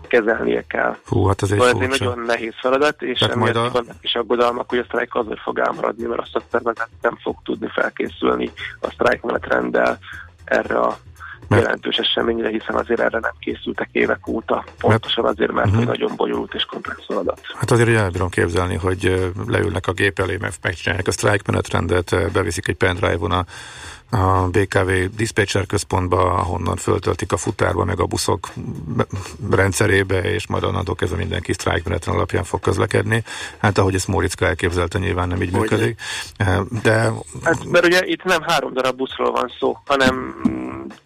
kezelnie 0.08 0.64
kell. 0.68 0.98
Hú, 1.06 1.26
hát 1.26 1.42
ez 1.42 1.52
egy 1.52 1.60
Szóval 1.60 1.84
ez 1.84 1.92
egy 1.92 2.00
nagyon 2.00 2.20
nehéz 2.20 2.54
feladat, 2.62 3.02
és 3.02 3.20
Tehát 3.20 3.36
emiatt 3.36 3.56
a- 3.56 3.70
vannak 3.72 3.96
is 4.02 4.16
aggodalmak, 4.16 4.70
hogy 4.70 4.80
a 4.80 4.84
sztrájk 4.84 5.16
azért 5.16 5.40
fog 5.40 5.60
elmaradni, 5.60 6.06
mert 6.06 6.22
a 6.22 6.28
szakszervezet 6.32 6.90
nem 7.02 7.18
fog 7.22 7.36
tudni 7.44 7.68
felkészülni 7.74 8.52
a 8.80 8.90
sztrájkmenetrenddel 8.90 10.00
erre 10.46 10.80
a 10.80 10.98
Mert- 11.48 11.64
jelentős 11.64 11.98
eseményre, 11.98 12.50
hiszen 12.50 12.76
azért 12.76 13.00
erre 13.00 13.20
nem 13.20 13.34
készültek 13.40 13.90
évek 13.92 14.28
óta, 14.28 14.64
pontosan 14.80 15.26
azért, 15.26 15.52
mert 15.52 15.76
hogy 15.76 15.86
nagyon 15.86 16.12
bonyolult 16.16 16.54
és 16.54 16.64
komplex 16.64 17.06
feladat. 17.08 17.42
Hát 17.54 17.72
azért 17.72 17.90
el 17.90 18.10
bírom 18.10 18.30
képzelni, 18.30 18.76
hogy 18.76 19.32
leülnek 19.48 19.88
a 19.88 19.92
gép 19.92 20.20
elé, 20.20 20.38
meg 20.40 20.52
megcsinálják 20.62 21.08
a 21.08 21.12
sztrájkmenetrendet, 21.12 22.12
ö, 22.12 22.28
beviszik 22.34 22.68
egy 22.68 22.76
pendrive-on 22.76 23.32
a, 23.32 23.46
a 24.12 24.48
BKV 24.52 24.90
dispatcher 25.16 25.66
központba, 25.66 26.34
ahonnan 26.34 26.76
föltöltik 26.76 27.32
a 27.32 27.38
futárba, 27.38 27.84
meg 27.86 28.00
a 28.00 28.06
buszok 28.06 28.48
be- 28.96 29.06
rendszerébe, 29.52 30.22
és 30.22 30.48
majd 30.48 30.64
onnantól 30.64 30.96
kezdve 30.96 31.18
mindenki 31.18 31.54
sztrájkmenetrend 31.54 32.18
alapján 32.18 32.44
fog 32.44 32.60
közlekedni. 32.60 33.24
Hát 33.58 33.78
ahogy 33.78 33.96
ezt 33.96 34.08
Móriczka 34.08 34.46
elképzelte, 34.46 35.00
nyilván 35.00 35.28
nem 35.28 35.42
így 35.42 35.52
működik. 35.52 36.02
Ö, 36.38 36.62
De 36.84 37.12
Hát, 37.44 37.66
mert 37.66 37.86
ugye 37.86 38.06
itt 38.06 38.24
nem 38.24 38.42
három 38.42 38.74
darab 38.74 38.96
buszról 38.98 39.32
van 39.32 39.52
szó, 39.60 39.78
hanem 39.86 40.42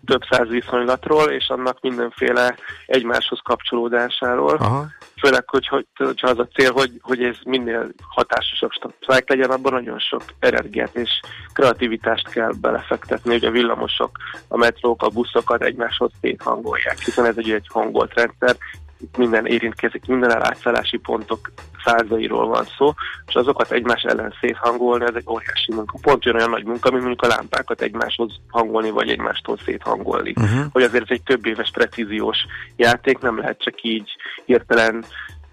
több 0.05 0.21
száz 0.29 0.47
viszonylatról, 0.47 1.29
és 1.31 1.47
annak 1.47 1.77
mindenféle 1.81 2.55
egymáshoz 2.85 3.39
kapcsolódásáról. 3.43 4.55
aha, 4.55 4.87
Főleg, 5.23 5.49
hogy, 5.49 5.67
hogy, 5.67 5.85
hogyha 5.95 6.27
az 6.27 6.39
a 6.39 6.47
cél, 6.47 6.71
hogy, 6.71 6.91
hogy 7.01 7.23
ez 7.23 7.35
minél 7.43 7.89
hatásosabb 8.09 8.71
sztrájk 9.01 9.29
legyen, 9.29 9.49
abban 9.49 9.73
nagyon 9.73 9.99
sok 9.99 10.23
energiát 10.39 10.95
és 10.95 11.19
kreativitást 11.53 12.29
kell 12.29 12.51
belefektetni, 12.61 13.31
hogy 13.31 13.45
a 13.45 13.51
villamosok, 13.51 14.17
a 14.47 14.57
metrók, 14.57 15.03
a 15.03 15.09
buszokat 15.09 15.63
egymáshoz 15.63 16.11
széthangolják, 16.21 16.99
hiszen 16.99 17.25
ez 17.25 17.37
egy, 17.37 17.51
egy 17.51 17.67
hangolt 17.69 18.13
rendszer, 18.13 18.57
itt 19.03 19.17
minden 19.17 19.45
érintkezik, 19.45 20.05
minden 20.05 20.33
elátszállási 20.35 20.97
pontok 20.97 21.51
százairól 21.83 22.47
van 22.47 22.65
szó, 22.77 22.93
és 23.27 23.33
azokat 23.33 23.71
egymás 23.71 24.01
ellen 24.01 24.33
széthangolni, 24.39 25.05
ez 25.05 25.15
egy 25.15 25.27
óriási 25.27 25.73
munka. 25.73 25.97
Pont 26.01 26.25
olyan 26.25 26.49
nagy 26.49 26.65
munka, 26.65 26.89
mint 26.91 27.03
mondjuk 27.03 27.31
a 27.31 27.35
lámpákat 27.35 27.81
egymáshoz 27.81 28.39
hangolni, 28.49 28.89
vagy 28.89 29.09
egymástól 29.09 29.57
széthangolni. 29.65 30.33
uh-huh. 30.35 30.65
Hogy 30.71 30.83
azért 30.83 31.03
ez 31.03 31.09
egy 31.09 31.23
több 31.23 31.45
éves 31.45 31.71
precíziós 31.71 32.37
játék, 32.75 33.19
nem 33.19 33.37
lehet 33.37 33.59
csak 33.59 33.83
így 33.83 34.15
hirtelen 34.45 35.03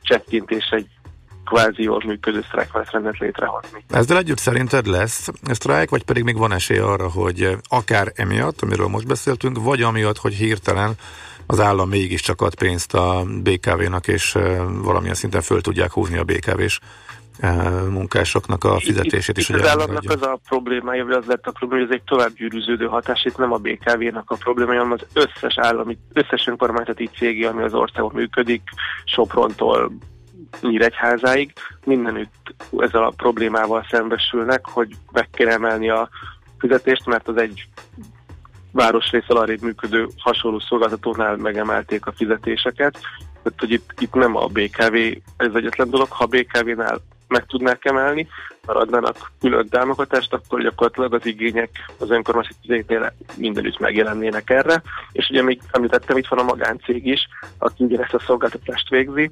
csettint 0.02 0.50
és 0.50 0.68
egy 0.70 0.86
kvázi 1.44 1.82
jól 1.82 2.02
működő 2.06 2.42
sztrájkmenetrendet 2.46 3.18
létrehozni. 3.18 3.84
Ezzel 3.90 4.16
együtt 4.16 4.38
szerinted 4.38 4.86
lesz 4.86 5.28
sztrájk, 5.42 5.90
vagy 5.90 6.04
pedig 6.04 6.22
még 6.24 6.36
van 6.36 6.52
esély 6.52 6.78
arra, 6.78 7.10
hogy 7.10 7.56
akár 7.68 8.12
emiatt, 8.14 8.60
amiről 8.60 8.88
most 8.88 9.06
beszéltünk, 9.06 9.62
vagy 9.62 9.82
amiatt, 9.82 10.18
hogy 10.18 10.34
hirtelen 10.34 10.92
az 11.46 11.60
állam 11.60 11.88
mégiscsak 11.88 12.40
ad 12.40 12.54
pénzt 12.54 12.94
a 12.94 13.24
BKV-nak, 13.42 14.08
és 14.08 14.36
valamilyen 14.82 15.14
szinten 15.14 15.40
föl 15.40 15.60
tudják 15.60 15.92
húzni 15.92 16.18
a 16.18 16.24
BKV-s 16.24 16.80
munkásoknak 17.88 18.64
a 18.64 18.78
fizetését 18.78 19.38
is, 19.38 19.48
Itt, 19.48 19.54
az 19.54 19.68
államnak 19.68 19.88
elmaradjon. 19.88 20.16
az 20.16 20.22
a 20.22 20.40
problémája, 20.48 21.04
vagy 21.04 21.14
az 21.14 21.24
lett 21.26 21.46
a 21.46 21.50
probléma, 21.50 21.84
hogy 21.84 21.92
ez 21.92 22.00
egy 22.00 22.06
tovább 22.06 22.32
gyűrűződő 22.34 22.86
hatás, 22.86 23.24
itt 23.24 23.36
nem 23.36 23.52
a 23.52 23.56
BKV-nak 23.56 24.30
a 24.30 24.36
problémája, 24.36 24.82
hanem 24.82 24.98
az 25.00 25.06
összes 25.12 25.58
állami, 25.58 25.98
összes 26.12 26.46
önkormányzati 26.46 27.10
cégé, 27.16 27.44
ami 27.44 27.62
az 27.62 27.74
országon 27.74 28.10
működik, 28.14 28.62
Soprontól 29.04 29.92
Nyíregyházáig, 30.60 31.52
mindenütt 31.84 32.54
ezzel 32.78 33.04
a 33.04 33.12
problémával 33.16 33.86
szembesülnek, 33.90 34.66
hogy 34.66 34.96
meg 35.12 35.28
kell 35.30 35.48
emelni 35.48 35.90
a 35.90 36.08
fizetést, 36.58 37.06
mert 37.06 37.28
az 37.28 37.36
egy 37.36 37.68
városrészsel 38.72 39.36
arrébb 39.36 39.62
működő 39.62 40.08
hasonló 40.18 40.58
szolgáltatónál 40.58 41.36
megemelték 41.36 42.06
a 42.06 42.12
fizetéseket. 42.12 42.98
Tehát, 43.42 43.58
hogy 43.58 43.70
itt, 43.70 43.94
itt 43.98 44.14
nem 44.14 44.36
a 44.36 44.46
BKV 44.46 44.94
ez 45.36 45.54
egyetlen 45.54 45.90
dolog, 45.90 46.10
ha 46.10 46.24
a 46.24 46.26
BKV-nál 46.26 47.00
meg 47.28 47.46
tudnák 47.46 47.84
emelni, 47.84 48.28
maradnának 48.66 49.32
külön 49.40 49.68
támogatást, 49.68 50.32
akkor 50.32 50.62
gyakorlatilag 50.62 51.14
az 51.14 51.26
igények 51.26 51.70
az 51.98 52.10
önkormányzatnél 52.10 53.12
mindenütt 53.36 53.78
megjelennének 53.78 54.50
erre. 54.50 54.82
És 55.12 55.28
ugye 55.30 55.42
még 55.42 55.60
említettem, 55.70 56.16
itt 56.16 56.26
van 56.26 56.38
a 56.38 56.42
magáncég 56.42 57.06
is, 57.06 57.28
aki 57.58 57.84
ugyanezt 57.84 58.14
a 58.14 58.22
szolgáltatást 58.26 58.88
végzi, 58.88 59.30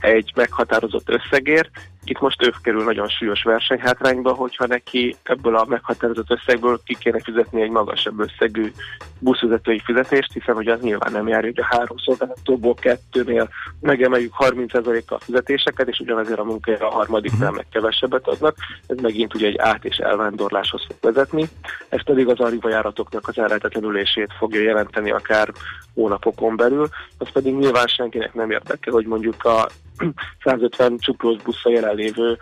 egy 0.00 0.32
meghatározott 0.34 1.08
összegért. 1.08 1.70
Itt 2.04 2.20
most 2.20 2.42
ő 2.42 2.52
kerül 2.62 2.84
nagyon 2.84 3.08
súlyos 3.08 3.42
versenyhátrányba, 3.42 4.32
hogyha 4.32 4.66
neki 4.66 5.16
ebből 5.22 5.56
a 5.56 5.64
meghatározott 5.64 6.30
összegből 6.30 6.80
ki 6.84 6.96
kéne 6.98 7.20
fizetni 7.20 7.62
egy 7.62 7.70
magasabb 7.70 8.20
összegű 8.20 8.72
buszvezetői 9.18 9.80
fizetést, 9.84 10.32
hiszen 10.32 10.54
hogy 10.54 10.66
az 10.66 10.80
nyilván 10.80 11.12
nem 11.12 11.28
jár, 11.28 11.42
hogy 11.42 11.60
a 11.60 11.68
három 11.70 11.96
szolgáltatóból 11.96 12.74
kettőnél 12.74 13.48
megemeljük 13.80 14.34
30%-kal 14.38 15.18
a 15.20 15.24
fizetéseket, 15.24 15.88
és 15.88 15.98
ugyanazért 15.98 16.38
a 16.38 16.44
munkájára 16.44 16.88
a 16.88 16.94
harmadiknál 16.94 17.50
meg 17.50 17.66
kevesebbet 17.72 18.28
adnak. 18.28 18.56
Ez 18.86 18.96
megint 18.96 19.34
ugye 19.34 19.46
egy 19.46 19.58
át- 19.58 19.84
és 19.84 19.96
elvándorláshoz 19.96 20.84
fog 20.86 20.96
vezetni. 21.00 21.48
Ez 21.88 22.04
pedig 22.04 22.28
az 22.28 22.38
arriva 22.38 22.68
járatoknak 22.68 23.28
az 23.28 23.38
ellehetetlenülését 23.38 24.32
fogja 24.38 24.60
jelenteni 24.60 25.10
akár 25.10 25.52
hónapokon 25.94 26.56
belül. 26.56 26.88
Az 27.18 27.28
pedig 27.32 27.54
nyilván 27.54 27.86
senkinek 27.86 28.34
nem 28.34 28.50
érdekel, 28.50 28.92
hogy 28.92 29.06
mondjuk 29.06 29.44
a 29.44 29.68
150 30.44 30.98
csuklós 30.98 31.42
buszra 31.42 31.70
jelenlévő 31.90 32.38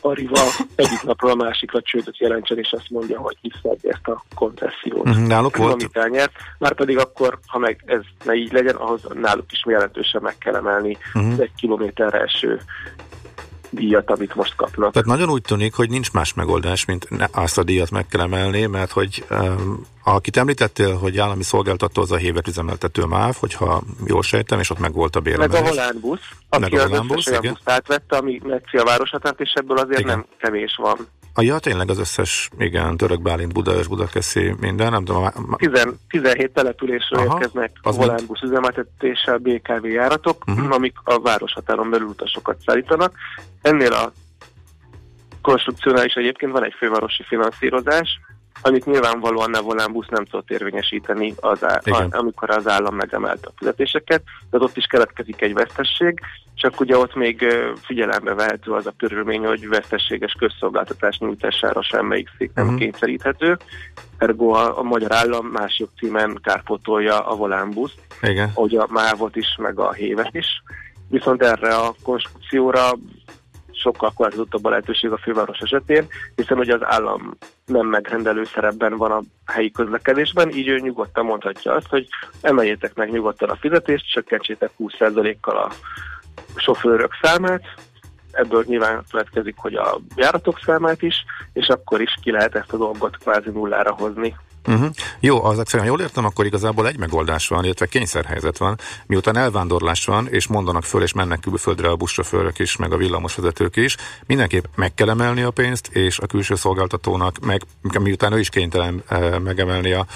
Arriva 0.00 0.40
egyik 0.74 1.02
napról 1.02 1.30
a 1.30 1.34
másikra 1.34 1.82
csődöt 1.82 2.18
jelentsen, 2.18 2.58
és 2.58 2.72
azt 2.72 2.90
mondja, 2.90 3.20
hogy 3.20 3.36
hiszed 3.40 3.78
ezt 3.82 4.06
a 4.06 4.24
koncesziót. 4.34 5.04
Mhm, 5.04 5.22
Náluk 5.22 5.56
volt? 5.56 5.72
Amit 5.72 5.96
elnyert. 5.96 6.32
Már 6.58 6.74
pedig 6.74 6.98
akkor, 6.98 7.38
ha 7.46 7.58
meg 7.58 7.82
ez 7.86 8.00
ne 8.24 8.34
így 8.34 8.52
legyen, 8.52 8.74
ahhoz 8.74 9.02
náluk 9.14 9.52
is 9.52 9.62
jelentősen 9.66 10.22
meg 10.22 10.38
kell 10.38 10.54
emelni 10.54 10.96
az 11.12 11.40
egy 11.40 11.54
kilométerre 11.56 12.20
eső 12.20 12.60
díjat, 13.72 14.10
amit 14.10 14.34
most 14.34 14.56
kapnak. 14.56 14.92
Tehát 14.92 15.08
nagyon 15.08 15.30
úgy 15.30 15.42
tűnik, 15.42 15.74
hogy 15.74 15.90
nincs 15.90 16.12
más 16.12 16.34
megoldás, 16.34 16.84
mint 16.84 17.08
azt 17.30 17.58
a 17.58 17.62
díjat 17.62 17.90
meg 17.90 18.06
kell 18.06 18.20
emelni, 18.20 18.66
mert 18.66 18.90
hogy 18.90 19.24
um, 19.30 19.86
akit 20.04 20.36
említettél, 20.36 20.96
hogy 20.96 21.18
állami 21.18 21.42
szolgáltató 21.42 22.02
az 22.02 22.12
a 22.12 22.16
hévet 22.16 22.48
üzemeltető 22.48 23.04
MÁV, 23.04 23.36
hogyha 23.36 23.82
jól 24.06 24.22
sejtem, 24.22 24.58
és 24.58 24.70
ott 24.70 24.78
meg 24.78 24.92
volt 24.92 25.16
a 25.16 25.20
Meg 25.20 25.32
a 25.32 25.36
béremelés. 25.36 25.68
Volán 25.68 25.96
busz, 26.00 26.28
Meg 26.50 26.62
aki 26.62 26.76
a 26.76 26.82
az 26.82 26.88
Volán 26.88 27.06
összes 27.10 27.26
olyan 27.26 27.42
buszt 27.42 27.70
átvette, 27.70 28.16
ami 28.16 28.40
metszi 28.44 28.76
a 28.76 28.84
városhatát, 28.84 29.40
és 29.40 29.52
ebből 29.54 29.76
azért 29.76 30.00
Igen. 30.00 30.16
nem 30.16 30.26
kevés 30.38 30.78
van. 30.82 30.96
A 31.34 31.42
ja, 31.42 31.58
tényleg 31.58 31.90
az 31.90 31.98
összes, 31.98 32.48
igen, 32.58 32.96
Török 32.96 33.22
Bálint, 33.22 33.52
Budaörs, 33.52 33.86
Budakeszi, 33.86 34.54
minden, 34.60 34.90
nem 34.90 35.04
tudom, 35.04 35.22
a- 35.22 35.26
a- 35.26 35.56
10, 35.56 35.70
17 36.08 36.52
településről 36.52 37.20
Aha, 37.20 37.32
érkeznek 37.32 37.70
az 37.82 37.96
Volán 37.96 38.20
busz 38.26 38.42
üzemeltetéssel 38.42 39.38
BKV 39.38 39.86
járatok, 39.86 40.44
uh-huh. 40.46 40.74
amik 40.74 40.96
a 41.04 41.20
városhatáron 41.20 41.90
belül 41.90 42.06
utasokat 42.06 42.56
szállítanak. 42.66 43.14
Ennél 43.62 43.92
a 43.92 44.12
konstrukciónál 45.42 46.04
is 46.04 46.14
egyébként 46.14 46.52
van 46.52 46.64
egy 46.64 46.74
fővárosi 46.78 47.22
finanszírozás, 47.22 48.20
amit 48.62 48.86
nyilvánvalóan 48.86 49.50
ne 49.50 49.58
Volán 49.60 49.92
busz 49.92 50.08
nem 50.08 50.24
tudott 50.24 50.50
érvényesíteni, 50.50 51.34
az 51.40 51.64
á- 51.64 51.86
a, 51.86 52.06
amikor 52.10 52.50
az 52.50 52.68
állam 52.68 52.94
megemelte 52.94 53.48
a 53.48 53.52
fizetéseket, 53.56 54.22
de 54.50 54.58
ott 54.58 54.76
is 54.76 54.84
keletkezik 54.84 55.40
egy 55.40 55.54
vesztesség, 55.54 56.20
csak 56.54 56.80
ugye 56.80 56.96
ott 56.96 57.14
még 57.14 57.44
figyelembe 57.82 58.34
vehető 58.34 58.72
az 58.72 58.86
a 58.86 58.94
körülmény, 58.98 59.44
hogy 59.44 59.68
vesztességes 59.68 60.32
közszolgáltatás 60.38 61.18
nyújtására 61.18 61.82
semmelyik 61.82 62.28
szék 62.38 62.50
nem 62.54 62.66
Mhm. 62.66 62.76
kényszeríthető, 62.76 63.58
ergo 64.18 64.50
a, 64.50 64.78
a 64.78 64.82
magyar 64.82 65.12
állam 65.12 65.46
más 65.46 65.78
jogcímen 65.78 66.38
kárpótolja 66.42 67.18
a 67.26 67.34
volánbuszt, 67.34 68.00
igen. 68.22 68.50
hogy 68.54 68.76
a 68.76 68.86
mávot 68.90 69.36
is, 69.36 69.56
meg 69.58 69.78
a 69.78 69.92
hévet 69.92 70.34
is. 70.34 70.62
Viszont 71.08 71.42
erre 71.42 71.74
a 71.74 71.94
konstrukcióra 72.02 72.92
sokkal 73.72 74.12
korlátozottabb 74.14 74.64
a 74.64 74.68
lehetőség 74.68 75.10
a 75.10 75.16
főváros 75.16 75.58
esetén, 75.58 76.06
hiszen 76.36 76.58
ugye 76.58 76.74
az 76.74 76.84
állam 76.84 77.36
nem 77.66 77.86
megrendelő 77.86 78.44
szerepben 78.44 78.96
van 78.96 79.10
a 79.10 79.22
helyi 79.52 79.70
közlekedésben, 79.70 80.50
így 80.50 80.68
ő 80.68 80.78
nyugodtan 80.78 81.24
mondhatja 81.24 81.72
azt, 81.72 81.88
hogy 81.88 82.08
emeljétek 82.40 82.94
meg 82.94 83.10
nyugodtan 83.10 83.48
a 83.50 83.56
fizetést, 83.56 84.10
csökkentsétek 84.12 84.70
20%-kal 84.78 85.56
a 85.56 85.72
sofőrök 86.56 87.12
számát, 87.22 87.62
ebből 88.30 88.64
nyilván 88.66 89.04
következik, 89.10 89.54
hogy 89.56 89.74
a 89.74 90.00
járatok 90.16 90.58
számát 90.64 91.02
is, 91.02 91.24
és 91.52 91.68
akkor 91.68 92.00
is 92.00 92.14
ki 92.22 92.30
lehet 92.30 92.54
ezt 92.54 92.72
a 92.72 92.76
dolgot 92.76 93.16
kvázi 93.16 93.50
nullára 93.50 93.92
hozni. 93.92 94.36
Uh-huh. 94.66 94.90
Jó, 95.20 95.44
az 95.44 95.58
egyszerűen 95.58 95.88
jól 95.88 96.00
értem, 96.00 96.24
akkor 96.24 96.46
igazából 96.46 96.88
egy 96.88 96.98
megoldás 96.98 97.48
van, 97.48 97.64
illetve 97.64 97.86
kényszerhelyzet 97.86 98.58
van. 98.58 98.78
Miután 99.06 99.36
elvándorlás 99.36 100.04
van, 100.04 100.28
és 100.28 100.46
mondanak 100.46 100.84
föl, 100.84 101.02
és 101.02 101.12
mennek 101.12 101.40
külföldre 101.40 101.88
a 101.88 101.96
buszsofőrök 101.96 102.58
is, 102.58 102.76
meg 102.76 102.92
a 102.92 102.96
villamosvezetők 102.96 103.76
is, 103.76 103.96
mindenképp 104.26 104.64
meg 104.74 104.94
kell 104.94 105.10
emelni 105.10 105.42
a 105.42 105.50
pénzt, 105.50 105.86
és 105.86 106.18
a 106.18 106.26
külső 106.26 106.54
szolgáltatónak, 106.54 107.38
meg 107.38 107.62
miután 108.00 108.32
ő 108.32 108.38
is 108.38 108.48
kénytelen 108.48 109.02
e, 109.08 109.38
megemelni 109.38 109.92
a, 109.92 110.06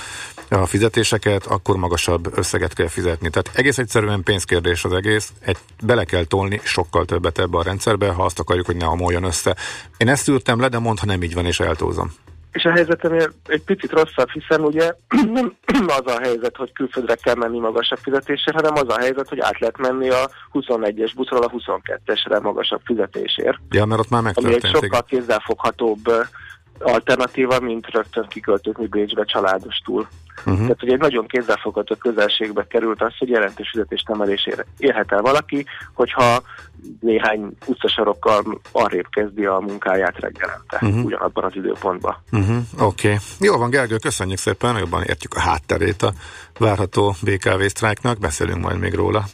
a 0.49 0.66
fizetéseket, 0.66 1.47
akkor 1.47 1.76
magasabb 1.76 2.38
összeget 2.38 2.72
kell 2.72 2.88
fizetni. 2.88 3.30
Tehát 3.30 3.51
egész 3.59 3.78
egyszerűen 3.78 4.22
pénzkérdés 4.22 4.84
az 4.84 4.92
egész, 4.92 5.32
egy, 5.40 5.59
bele 5.82 6.05
kell 6.05 6.24
tolni 6.24 6.61
sokkal 6.64 7.05
többet 7.05 7.38
ebbe 7.38 7.59
a 7.59 7.62
rendszerbe, 7.62 8.09
ha 8.09 8.24
azt 8.24 8.38
akarjuk, 8.38 8.66
hogy 8.66 8.76
ne 8.76 8.86
omoljon 8.86 9.24
össze. 9.24 9.57
Én 9.97 10.09
ezt 10.09 10.28
ültem 10.28 10.61
le, 10.61 10.68
de 10.68 10.78
mondd, 10.78 10.99
ha 10.99 11.07
nem 11.07 11.22
így 11.22 11.34
van, 11.34 11.47
és 11.47 11.61
eltózom. 11.61 12.12
És 12.57 12.64
a 12.64 12.70
helyzetem 12.70 13.12
egy 13.46 13.62
picit 13.64 13.92
rosszabb, 13.92 14.30
hiszen 14.30 14.61
ugye 14.61 14.92
nem 15.32 15.57
az 15.98 16.14
a 16.14 16.18
helyzet, 16.22 16.57
hogy 16.57 16.72
külföldre 16.72 17.14
kell 17.14 17.34
menni 17.34 17.59
magasabb 17.59 17.98
fizetésért, 17.98 18.57
hanem 18.57 18.74
az 18.74 18.88
a 18.88 18.98
helyzet, 18.98 19.28
hogy 19.28 19.40
át 19.40 19.59
lehet 19.59 19.78
menni 19.78 20.11
a 20.11 20.30
21-es 20.52 21.12
buszról 21.14 21.42
a 21.42 21.50
22-esre 21.50 22.42
magasabb 22.42 22.80
fizetésért. 22.84 23.59
Ja, 23.70 23.84
mert 23.84 24.00
ott 24.00 24.11
már 24.11 24.20
Ami 24.20 24.28
egy 24.30 24.42
megtörtént. 24.44 24.82
sokkal 24.82 25.02
kézzelfoghatóbb 25.02 26.04
alternatíva, 26.79 27.61
mint 27.61 27.87
rögtön 27.91 28.27
kiköltözni 28.29 28.87
Bécsbe 28.87 29.24
családostul. 29.24 30.09
Uh-huh. 30.39 30.61
Tehát, 30.61 30.81
hogy 30.81 30.93
egy 30.93 30.99
nagyon 30.99 31.27
kézzelfogható 31.27 31.95
közelségbe 31.95 32.66
került 32.66 33.03
az, 33.03 33.12
hogy 33.18 33.29
jelentős 33.29 33.70
fizetést 33.70 34.11
emelésére 34.11 34.66
érhet 34.79 35.12
el 35.12 35.20
valaki, 35.22 35.66
hogyha 35.93 36.43
néhány 37.01 37.57
utcasarokkal 37.66 38.61
arrébb 38.72 39.07
kezdi 39.11 39.45
a 39.45 39.59
munkáját 39.59 40.20
reggelente, 40.20 40.79
Mhm. 40.81 40.87
uh-huh. 40.87 41.05
ugyanabban 41.05 41.45
az 41.45 41.53
időpontban. 41.55 42.16
Uh-huh, 42.33 42.57
Oké. 42.79 43.07
Okay. 43.09 43.18
Jó 43.41 43.57
van, 43.57 43.70
Gergő, 43.70 43.97
köszönjük 43.97 44.39
szépen, 44.39 44.79
jobban 44.79 45.03
értjük 45.03 45.35
a 45.35 45.41
hátterét 45.41 46.03
a 46.03 46.12
várható 46.59 47.14
BKV 47.22 47.62
sztrájknak, 47.66 48.18
beszélünk 48.18 48.62
majd 48.62 48.79
még 48.79 48.95
róla. 48.95 49.24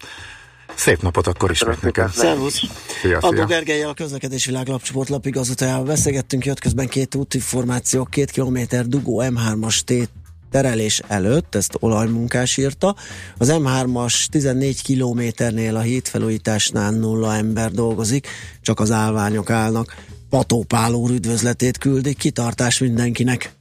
Szép 0.74 1.02
napot 1.02 1.26
akkor 1.26 1.50
ismét 1.50 1.82
neked. 1.82 2.12
Szervusz! 2.12 2.60
Szia, 3.02 3.18
Adó 3.18 3.36
szia. 3.36 3.46
Gergelyel 3.46 3.88
a 3.88 3.94
közlekedési 3.94 4.50
világlapcsoport 4.50 5.08
lapigazgatójával 5.08 5.84
beszélgettünk, 5.84 6.44
jött 6.44 6.60
közben 6.60 6.88
két 6.88 7.14
útinformáció, 7.14 8.04
két 8.04 8.30
kilométer 8.30 8.86
dugó 8.86 9.22
M3-as 9.24 9.78
tét 9.80 10.10
terelés 10.50 11.00
előtt, 11.08 11.54
ezt 11.54 11.76
olajmunkás 11.80 12.56
írta. 12.56 12.96
Az 13.38 13.52
M3-as 13.52 14.24
14 14.26 14.82
kilométernél 14.82 15.76
a 15.76 15.80
hídfelújításnál 15.80 16.90
nulla 16.90 17.34
ember 17.34 17.70
dolgozik, 17.70 18.28
csak 18.60 18.80
az 18.80 18.90
állványok 18.90 19.50
állnak. 19.50 19.96
Pató 20.30 20.64
Pál 20.68 20.92
úr 20.92 21.10
üdvözletét 21.10 21.78
küldik, 21.78 22.18
kitartás 22.18 22.78
mindenkinek. 22.78 23.52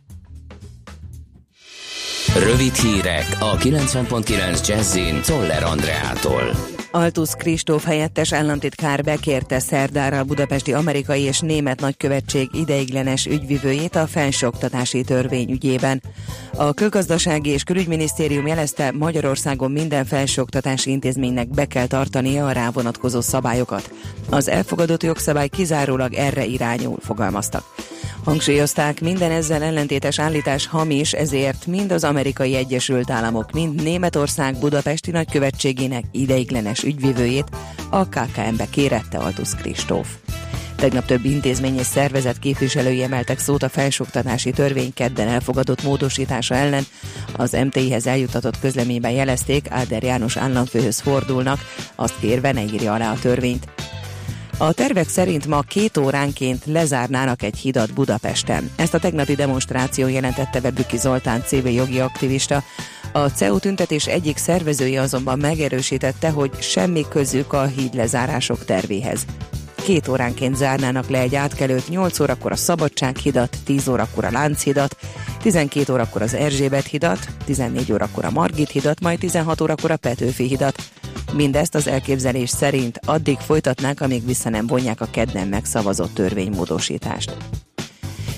Rövid 2.39 2.75
hírek 2.75 3.37
a 3.39 3.57
90.9 3.57 4.67
Jazzin 4.67 5.21
Toller 5.21 5.63
Andreától. 5.63 6.79
Altusz 6.91 7.33
Kristóf 7.33 7.85
helyettes 7.85 8.33
államtitkár 8.33 9.03
bekérte 9.03 9.59
szerdára 9.59 10.17
a 10.17 10.23
budapesti 10.23 10.73
amerikai 10.73 11.21
és 11.21 11.39
német 11.39 11.79
nagykövetség 11.79 12.49
ideiglenes 12.53 13.25
ügyvivőjét 13.25 13.95
a 13.95 14.07
felsőoktatási 14.07 15.03
törvény 15.03 15.51
ügyében. 15.51 16.01
A 16.55 16.73
külgazdasági 16.73 17.49
és 17.49 17.63
külügyminisztérium 17.63 18.47
jelezte, 18.47 18.91
Magyarországon 18.91 19.71
minden 19.71 20.05
felsőoktatási 20.05 20.91
intézménynek 20.91 21.47
be 21.49 21.65
kell 21.65 21.87
tartania 21.87 22.45
a 22.45 22.51
rá 22.51 22.69
vonatkozó 22.69 23.21
szabályokat. 23.21 23.91
Az 24.29 24.47
elfogadott 24.47 25.03
jogszabály 25.03 25.47
kizárólag 25.47 26.13
erre 26.13 26.45
irányul, 26.45 26.97
fogalmaztak. 26.99 27.63
Hangsúlyozták, 28.23 29.01
minden 29.01 29.31
ezzel 29.31 29.63
ellentétes 29.63 30.19
állítás 30.19 30.67
hamis, 30.67 31.13
ezért 31.13 31.65
mind 31.65 31.91
az 31.91 32.03
amerikai 32.03 32.55
Egyesült 32.55 33.09
Államok, 33.09 33.51
mind 33.51 33.83
Németország 33.83 34.57
budapesti 34.59 35.11
nagykövetségének 35.11 36.03
ideiglenes 36.11 36.80
ügyvivőjét 36.83 37.49
a 37.89 38.05
KKM-be 38.05 38.65
kérette 38.69 39.17
Altusz 39.17 39.55
Kristóf. 39.55 40.07
Tegnap 40.75 41.05
több 41.05 41.25
intézmény 41.25 41.77
és 41.77 41.85
szervezet 41.85 42.39
képviselői 42.39 43.03
emeltek 43.03 43.39
szót 43.39 43.63
a 43.63 43.69
felsőoktatási 43.69 44.51
törvény 44.51 44.93
kedden 44.93 45.27
elfogadott 45.27 45.83
módosítása 45.83 46.55
ellen. 46.55 46.83
Az 47.35 47.51
MTI-hez 47.51 48.07
eljutatott 48.07 48.59
közleményben 48.59 49.11
jelezték, 49.11 49.65
Áder 49.69 50.03
János 50.03 50.37
államfőhöz 50.37 50.99
fordulnak, 50.99 51.59
azt 51.95 52.19
kérve 52.19 52.51
ne 52.51 52.63
írja 52.63 52.93
alá 52.93 53.11
a 53.11 53.19
törvényt. 53.19 53.67
A 54.61 54.73
tervek 54.73 55.09
szerint 55.09 55.47
ma 55.47 55.61
két 55.61 55.97
óránként 55.97 56.65
lezárnának 56.65 57.43
egy 57.43 57.57
hidat 57.57 57.93
Budapesten. 57.93 58.71
Ezt 58.75 58.93
a 58.93 58.99
tegnapi 58.99 59.35
demonstráció 59.35 60.07
jelentette 60.07 60.59
be 60.59 60.71
Büki 60.71 60.97
Zoltán 60.97 61.43
CV 61.45 61.67
jogi 61.67 61.99
aktivista. 61.99 62.63
A 63.11 63.27
CEU 63.27 63.59
tüntetés 63.59 64.07
egyik 64.07 64.37
szervezője 64.37 65.01
azonban 65.01 65.39
megerősítette, 65.39 66.29
hogy 66.29 66.51
semmi 66.59 67.05
közük 67.09 67.53
a 67.53 67.65
híd 67.65 67.93
lezárások 67.93 68.65
tervéhez. 68.65 69.25
Két 69.83 70.07
óránként 70.07 70.55
zárnának 70.55 71.09
le 71.09 71.19
egy 71.19 71.35
átkelőt, 71.35 71.89
8 71.89 72.19
órakor 72.19 72.51
a 72.51 72.55
Szabadsághidat, 72.55 73.57
10 73.63 73.87
órakor 73.87 74.25
a 74.25 74.31
Lánchidat, 74.31 74.95
12 75.41 75.93
órakor 75.93 76.21
az 76.21 76.33
Erzsébet 76.33 76.85
hidat, 76.85 77.27
14 77.45 77.91
órakor 77.91 78.25
a 78.25 78.31
Margit 78.31 78.69
hidat, 78.69 78.99
majd 79.01 79.19
16 79.19 79.61
órakor 79.61 79.91
a 79.91 79.97
Petőfi 79.97 80.47
hidat. 80.47 80.83
Mindezt 81.33 81.75
az 81.75 81.87
elképzelés 81.87 82.49
szerint 82.49 82.99
addig 83.05 83.37
folytatnák, 83.37 84.01
amíg 84.01 84.25
vissza 84.25 84.49
nem 84.49 84.67
vonják 84.67 85.01
a 85.01 85.07
kedden 85.11 85.47
megszavazott 85.47 86.13
törvénymódosítást. 86.13 87.35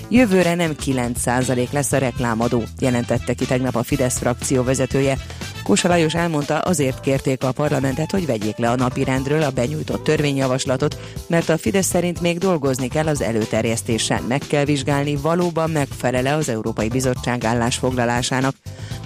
Jövőre 0.08 0.54
nem 0.54 0.74
9% 0.84 1.70
lesz 1.70 1.92
a 1.92 1.98
reklámadó, 1.98 2.62
jelentette 2.78 3.34
ki 3.34 3.44
tegnap 3.44 3.74
a 3.74 3.82
Fidesz 3.82 4.18
frakció 4.18 4.62
vezetője. 4.62 5.16
Kósa 5.64 5.88
Lajos 5.88 6.14
elmondta, 6.14 6.58
azért 6.58 7.00
kérték 7.00 7.44
a 7.44 7.52
parlamentet, 7.52 8.10
hogy 8.10 8.26
vegyék 8.26 8.56
le 8.56 8.70
a 8.70 8.76
napirendről 8.76 9.42
a 9.42 9.50
benyújtott 9.50 10.04
törvényjavaslatot, 10.04 10.98
mert 11.26 11.48
a 11.48 11.58
Fidesz 11.58 11.86
szerint 11.86 12.20
még 12.20 12.38
dolgozni 12.38 12.88
kell 12.88 13.06
az 13.06 13.22
előterjesztésen, 13.22 14.22
meg 14.22 14.42
kell 14.48 14.64
vizsgálni, 14.64 15.16
valóban 15.16 15.70
megfelele 15.70 16.34
az 16.34 16.48
Európai 16.48 16.88
Bizottság 16.88 17.44
állásfoglalásának. 17.44 18.54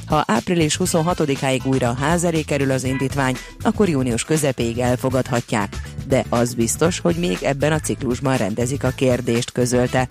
Ha 0.08 0.24
április 0.26 0.76
26-áig 0.84 1.66
újra 1.66 1.94
ház 1.94 2.24
elé 2.24 2.42
kerül 2.42 2.70
az 2.70 2.84
indítvány, 2.84 3.36
akkor 3.60 3.88
június 3.88 4.24
közepéig 4.24 4.78
elfogadhatják. 4.78 5.76
De 6.06 6.24
az 6.28 6.54
biztos, 6.54 6.98
hogy 6.98 7.16
még 7.16 7.38
ebben 7.42 7.72
a 7.72 7.80
ciklusban 7.80 8.36
rendezik 8.36 8.84
a 8.84 8.92
kérdést, 8.96 9.52
közölte. 9.52 10.08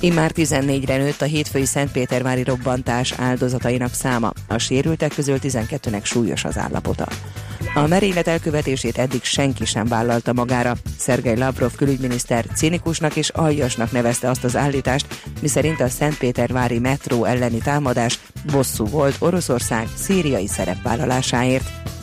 Immár 0.00 0.30
14-re 0.34 0.96
nőtt 0.96 1.22
a 1.22 1.24
hétfői 1.24 1.64
Szentpétervári 1.64 2.42
robbantás 2.42 3.12
áldozatainak 3.12 3.92
száma. 3.92 4.32
A 4.48 4.58
sérültek 4.58 5.14
közül 5.14 5.38
12-nek 5.42 6.04
súlyos 6.04 6.44
az 6.44 6.58
állapota. 6.58 7.06
A 7.74 7.86
merénylet 7.86 8.28
elkövetését 8.28 8.98
eddig 8.98 9.22
senki 9.22 9.64
sem 9.64 9.86
vállalta 9.86 10.32
magára. 10.32 10.74
Szergej 10.98 11.36
Lavrov 11.36 11.74
külügyminiszter 11.76 12.44
cinikusnak 12.54 13.16
és 13.16 13.28
aljasnak 13.28 13.92
nevezte 13.92 14.28
azt 14.28 14.44
az 14.44 14.56
állítást, 14.56 15.06
miszerint 15.40 15.80
a 15.80 15.88
Szentpétervári 15.88 16.78
metró 16.78 17.24
elleni 17.24 17.58
támadás 17.58 18.18
bosszú 18.52 18.86
volt 18.86 19.16
Oroszország 19.18 19.88
szíriai 19.96 20.46
szerepvállalásáért. 20.46 21.93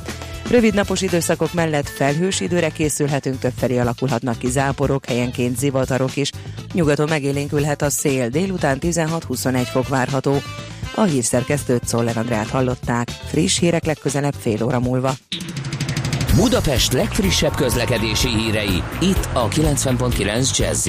Rövid 0.52 0.74
napos 0.74 1.02
időszakok 1.02 1.54
mellett 1.54 1.90
felhős 1.90 2.40
időre 2.40 2.70
készülhetünk, 2.70 3.40
többfelé 3.40 3.78
alakulhatnak 3.78 4.38
ki 4.38 4.50
záporok, 4.50 5.06
helyenként 5.06 5.58
zivatarok 5.58 6.16
is. 6.16 6.32
Nyugaton 6.74 7.10
megélénkülhet 7.10 7.82
a 7.82 7.90
szél, 7.90 8.30
délután 8.30 8.78
16-21 8.82 9.68
fok 9.72 9.88
várható. 9.88 10.38
A 10.96 11.02
hírszerkesztőt 11.02 11.88
Szoller 11.88 12.18
Andrát 12.18 12.48
hallották, 12.48 13.10
friss 13.10 13.60
hírek 13.60 13.86
legközelebb 13.86 14.36
fél 14.40 14.64
óra 14.64 14.80
múlva. 14.80 15.14
Budapest 16.36 16.94
legfrissebb 16.94 17.56
közlekedési 17.56 18.28
hírei, 18.28 18.84
itt 19.02 19.30
a 19.34 19.48
90.9 19.48 20.58
jazz 20.58 20.88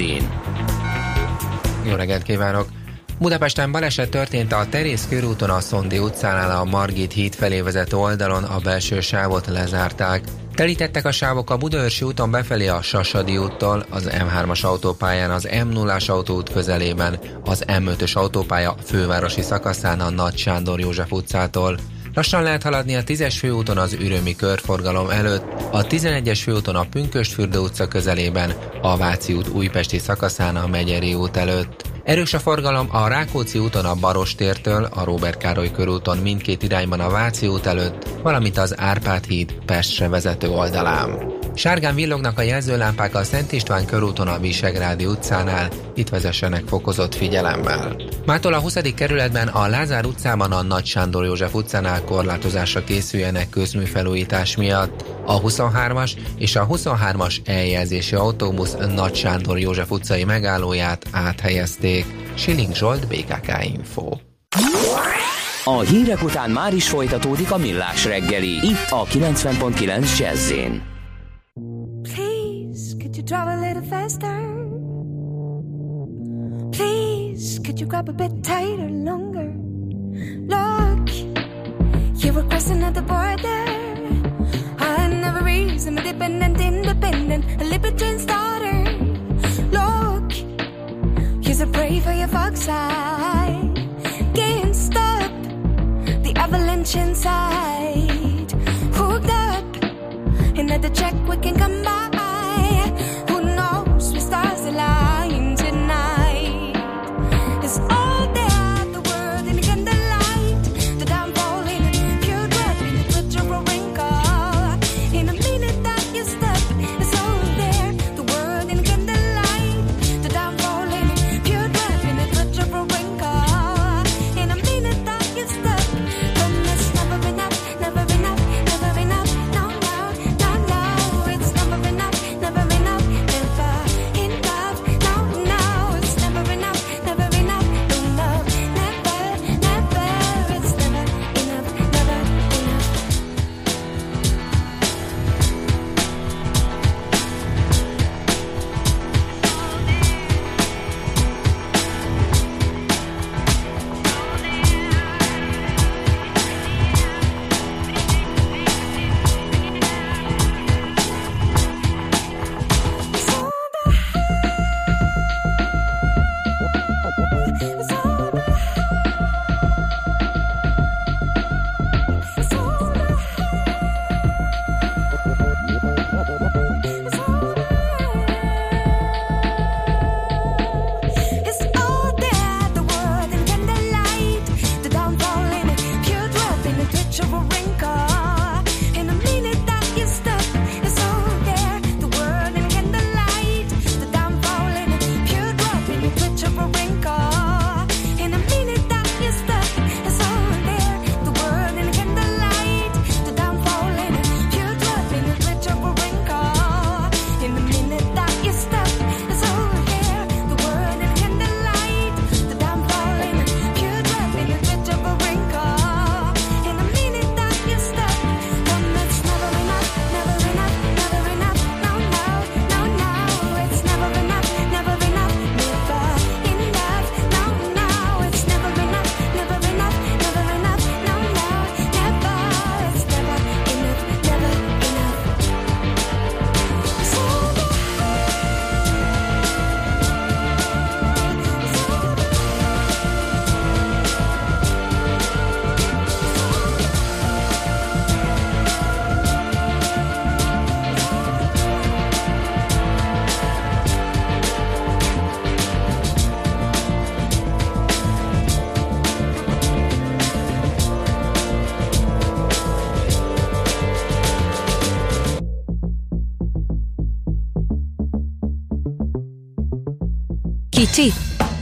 Jó 1.83 1.95
reggelt 1.95 2.23
kívánok! 2.23 2.82
Budapesten 3.19 3.71
baleset 3.71 4.09
történt 4.09 4.53
a 4.53 4.65
Terész 4.69 5.07
körúton 5.09 5.49
a 5.49 5.59
Szondi 5.59 5.99
utcánál 5.99 6.59
a 6.59 6.63
Margit 6.63 7.11
híd 7.11 7.33
felé 7.33 7.61
vezető 7.61 7.97
oldalon 7.97 8.43
a 8.43 8.59
belső 8.59 8.99
sávot 8.99 9.47
lezárták. 9.47 10.23
Telítettek 10.55 11.05
a 11.05 11.11
sávok 11.11 11.49
a 11.49 11.57
Budaörsi 11.57 12.05
úton 12.05 12.31
befelé 12.31 12.67
a 12.67 12.81
Sasadi 12.81 13.37
úttól, 13.37 13.85
az 13.89 14.09
M3-as 14.11 14.61
autópályán 14.61 15.31
az 15.31 15.47
M0-as 15.51 16.09
autóút 16.09 16.51
közelében, 16.51 17.19
az 17.45 17.63
M5-ös 17.67 18.13
autópálya 18.13 18.75
fővárosi 18.85 19.41
szakaszán 19.41 19.99
a 19.99 20.09
Nagy 20.09 20.37
Sándor 20.37 20.79
József 20.79 21.11
utcától. 21.11 21.77
Lassan 22.13 22.43
lehet 22.43 22.63
haladni 22.63 22.95
a 22.95 23.03
10-es 23.03 23.35
főúton 23.37 23.77
az 23.77 23.93
ürömi 23.93 24.35
körforgalom 24.35 25.09
előtt, 25.09 25.43
a 25.71 25.87
11-es 25.87 26.39
főúton 26.43 26.75
a 26.75 26.85
Pünköstfürdő 26.89 27.59
utca 27.59 27.87
közelében, 27.87 28.53
a 28.81 28.97
Váci 28.97 29.33
út 29.33 29.47
újpesti 29.47 29.97
szakaszán 29.97 30.55
a 30.55 30.67
Megyeri 30.67 31.13
út 31.13 31.37
előtt. 31.37 31.92
Erős 32.03 32.33
a 32.33 32.39
forgalom 32.39 32.87
a 32.91 33.07
Rákóczi 33.07 33.59
úton 33.59 33.85
a 33.85 33.95
Barostértől, 33.95 34.83
a 34.83 35.03
Róbert 35.03 35.37
Károly 35.37 35.71
körúton 35.71 36.17
mindkét 36.17 36.63
irányban 36.63 36.99
a 36.99 37.09
Váci 37.09 37.47
út 37.47 37.65
előtt, 37.65 38.07
valamint 38.21 38.57
az 38.57 38.79
Árpád 38.79 39.25
híd 39.25 39.53
Pestre 39.65 40.07
vezető 40.07 40.49
oldalán. 40.49 41.33
Sárgán 41.55 41.95
villognak 41.95 42.37
a 42.39 42.41
jelzőlámpák 42.41 43.15
a 43.15 43.23
Szent 43.23 43.51
István 43.51 43.85
körúton 43.85 44.27
a 44.27 44.39
Visegrádi 44.39 45.05
utcánál, 45.05 45.69
itt 45.95 46.09
vezessenek 46.09 46.67
fokozott 46.67 47.15
figyelemmel. 47.15 47.95
Mától 48.25 48.53
a 48.53 48.59
20. 48.59 48.77
kerületben 48.95 49.47
a 49.47 49.67
Lázár 49.67 50.05
utcában 50.05 50.51
a 50.51 50.61
Nagy 50.61 50.85
Sándor 50.85 51.25
József 51.25 51.53
utcánál 51.53 52.03
korlátozásra 52.03 52.83
készüljenek 52.83 53.49
közműfelújítás 53.49 54.55
miatt. 54.55 55.05
A 55.25 55.41
23-as 55.41 56.11
és 56.37 56.55
a 56.55 56.67
23-as 56.67 57.37
eljelzési 57.45 58.15
autóbusz 58.15 58.75
Nagy 58.95 59.15
Sándor 59.15 59.59
József 59.59 59.91
utcai 59.91 60.23
megállóját 60.23 61.05
áthelyezték. 61.11 61.92
Siling 62.35 62.75
Zsolt, 62.75 63.07
BKK 63.07 63.63
Info. 63.63 64.17
A 65.65 65.79
hírek 65.79 66.23
után 66.23 66.51
már 66.51 66.73
is 66.73 66.89
folytatódik 66.89 67.51
a 67.51 67.57
millás 67.57 68.05
reggeli, 68.05 68.49
itt 68.49 68.89
a 68.89 69.05
90.9 69.05 70.17
jazz 70.17 70.53
Please, 72.01 72.95
could 72.97 73.15
you 73.15 73.23
drive 73.23 73.47
a 73.47 73.59
little 73.59 73.83
faster? 73.89 74.41
Please, 76.69 77.59
could 77.63 77.79
you 77.79 77.87
grab 77.87 78.09
a 78.09 78.13
bit 78.13 78.31
tighter, 78.41 78.89
longer? 78.89 79.53
Look, 80.47 81.09
you 82.23 82.33
were 82.33 82.47
crossing 82.47 82.83
at 82.83 82.93
the 82.93 83.01
border. 83.01 83.65
I 84.79 85.07
never 85.07 85.43
reason, 85.43 85.97
independent, 85.97 86.59
independent, 86.59 87.61
a 87.61 87.63
libertine 87.63 88.19
starter. 88.19 88.82
You're 91.53 91.67
so 91.67 91.71
brave 91.71 92.03
for 92.03 92.11
your 92.11 92.27
fox 92.29 92.61
side. 92.61 93.75
Can't 94.33 94.75
stop 94.75 95.31
the 96.23 96.33
avalanche 96.35 96.95
inside. 96.95 98.51
Hooked 98.95 99.29
up, 99.29 99.75
another 100.57 100.89
check 100.89 101.13
we 101.27 101.37
can 101.37 101.55
come 101.55 101.83
by. 101.83 102.12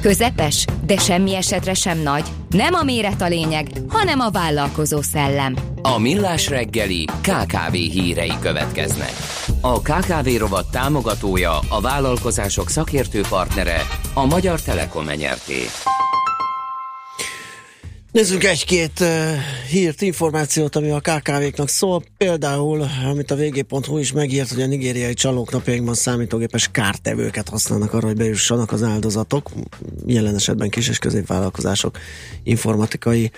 Közepes? 0.01 0.65
De 0.85 0.97
semmi 0.97 1.35
esetre 1.35 1.73
sem 1.73 1.99
nagy. 1.99 2.23
Nem 2.49 2.73
a 2.73 2.83
méret 2.83 3.21
a 3.21 3.27
lényeg, 3.27 3.67
hanem 3.87 4.19
a 4.19 4.29
vállalkozó 4.29 5.01
szellem. 5.01 5.55
A 5.81 5.99
Millás 5.99 6.49
reggeli 6.49 7.05
KKV 7.05 7.73
hírei 7.73 8.33
következnek. 8.39 9.11
A 9.61 9.81
KKV 9.81 10.37
rovat 10.37 10.71
támogatója, 10.71 11.59
a 11.69 11.81
vállalkozások 11.81 12.69
szakértő 12.69 13.21
partnere, 13.29 13.81
a 14.13 14.25
Magyar 14.25 14.61
Telekom 14.61 15.07
enyerté. 15.07 15.61
Nézzünk 18.11 18.43
egy-két 18.43 18.99
uh, 18.99 19.07
hírt, 19.69 20.01
információt, 20.01 20.75
ami 20.75 20.89
a 20.89 20.99
KKV-knak 20.99 21.69
szól. 21.69 22.03
Például, 22.17 22.87
amit 23.09 23.31
a 23.31 23.35
vg.hu 23.35 23.97
is 23.97 24.11
megírt, 24.11 24.49
hogy 24.49 24.61
a 24.61 24.65
nigériai 24.65 25.13
csalók 25.13 25.51
napjainkban 25.51 25.93
számítógépes 25.93 26.69
kártevőket 26.71 27.49
használnak 27.49 27.93
arra, 27.93 28.07
hogy 28.07 28.15
bejussanak 28.15 28.71
az 28.71 28.83
áldozatok, 28.83 29.51
jelen 30.05 30.35
esetben 30.35 30.69
kis 30.69 30.87
és 30.87 30.97
középvállalkozások 30.97 31.97
informatikai 32.43 33.31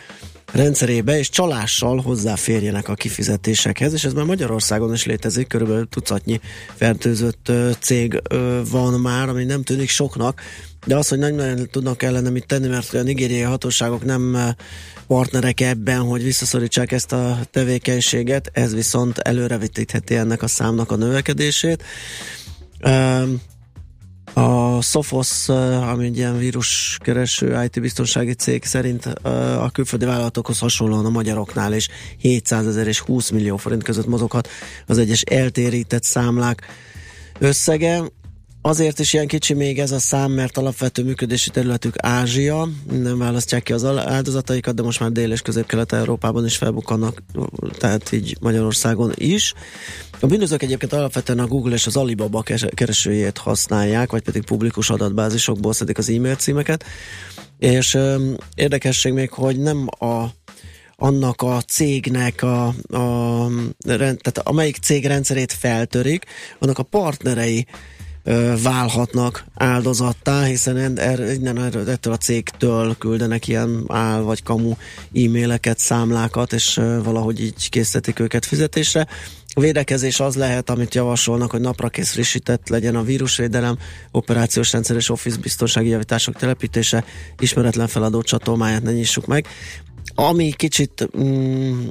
rendszerébe, 0.52 1.18
és 1.18 1.30
csalással 1.30 2.02
hozzáférjenek 2.02 2.88
a 2.88 2.94
kifizetésekhez, 2.94 3.94
és 3.94 4.04
ez 4.04 4.14
már 4.14 4.26
Magyarországon 4.26 4.94
is 4.94 5.06
létezik, 5.06 5.48
körülbelül 5.48 5.90
tucatnyi 5.90 6.40
fertőzött 6.76 7.52
cég 7.80 8.22
van 8.70 9.00
már, 9.00 9.30
ami 9.30 9.44
nem 9.44 9.64
tűnik 9.64 9.90
soknak, 9.90 10.42
de 10.84 10.96
az, 10.96 11.08
hogy 11.08 11.18
nem 11.18 11.36
nagyon 11.36 11.68
tudnak 11.72 12.04
ellene 12.04 12.30
mit 12.30 12.48
tenni, 12.48 12.68
mert 12.68 12.94
a 12.94 13.02
nigériai 13.02 13.42
hatóságok 13.42 14.06
nem 14.06 14.36
eh, 14.36 14.50
partnerek 15.08 15.62
ebben, 15.62 16.00
hogy 16.00 16.24
visszaszorítsák 16.24 16.92
ezt 16.92 17.12
a 17.12 17.40
tevékenységet, 17.52 18.50
ez 18.54 18.74
viszont 18.74 19.18
előrevetítheti 19.18 20.16
ennek 20.16 20.42
a 20.42 20.48
számnak 20.48 20.92
a 20.92 20.96
növekedését. 20.96 21.84
Ehm, 22.80 23.30
a 24.34 24.82
Sophos, 24.82 25.50
eh, 25.50 25.90
ami 25.92 26.06
egy 26.06 26.18
ilyen 26.18 26.38
víruskereső 26.38 27.64
IT 27.64 27.82
biztonsági 27.82 28.34
cég 28.34 28.64
szerint 28.64 29.06
eh, 29.06 29.64
a 29.64 29.70
külföldi 29.70 30.06
vállalatokhoz 30.06 30.60
hasonlóan 30.60 31.06
a 31.06 31.10
magyaroknál 31.10 31.74
is 31.74 31.88
700 32.18 32.68
ezer 32.68 32.88
és 32.88 33.00
20 33.00 33.30
millió 33.30 33.58
forint 33.58 33.84
között 33.84 34.08
mozoghat 34.08 34.50
az 34.88 34.98
egyes 34.98 35.22
eltérített 35.22 36.04
számlák 36.04 36.68
összege. 37.40 38.04
Azért 38.66 38.99
is 38.99 39.14
ilyen 39.14 39.28
kicsi 39.28 39.53
még 39.53 39.80
ez 39.80 39.91
a 39.91 39.99
szám, 39.99 40.32
mert 40.32 40.57
alapvető 40.57 41.03
működési 41.03 41.49
területük 41.49 41.95
Ázsia, 41.97 42.68
nem 42.91 43.18
választják 43.18 43.64
ki 43.64 43.74
az 43.74 43.86
áldozataikat, 43.86 44.76
de 44.76 44.82
most 44.82 44.99
már 44.99 45.11
Dél- 45.11 45.32
és 45.32 45.41
Közép-Kelet-Európában 45.41 46.45
is 46.45 46.57
felbukkannak, 46.57 47.24
tehát 47.78 48.11
így 48.11 48.38
Magyarországon 48.39 49.11
is. 49.16 49.53
A 50.20 50.26
bűnözők 50.26 50.64
egyébként 50.64 50.93
alapvetően 50.93 51.39
a 51.39 51.47
Google 51.47 51.74
és 51.74 51.86
az 51.86 51.95
Alibaba 51.95 52.43
keresőjét 52.74 53.38
használják, 53.38 54.11
vagy 54.11 54.24
pedig 54.24 54.43
publikus 54.43 54.89
adatbázisokból 54.89 55.74
szedik 55.74 55.97
az 55.97 56.09
e-mail 56.09 56.36
címeket, 56.36 56.84
és 57.59 57.93
ö, 57.93 58.32
érdekesség 58.55 59.14
még, 59.14 59.30
hogy 59.30 59.59
nem 59.59 59.88
a 59.99 60.26
annak 60.95 61.41
a 61.41 61.61
cégnek 61.61 62.41
a, 62.41 62.66
a 62.68 63.47
tehát 63.78 64.38
amelyik 64.43 64.76
cég 64.76 65.05
rendszerét 65.05 65.51
feltörik, 65.51 66.26
annak 66.59 66.78
a 66.78 66.84
partnerei 66.84 67.66
válhatnak 68.64 69.46
áldozattá, 69.56 70.44
hiszen 70.44 70.98
er, 70.98 71.20
innen 71.20 71.88
ettől 71.88 72.14
a 72.14 72.18
cégtől 72.18 72.96
küldenek 72.98 73.48
ilyen 73.48 73.84
áll 73.88 74.22
vagy 74.22 74.44
kamu 74.44 74.74
e-maileket, 75.14 75.80
számlákat, 75.80 76.54
és 76.54 76.82
valahogy 77.04 77.42
így 77.42 77.70
készítik 77.70 78.20
őket 78.20 78.46
fizetésre. 78.46 79.08
A 79.56 79.60
védekezés 79.60 80.20
az 80.20 80.36
lehet, 80.36 80.70
amit 80.70 80.96
javasolnak, 80.96 81.52
hogy 81.52 81.62
napra 81.62 81.90
kész 81.90 82.12
frissített 82.12 82.70
legyen 82.70 82.96
a 82.96 83.04
vírusvédelem, 83.04 83.78
operációs 84.12 84.72
rendszer 84.72 84.96
és 84.96 85.10
office 85.10 85.38
biztonsági 85.38 85.90
javítások 85.90 86.36
telepítése, 86.36 87.04
ismeretlen 87.40 87.88
feladó 87.88 88.22
csatolmáját 88.22 88.84
ne 88.84 88.92
nyissuk 88.92 89.26
meg. 89.26 89.48
Ami 90.16 90.52
kicsit 90.52 91.10
mm, 91.18 91.88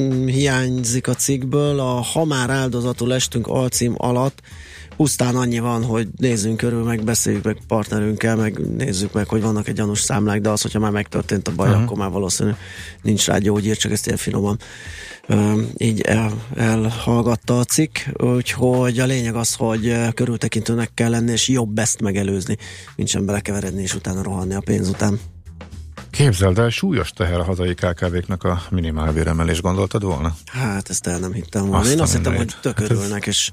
mm, 0.00 0.26
hiányzik 0.26 1.08
a 1.08 1.14
cikkből, 1.14 1.80
a 1.80 2.00
ha 2.00 2.24
már 2.24 2.50
áldozatul 2.50 3.14
estünk 3.14 3.46
alcím 3.46 3.94
alatt, 3.96 4.42
pusztán 4.98 5.36
annyi 5.36 5.58
van, 5.58 5.84
hogy 5.84 6.08
nézzünk 6.16 6.56
körül, 6.56 6.82
meg 6.82 7.04
beszéljük 7.04 7.44
meg 7.44 7.58
partnerünkkel, 7.66 8.36
meg 8.36 8.58
nézzük 8.76 9.12
meg, 9.12 9.28
hogy 9.28 9.42
vannak 9.42 9.68
egy 9.68 9.74
gyanús 9.74 10.00
számlák, 10.00 10.40
de 10.40 10.48
az, 10.48 10.62
hogyha 10.62 10.78
már 10.78 10.90
megtörtént 10.90 11.48
a 11.48 11.52
baj, 11.56 11.68
uh-huh. 11.68 11.82
akkor 11.82 11.96
már 11.96 12.10
valószínű 12.10 12.50
nincs 13.02 13.26
rá 13.26 13.38
gyógyír, 13.38 13.76
csak 13.76 13.92
ezt 13.92 14.06
ilyen 14.06 14.18
finoman 14.18 14.58
uh, 15.28 15.58
így 15.76 16.00
el, 16.00 16.32
elhallgatta 16.56 17.58
a 17.58 17.64
cikk, 17.64 17.98
úgyhogy 18.16 18.98
a 18.98 19.06
lényeg 19.06 19.34
az, 19.34 19.54
hogy 19.54 20.12
körültekintőnek 20.14 20.90
kell 20.94 21.10
lenni, 21.10 21.32
és 21.32 21.48
jobb 21.48 21.78
ezt 21.78 22.00
megelőzni, 22.00 22.56
mint 22.96 23.08
sem 23.08 23.26
belekeveredni, 23.26 23.82
és 23.82 23.94
utána 23.94 24.22
rohanni 24.22 24.54
a 24.54 24.60
pénz 24.60 24.88
után. 24.88 25.20
Képzeld 26.10 26.58
el, 26.58 26.70
súlyos 26.70 27.10
teher 27.10 27.38
a 27.40 27.44
hazai 27.44 27.74
KKV-knak 27.74 28.44
a 28.44 28.62
minimálbéremelés, 28.70 29.60
gondoltad 29.60 30.02
volna? 30.02 30.34
Hát 30.46 30.90
ezt 30.90 31.06
el 31.06 31.18
nem 31.18 31.32
hittem 31.32 31.62
volna. 31.62 31.78
Azt 31.78 31.90
Én 31.90 32.00
azt 32.00 32.16
hittem, 32.16 32.34
hogy 32.34 32.54
tök 32.60 32.78
hát 32.78 32.90
örülnek, 32.90 33.26
és, 33.26 33.50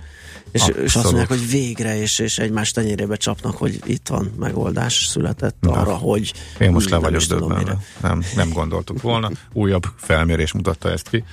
és, 0.52 0.68
és 0.84 0.96
azt 0.96 1.06
mondják, 1.06 1.28
hogy 1.28 1.50
végre, 1.50 2.00
és, 2.00 2.20
és 2.20 2.38
egymás 2.38 2.72
tenyérébe 2.72 3.16
csapnak, 3.16 3.58
hogy 3.58 3.80
itt 3.86 4.08
van 4.08 4.32
megoldás 4.40 5.06
született 5.06 5.56
Na, 5.60 5.72
arra, 5.72 5.94
hogy... 5.94 6.34
Én 6.60 6.72
most 6.72 6.90
le 6.90 6.98
vagyok 6.98 7.22
döbbenve. 7.22 7.78
Nem, 8.02 8.24
nem 8.36 8.50
gondoltuk 8.50 9.02
volna. 9.02 9.32
Újabb 9.54 9.86
felmérés 9.96 10.52
mutatta 10.52 10.92
ezt 10.92 11.10
ki. 11.10 11.24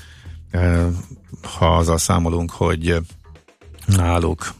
Ha 1.59 1.77
azzal 1.77 1.99
számolunk, 1.99 2.51
hogy 2.51 2.97
náluk 3.87 4.55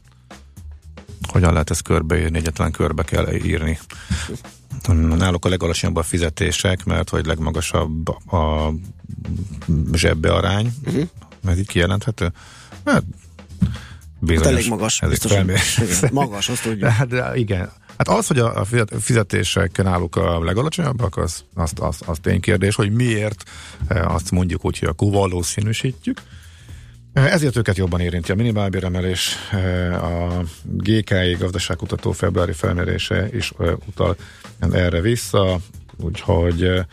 hogyan 1.29 1.53
lehet 1.53 1.71
ezt 1.71 1.83
körbeírni, 1.83 2.39
egyetlen 2.39 2.71
körbe 2.71 3.03
kell 3.03 3.35
írni 3.35 3.79
náluk 4.89 5.45
a 5.45 5.49
legalacsonyabb 5.49 5.97
a 5.97 6.03
fizetések, 6.03 6.85
mert 6.85 7.09
hogy 7.09 7.27
legmagasabb 7.27 8.09
a 8.33 8.73
zsebbe 9.93 10.33
arány. 10.33 10.75
Uh-huh. 10.87 11.09
Ez 11.47 11.59
így 11.59 11.67
kijelenthető? 11.67 12.33
Hát, 12.85 13.03
bizonyos, 14.19 14.47
hát 14.47 14.57
elég 14.57 14.69
magas, 14.69 15.01
biztos. 15.09 15.33
Magas, 16.11 16.49
azt 16.49 16.63
tudjuk. 16.63 16.89
Hát, 16.89 17.09
de 17.09 17.33
igen. 17.35 17.71
Hát 17.99 18.09
az, 18.09 18.27
hogy 18.27 18.39
a 18.39 18.67
fizetések 19.01 19.83
náluk 19.83 20.17
a 20.17 20.45
legalacsonyabbak, 20.45 21.17
az, 21.17 21.45
az, 21.55 21.73
az, 21.81 22.01
az 22.07 22.19
ténykérdés, 22.23 22.75
hogy 22.75 22.93
miért 22.93 23.45
eh, 23.87 24.15
azt 24.15 24.31
mondjuk 24.31 24.65
úgy, 24.65 24.79
hogy 24.79 24.89
akkor 24.89 25.11
valószínűsítjük. 25.13 26.23
Eh, 27.13 27.33
ezért 27.33 27.57
őket 27.57 27.77
jobban 27.77 28.01
érinti 28.01 28.33
a 28.33 28.35
minimálbéremelés. 28.35 29.37
Eh, 29.51 30.05
a 30.05 30.43
GKI 30.63 31.37
gazdaságkutató 31.39 32.13
februári 32.13 32.53
felmérése 32.53 33.29
is 33.33 33.53
utal 33.87 34.17
erre 34.73 35.01
vissza, 35.01 35.59
úgyhogy 35.97 36.85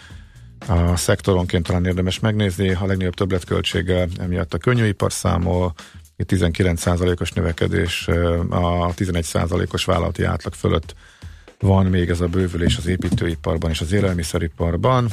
a 0.68 0.96
szektoronként 0.96 1.66
talán 1.66 1.86
érdemes 1.86 2.20
megnézni, 2.20 2.70
a 2.70 2.86
legnagyobb 2.86 3.14
többletköltsége 3.14 4.08
emiatt 4.20 4.54
a 4.54 4.58
könnyűipar 4.58 5.12
számol, 5.12 5.74
19%-os 6.18 7.32
növekedés 7.32 8.08
a 8.50 8.94
11%-os 8.94 9.86
vállalati 9.86 10.24
átlag 10.24 10.54
fölött 10.54 10.96
van 11.60 11.86
még 11.86 12.10
ez 12.10 12.22
a 12.22 12.28
bővülés 12.28 12.78
az 12.78 12.88
építőiparban 12.88 13.70
és 13.70 13.82
az 13.82 13.92
élelmiszeriparban. 13.92 15.10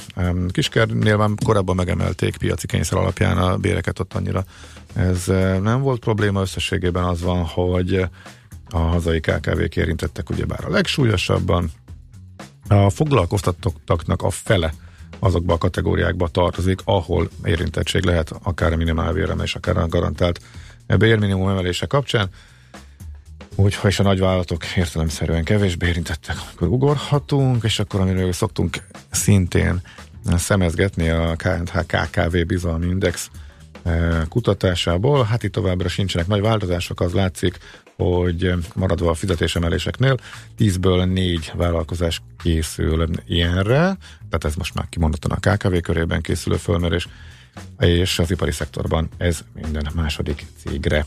Kiskernél 0.48 1.16
már 1.16 1.30
korábban 1.44 1.76
megemelték 1.76 2.36
piaci 2.36 2.66
kényszer 2.66 2.98
alapján 2.98 3.38
a 3.38 3.56
béreket, 3.56 3.98
ott 3.98 4.14
annyira 4.14 4.44
ez 4.94 5.26
nem 5.62 5.80
volt 5.80 6.00
probléma, 6.00 6.40
összességében 6.40 7.04
az 7.04 7.22
van, 7.22 7.44
hogy 7.44 8.06
a 8.70 8.78
hazai 8.78 9.20
KKV-k 9.20 9.76
érintettek 9.76 10.30
ugyebár 10.30 10.64
a 10.64 10.70
legsúlyosabban, 10.70 11.70
a 12.68 12.90
foglalkoztatottaknak 12.90 14.22
a 14.22 14.30
fele 14.30 14.74
azokba 15.18 15.52
a 15.52 15.58
kategóriákba 15.58 16.28
tartozik, 16.28 16.80
ahol 16.84 17.28
érintettség 17.44 18.04
lehet 18.04 18.32
akár 18.42 18.72
a 18.72 18.76
minimálvéremelés, 18.76 19.54
akár 19.54 19.76
a 19.76 19.88
garantált 19.88 20.40
bérminimum 20.86 21.48
emelése 21.48 21.86
kapcsán. 21.86 22.30
Úgyhogy 23.58 23.90
is 23.90 23.98
a 23.98 24.02
nagyvállalatok 24.02 24.64
értelemszerűen 24.76 25.44
kevésbé 25.44 25.86
érintettek, 25.86 26.36
akkor 26.52 26.68
ugorhatunk, 26.68 27.64
és 27.64 27.78
akkor 27.78 28.00
amiről 28.00 28.32
szoktunk 28.32 28.76
szintén 29.10 29.80
szemezgetni 30.36 31.08
a 31.08 31.36
KNH 31.36 31.80
KKV 31.86 32.36
bizalmi 32.46 32.86
index 32.86 33.30
eh, 33.82 34.22
kutatásából. 34.28 35.24
Hát 35.24 35.42
itt 35.42 35.52
továbbra 35.52 35.88
sincsenek 35.88 36.26
nagy 36.26 36.40
változások, 36.40 37.00
az 37.00 37.12
látszik, 37.12 37.58
hogy 37.96 38.54
maradva 38.74 39.10
a 39.10 39.14
fizetésemeléseknél 39.14 40.16
10-ből 40.58 41.12
4 41.12 41.52
vállalkozás 41.54 42.22
készül 42.42 43.08
ilyenre, 43.26 43.96
tehát 44.28 44.44
ez 44.44 44.54
most 44.54 44.74
már 44.74 44.88
kimondottan 44.88 45.30
a 45.30 45.50
KKV 45.50 45.76
körében 45.76 46.20
készülő 46.20 46.56
fölmérés, 46.56 47.08
és 47.78 48.18
az 48.18 48.30
ipari 48.30 48.52
szektorban 48.52 49.08
ez 49.16 49.40
minden 49.54 49.92
második 49.94 50.46
cégre 50.58 51.06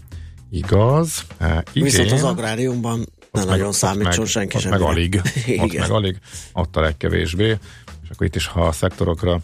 igaz. 0.50 1.26
E, 1.38 1.64
Viszont 1.74 2.12
az 2.12 2.24
agráriumban 2.24 3.06
nem 3.32 3.48
nagyon 3.48 3.72
számítson 3.72 4.26
senki 4.26 4.58
ott 4.58 4.70
meg 4.80 4.82
alig, 4.82 5.22
ott 5.58 5.74
meg 5.74 5.92
alig, 5.92 6.18
ott 6.54 6.76
a 6.76 6.82
legkevésbé, 6.82 7.58
és 8.04 8.10
akkor 8.10 8.28
itt 8.28 8.36
is, 8.36 8.48
ha 8.48 8.62
a 8.62 8.72
szektorokra 8.72 9.40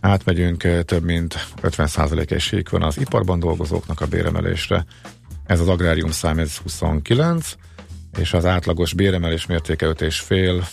átmegyünk, 0.00 0.62
több 0.84 1.04
mint 1.04 1.46
50% 1.62 2.30
esélyük 2.30 2.70
van 2.70 2.82
az 2.82 2.98
iparban 2.98 3.38
dolgozóknak 3.38 4.00
a 4.00 4.06
béremelésre, 4.06 4.84
ez 5.46 5.60
az 5.60 5.68
agrárium 5.68 6.10
szám, 6.10 6.38
ez 6.38 6.56
29, 6.56 7.54
és 8.18 8.32
az 8.32 8.44
átlagos 8.44 8.92
béremelés 8.92 9.46
mértéke 9.46 9.86
5,5 9.86 10.64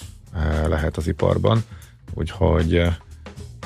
lehet 0.68 0.98
az 0.98 1.08
iparban, 1.08 1.64
úgyhogy 2.14 2.76
eh, 2.76 2.96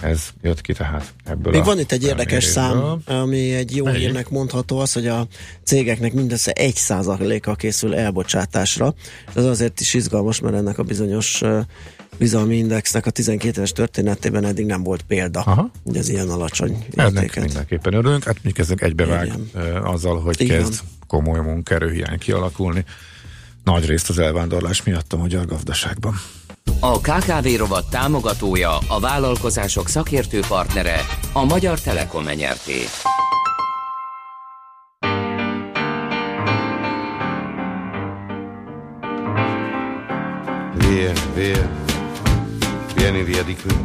ez 0.03 0.29
jött 0.41 0.61
ki 0.61 0.73
tehát 0.73 1.13
ebből 1.25 1.51
Még 1.51 1.61
a 1.61 1.63
van 1.63 1.79
itt 1.79 1.91
egy 1.91 2.03
érdekes 2.03 2.43
szám, 2.43 3.01
ami 3.05 3.53
egy 3.53 3.75
jó 3.75 3.85
Melyik? 3.85 3.99
hírnek 3.99 4.29
mondható, 4.29 4.77
az, 4.79 4.93
hogy 4.93 5.07
a 5.07 5.27
cégeknek 5.63 6.13
mindössze 6.13 6.51
egy 6.51 6.75
százaléka 6.75 7.55
készül 7.55 7.95
elbocsátásra. 7.95 8.93
Ez 9.35 9.45
azért 9.45 9.79
is 9.79 9.93
izgalmas, 9.93 10.39
mert 10.39 10.55
ennek 10.55 10.77
a 10.77 10.83
bizonyos 10.83 11.41
bizalmi 12.17 12.55
indexnek 12.57 13.05
a 13.05 13.09
12 13.09 13.57
éves 13.57 13.71
történetében 13.71 14.45
eddig 14.45 14.65
nem 14.65 14.83
volt 14.83 15.01
példa, 15.01 15.39
Aha. 15.39 15.71
hogy 15.83 15.97
ez 15.97 16.09
ilyen 16.09 16.29
alacsony 16.29 16.85
Ennek 16.95 17.13
értéket. 17.13 17.43
mindenképpen 17.43 17.93
örülünk, 17.93 18.23
hát 18.23 18.33
mondjuk 18.43 18.57
ez 18.57 18.73
egybevág 18.77 19.25
Igen. 19.25 19.75
azzal, 19.83 20.19
hogy 20.21 20.41
Igen. 20.41 20.57
kezd 20.59 20.79
komoly 21.07 21.39
munkaerőhiány 21.39 22.17
kialakulni. 22.17 22.85
Nagy 23.63 23.85
részt 23.85 24.09
az 24.09 24.19
elvándorlás 24.19 24.83
miatt 24.83 25.13
a 25.13 25.17
magyar 25.17 25.45
gazdaságban. 25.45 26.13
A 26.79 26.99
KKV 26.99 27.57
rovat 27.57 27.89
támogatója, 27.89 28.77
a 28.87 28.99
vállalkozások 28.99 29.87
szakértő 29.87 30.39
partnere, 30.47 30.99
a 31.33 31.45
Magyar 31.45 31.79
Telekom 31.79 32.27
enyerté. 32.27 32.79
Via, 40.77 41.11
via, 41.35 41.69
vieni 42.95 43.23
via 43.23 43.43
di 43.43 43.55
qui. 43.55 43.75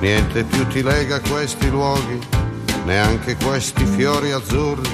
Niente 0.00 0.42
più 0.42 0.66
ti 0.66 0.82
lega 0.82 1.20
questi 1.20 1.70
luoghi, 1.70 2.18
neanche 2.84 3.36
questi 3.36 3.84
fiori 3.84 4.32
azzurri. 4.32 4.88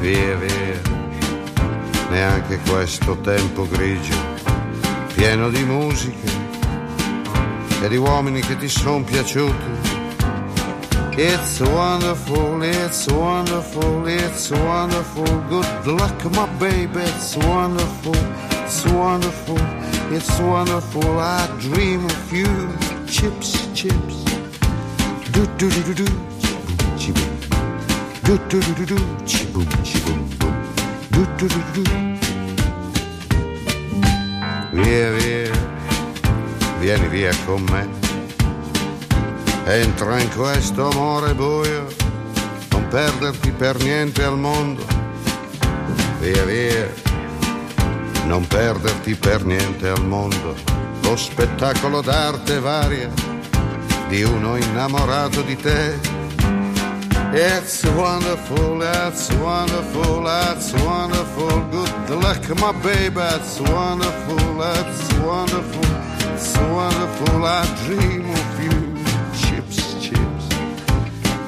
Via, 0.00 0.36
via, 0.36 0.80
neanche 2.10 2.58
questo 2.68 3.16
tempo 3.20 3.68
grigio, 3.68 4.31
pieno 5.14 5.50
di 5.50 5.64
e 7.82 7.88
di 7.88 7.96
uomini 7.96 8.40
che 8.40 8.56
ti 8.56 8.68
sono 8.68 9.02
piaciuti. 9.02 9.90
It's 11.16 11.60
wonderful, 11.60 12.62
it's 12.62 13.06
wonderful, 13.08 14.06
it's 14.06 14.50
wonderful. 14.50 15.24
Good 15.48 15.86
luck, 15.86 16.24
my 16.30 16.46
baby, 16.58 17.00
it's 17.02 17.36
wonderful, 17.36 18.14
it's 18.64 18.84
wonderful, 18.86 19.58
it's 20.10 20.38
wonderful. 20.38 21.18
I 21.18 21.46
dream 21.58 22.04
of 22.04 22.32
you, 22.32 22.68
chips, 23.06 23.68
chips. 23.74 24.24
Do 25.32 25.44
do 25.58 25.68
do 25.68 25.82
do 25.82 25.94
do, 25.94 26.04
chiboom, 26.38 26.78
chiboom. 26.96 27.32
Do 28.24 28.38
do 28.48 28.60
do 28.60 28.74
do 28.74 28.86
do, 28.86 28.98
chiboom, 29.26 29.66
chiboom, 29.82 30.38
boom. 30.38 30.54
Do 31.10 31.26
do 31.36 31.48
do 31.48 31.60
do 31.74 31.82
do. 31.82 32.11
Via, 34.74 35.10
via, 35.10 35.50
vieni 36.78 37.06
via 37.08 37.30
con 37.44 37.62
me. 37.70 37.86
Entra 39.66 40.18
in 40.18 40.30
questo 40.34 40.88
amore 40.88 41.34
buio, 41.34 41.86
non 42.70 42.88
perderti 42.88 43.50
per 43.50 43.76
niente 43.82 44.24
al 44.24 44.38
mondo. 44.38 44.82
Via 46.20 46.44
via, 46.44 46.90
non 48.24 48.46
perderti 48.46 49.14
per 49.14 49.44
niente 49.44 49.88
al 49.88 50.06
mondo. 50.06 50.54
Lo 51.02 51.16
spettacolo 51.16 52.00
d'arte 52.00 52.58
varia 52.58 53.10
di 54.08 54.22
uno 54.22 54.56
innamorato 54.56 55.42
di 55.42 55.56
te. 55.56 56.21
It's 57.34 57.82
wonderful, 57.84 58.82
it's 58.82 59.32
wonderful, 59.32 60.26
it's 60.28 60.72
wonderful. 60.84 61.48
Good 62.06 62.22
luck, 62.22 62.46
my 62.60 62.72
baby, 62.82 63.20
it's 63.20 63.58
wonderful, 63.58 64.62
it's 64.62 65.14
wonderful, 65.14 65.84
it's 66.34 66.58
wonderful. 66.58 67.46
I 67.46 67.64
dream 67.86 68.28
of 68.28 68.62
you 68.62 69.02
chips, 69.40 69.94
chips. 70.04 70.48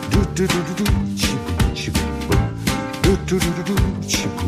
Do 0.08 0.24
do 0.34 0.46
do 0.46 0.62
do 0.62 0.84
do, 0.84 1.16
chip, 1.18 1.74
chip. 1.74 1.94
Do 3.02 3.16
do 3.26 3.38
do 3.38 3.62
do 3.62 3.74
do, 3.74 4.08
chip, 4.08 4.43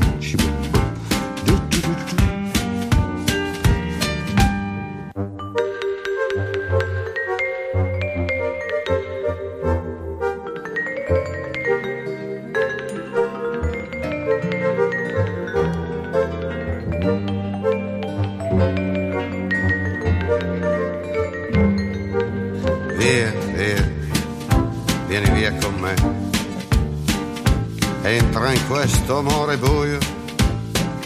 questo 29.06 29.18
amore 29.18 29.56
buio, 29.56 29.98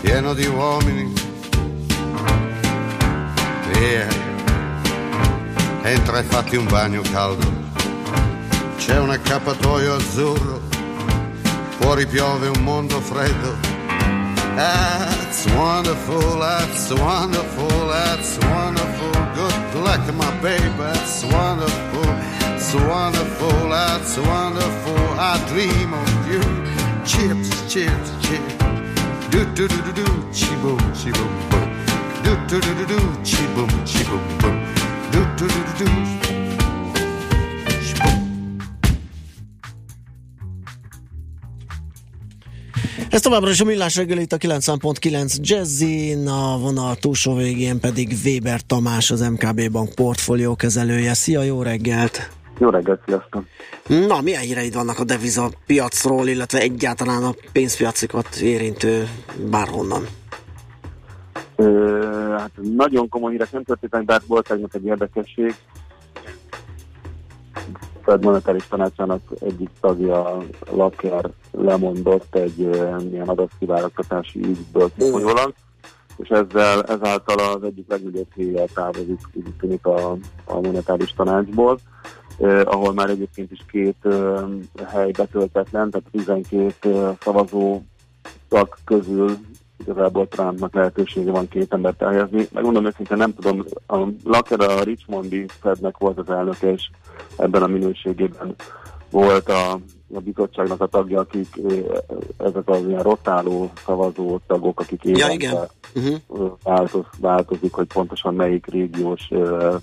pieno 0.01 0.32
di 0.32 0.47
uomini. 0.47 1.12
Via, 3.72 4.06
entra 5.82 6.20
e 6.20 6.22
fatti 6.22 6.56
un 6.56 6.66
bagno 6.66 7.02
caldo. 7.12 7.47
C'è 8.78 8.98
un 8.98 9.10
accappatoio 9.10 9.97
azzurro, 9.97 10.62
fuori 11.78 12.06
piove 12.06 12.48
un 12.48 12.62
mondo 12.62 12.98
freddo. 13.02 13.55
That's 14.55 15.44
wonderful, 15.55 16.39
that's 16.39 16.90
wonderful, 16.93 17.86
that's 17.86 18.39
wonderful. 18.47 19.10
Good 19.35 19.74
luck, 19.74 20.10
my 20.14 20.32
baby, 20.40 20.70
that's 20.78 21.22
wonderful, 21.24 22.09
it's 22.55 22.72
wonderful, 22.72 23.68
that's 23.68 24.16
wonderful. 24.16 25.18
I 25.18 25.39
dream 25.48 25.93
of 25.93 26.27
you. 26.27 26.69
Chips, 27.05 27.48
chips, 27.68 28.10
chips. 28.20 28.55
Do 29.31 29.44
do 29.55 29.68
do 29.68 29.77
do 29.82 29.93
do, 29.93 30.06
chi 30.32 30.55
boom, 30.62 30.78
chi 30.93 31.10
boom 31.10 31.32
boom. 31.51 31.68
Do 32.24 32.32
do 32.48 32.60
do 32.60 32.74
do 32.74 32.86
do, 32.86 33.01
chi 33.24 33.47
boom, 33.55 33.68
chi 33.86 34.05
boom 34.05 34.22
boom. 34.40 34.56
Do 35.12 35.20
do 35.36 35.47
do 35.47 35.60
do 35.64 35.85
do. 35.85 35.90
Ez 43.10 43.20
továbbra 43.20 43.51
is 43.51 43.60
a 43.60 43.64
millás 43.64 43.97
reggel 43.97 44.18
itt 44.18 44.32
a 44.32 44.36
90.9 44.36 45.40
Jazzin, 45.40 46.27
a 46.27 46.59
vonal 46.59 46.97
túlsó 46.97 47.35
végén 47.35 47.81
pedig 47.81 48.16
Weber 48.24 48.60
Tamás, 48.60 49.10
az 49.10 49.20
MKB 49.20 49.70
Bank 49.70 49.94
portfólió 49.94 50.55
kezelője. 50.55 51.14
Szia, 51.14 51.43
jó 51.43 51.62
reggelt! 51.62 52.39
Jó 52.60 52.68
reggelt, 52.68 53.00
sziasztok! 53.06 53.44
Na, 53.86 54.20
milyen 54.20 54.40
híreid 54.40 54.74
vannak 54.74 54.98
a 54.98 55.04
deviza 55.04 55.50
piacról, 55.66 56.28
illetve 56.28 56.58
egyáltalán 56.58 57.22
a 57.22 57.34
pénzpiacokat 57.52 58.36
érintő 58.36 59.08
bárhonnan? 59.50 60.02
Ö, 61.56 62.34
hát 62.38 62.50
nagyon 62.76 63.08
komoly 63.08 63.30
hírek 63.30 63.52
nem 63.52 63.64
történtek, 63.64 64.04
de 64.04 64.12
hát 64.12 64.24
volt 64.26 64.48
tegnap 64.48 64.74
egy 64.74 64.84
érdekesség. 64.84 65.54
Fed 68.02 68.24
monetáris 68.24 68.68
tanácsának 68.68 69.20
egyik 69.40 69.70
tagja, 69.80 70.36
Laker 70.70 71.30
lemondott 71.50 72.34
egy 72.34 72.60
ö, 72.60 72.96
ilyen 73.10 73.28
adatkiválasztatási 73.28 74.38
ügyből 74.38 74.90
kifolyólag, 74.98 75.54
és 76.16 76.28
ezzel, 76.28 76.82
ezáltal 76.82 77.38
az 77.38 77.62
egyik 77.62 77.88
legnagyobb 77.88 78.26
célja 78.34 78.64
távozik, 78.74 79.20
úgy 79.32 79.54
tűnik 79.60 79.86
a, 79.86 80.10
a 80.44 80.60
monetáris 80.60 81.12
tanácsból, 81.12 81.78
ahol 82.64 82.92
már 82.92 83.10
egyébként 83.10 83.50
is 83.50 83.64
két 83.70 84.08
hely 84.86 85.10
betöltetlen, 85.10 85.90
tehát 85.90 86.06
12 86.10 86.72
eh, 86.80 87.16
szavazó 87.20 87.82
tag 88.48 88.76
közül 88.84 89.36
igazából 89.80 90.28
Trumpnak 90.28 90.74
lehetősége 90.74 91.30
van 91.30 91.48
két 91.48 91.72
embert 91.72 92.02
elhelyezni. 92.02 92.48
Megmondom 92.52 92.86
őszintén, 92.86 93.16
nem 93.16 93.34
tudom, 93.34 93.64
a 93.86 94.06
Laker 94.24 94.60
a 94.60 94.82
Richmondi 94.82 95.46
Fednek 95.60 95.98
volt 95.98 96.18
az 96.18 96.30
elnöke, 96.30 96.72
és 96.72 96.90
ebben 97.36 97.62
a 97.62 97.66
minőségében 97.66 98.54
volt 99.10 99.48
a, 99.48 99.72
a 100.14 100.20
bizottságnak 100.20 100.80
a 100.80 100.86
tagja, 100.86 101.20
akik 101.20 101.60
ezek 102.36 102.68
az 102.68 102.84
ilyen 102.88 103.02
rotáló 103.02 103.70
szavazó 103.84 104.38
tagok, 104.46 104.80
akik 104.80 105.04
Ja, 105.04 105.28
igen. 105.28 105.56
Uh-huh. 105.94 106.52
változ, 106.62 107.04
változik, 107.18 107.72
hogy 107.72 107.86
pontosan 107.86 108.34
melyik 108.34 108.66
régiós 108.66 109.28
uh, 109.30 109.74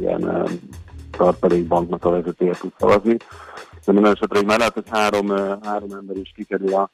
ilyen 0.00 0.22
uh, 0.22 0.50
tartalékbanknak 1.16 2.04
a 2.04 2.10
vezetője 2.10 2.54
tud 2.60 2.72
szavazni. 2.78 3.16
De 3.84 3.92
minden 3.92 4.12
esetre 4.12 4.42
már 4.42 4.58
lehet, 4.58 4.74
hogy 4.74 4.88
három, 4.90 5.28
három 5.62 5.90
ember 5.90 6.16
is 6.16 6.32
kikerül 6.36 6.74
a, 6.74 6.90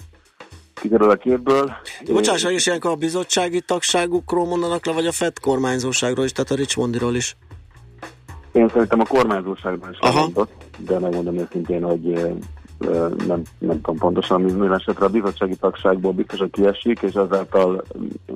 kikerül 0.74 1.10
a 1.10 1.16
képből. 1.16 1.72
Bocsáss 2.12 2.42
meg, 2.42 2.52
és 2.52 2.66
ilyenkor 2.66 2.90
a 2.90 2.96
bizottsági 2.96 3.60
tagságukról 3.60 4.46
mondanak 4.46 4.86
le, 4.86 4.92
vagy 4.92 5.06
a 5.06 5.12
Fed 5.12 5.40
kormányzóságról 5.40 6.24
is, 6.24 6.32
tehát 6.32 6.50
a 6.50 6.54
Richmondiról 6.54 7.14
is. 7.14 7.36
Én 8.52 8.68
szerintem 8.68 9.00
a 9.00 9.04
kormányzóságban 9.04 9.90
is 9.90 9.98
lemondott, 10.00 10.52
de 10.78 10.98
megmondom 10.98 11.38
őszintén, 11.38 11.82
hogy 11.82 12.34
nem, 13.26 13.42
nem 13.58 13.80
tudom 13.80 13.96
pontosan, 13.98 14.40
minden 14.40 14.74
esetre 14.74 15.04
a 15.04 15.08
bizottsági 15.08 15.56
tagságból 15.56 16.12
biztosan 16.12 16.50
kiesik, 16.50 17.02
és 17.02 17.14
ezáltal, 17.14 17.84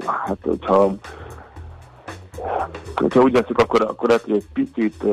hát 0.06 0.38
hogyha 0.42 0.94
Ha 3.08 3.20
úgy 3.20 3.32
veszük, 3.32 3.58
akkor, 3.58 3.82
akkor 3.82 4.08
lehet, 4.08 4.24
hogy 4.24 4.34
egy 4.34 4.46
picit 4.52 5.04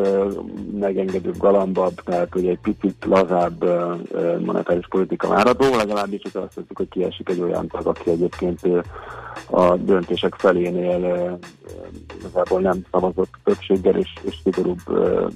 megengedőbb, 0.80 1.38
galambabb, 1.38 1.94
tehát 1.94 2.28
hogy 2.32 2.48
egy 2.48 2.60
picit 2.62 3.06
lazább 3.06 3.64
monetáris 4.46 4.88
politika 4.90 5.28
várható, 5.28 5.76
legalábbis, 5.76 6.22
hogyha 6.22 6.40
azt 6.40 6.54
veszük, 6.54 6.78
hogy 6.78 6.90
kiesik 6.90 7.30
egy 7.30 7.42
olyan 7.42 7.68
tag, 7.68 7.88
aki 7.88 8.10
egyébként 8.10 8.60
a 9.50 9.76
döntések 9.76 10.36
felénél 10.38 11.40
igazából 12.20 12.62
nem 12.62 12.86
szavazott 12.92 13.34
többséggel, 13.44 13.96
és, 13.96 14.10
és 14.22 14.36
szigorúbb 14.44 14.80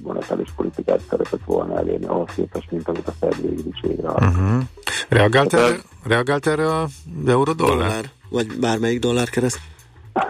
monetáris 0.02 0.48
politikát 0.56 1.00
szeretett 1.08 1.44
volna 1.44 1.76
elérni 1.76 2.06
ahhoz 2.06 2.28
képest, 2.34 2.70
mint 2.70 2.88
amit 2.88 3.08
a 3.08 3.12
Fed 3.20 3.40
végül 3.40 3.66
is 3.72 3.80
végre 3.80 4.08
uh-huh. 4.08 4.62
Reagált, 5.08 5.52
erre, 5.54 5.76
reagált 6.04 6.46
erre 6.46 6.74
a 6.74 6.86
euró-dollár? 7.26 7.76
Dollár, 7.76 8.10
vagy 8.28 8.58
bármelyik 8.60 8.98
dollár 8.98 9.28
kereszt? 9.28 9.60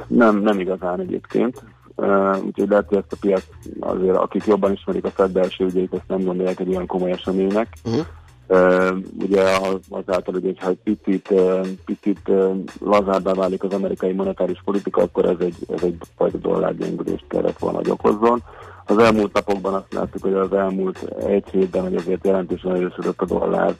Nem, 0.06 0.38
nem 0.38 0.60
igazán 0.60 1.00
egyébként. 1.00 1.62
Uh, 1.96 2.44
úgyhogy 2.44 2.68
lehet, 2.68 2.88
hogy 2.88 2.98
ezt 2.98 3.12
a 3.12 3.16
piac 3.20 3.42
azért, 3.80 4.16
akik 4.16 4.44
jobban 4.44 4.72
ismerik 4.72 5.04
a 5.04 5.10
Fed 5.10 5.30
belső 5.30 5.64
ügyeit, 5.64 5.94
ezt 5.94 6.08
nem 6.08 6.24
gondolják 6.24 6.60
egy 6.60 6.68
olyan 6.68 6.86
komoly 6.86 7.10
eseménynek. 7.10 7.72
Uh-huh. 7.84 8.06
Uh, 8.48 8.96
ugye 9.22 9.42
az, 9.42 9.78
azáltal, 9.88 10.34
hogy 10.42 10.58
ha 10.58 10.68
egy 10.68 10.78
picit, 10.84 11.30
uh, 11.30 11.66
picit 11.84 12.28
uh, 12.28 12.56
lazábbá 12.80 13.32
válik 13.32 13.62
az 13.62 13.72
amerikai 13.72 14.12
monetáris 14.12 14.60
politika, 14.64 15.02
akkor 15.02 15.24
ez 15.24 15.36
egy, 15.40 15.56
ez 15.74 15.82
egy 15.82 15.96
fajta 16.16 16.38
dollárgyengülést 16.38 17.24
kellett 17.28 17.58
volna, 17.58 17.76
hogy 17.76 17.90
okozzon. 17.90 18.42
Az 18.88 18.98
elmúlt 18.98 19.32
napokban 19.32 19.74
azt 19.74 19.92
láttuk, 19.92 20.22
hogy 20.22 20.32
az 20.32 20.52
elmúlt 20.52 20.98
egy 21.26 21.44
hétben, 21.50 21.82
hogy 21.82 21.94
azért 21.94 22.24
jelentősen 22.24 22.74
erősödött 22.74 23.20
a 23.20 23.24
dollár, 23.24 23.74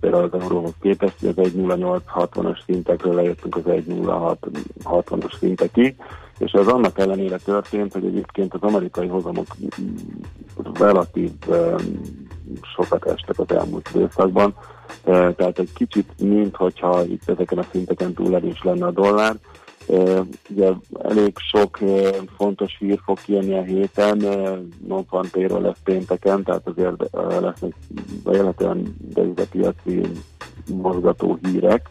például 0.00 0.30
az 0.32 0.40
euróhoz 0.40 0.72
képest, 0.80 1.14
hogy 1.20 1.28
az 1.28 1.36
1.0860-as 1.36 2.58
szintekről 2.64 3.14
lejöttünk 3.14 3.56
az 3.56 3.62
1.0660-as 3.66 5.38
szintekig, 5.38 5.96
és 6.38 6.52
ez 6.52 6.66
annak 6.66 6.98
ellenére 6.98 7.36
történt, 7.36 7.92
hogy 7.92 8.04
egyébként 8.04 8.54
az 8.54 8.62
amerikai 8.62 9.06
hozamok 9.06 9.46
relatív 10.72 11.30
sokat 12.74 13.06
estek 13.06 13.38
az 13.38 13.50
elmúlt 13.56 13.90
időszakban, 13.94 14.54
tehát 15.04 15.58
egy 15.58 15.72
kicsit, 15.74 16.12
minthogyha 16.18 17.04
itt 17.04 17.28
ezeken 17.28 17.58
a 17.58 17.66
szinteken 17.70 18.14
túl 18.14 18.34
erős 18.34 18.62
lenne 18.62 18.86
a 18.86 18.90
dollár, 18.90 19.36
ugye 20.48 20.70
elég 21.02 21.32
sok 21.36 21.78
fontos 22.36 22.76
hír 22.78 23.00
fog 23.04 23.20
kijönni 23.20 23.58
a 23.58 23.62
héten, 23.62 24.16
non 24.86 25.06
lesz 25.48 25.78
pénteken, 25.84 26.42
tehát 26.42 26.66
azért 26.68 27.10
lesznek 27.40 27.74
bejelentően 28.24 28.96
devizapiaci 28.98 30.00
mozgató 30.66 31.38
hírek, 31.42 31.90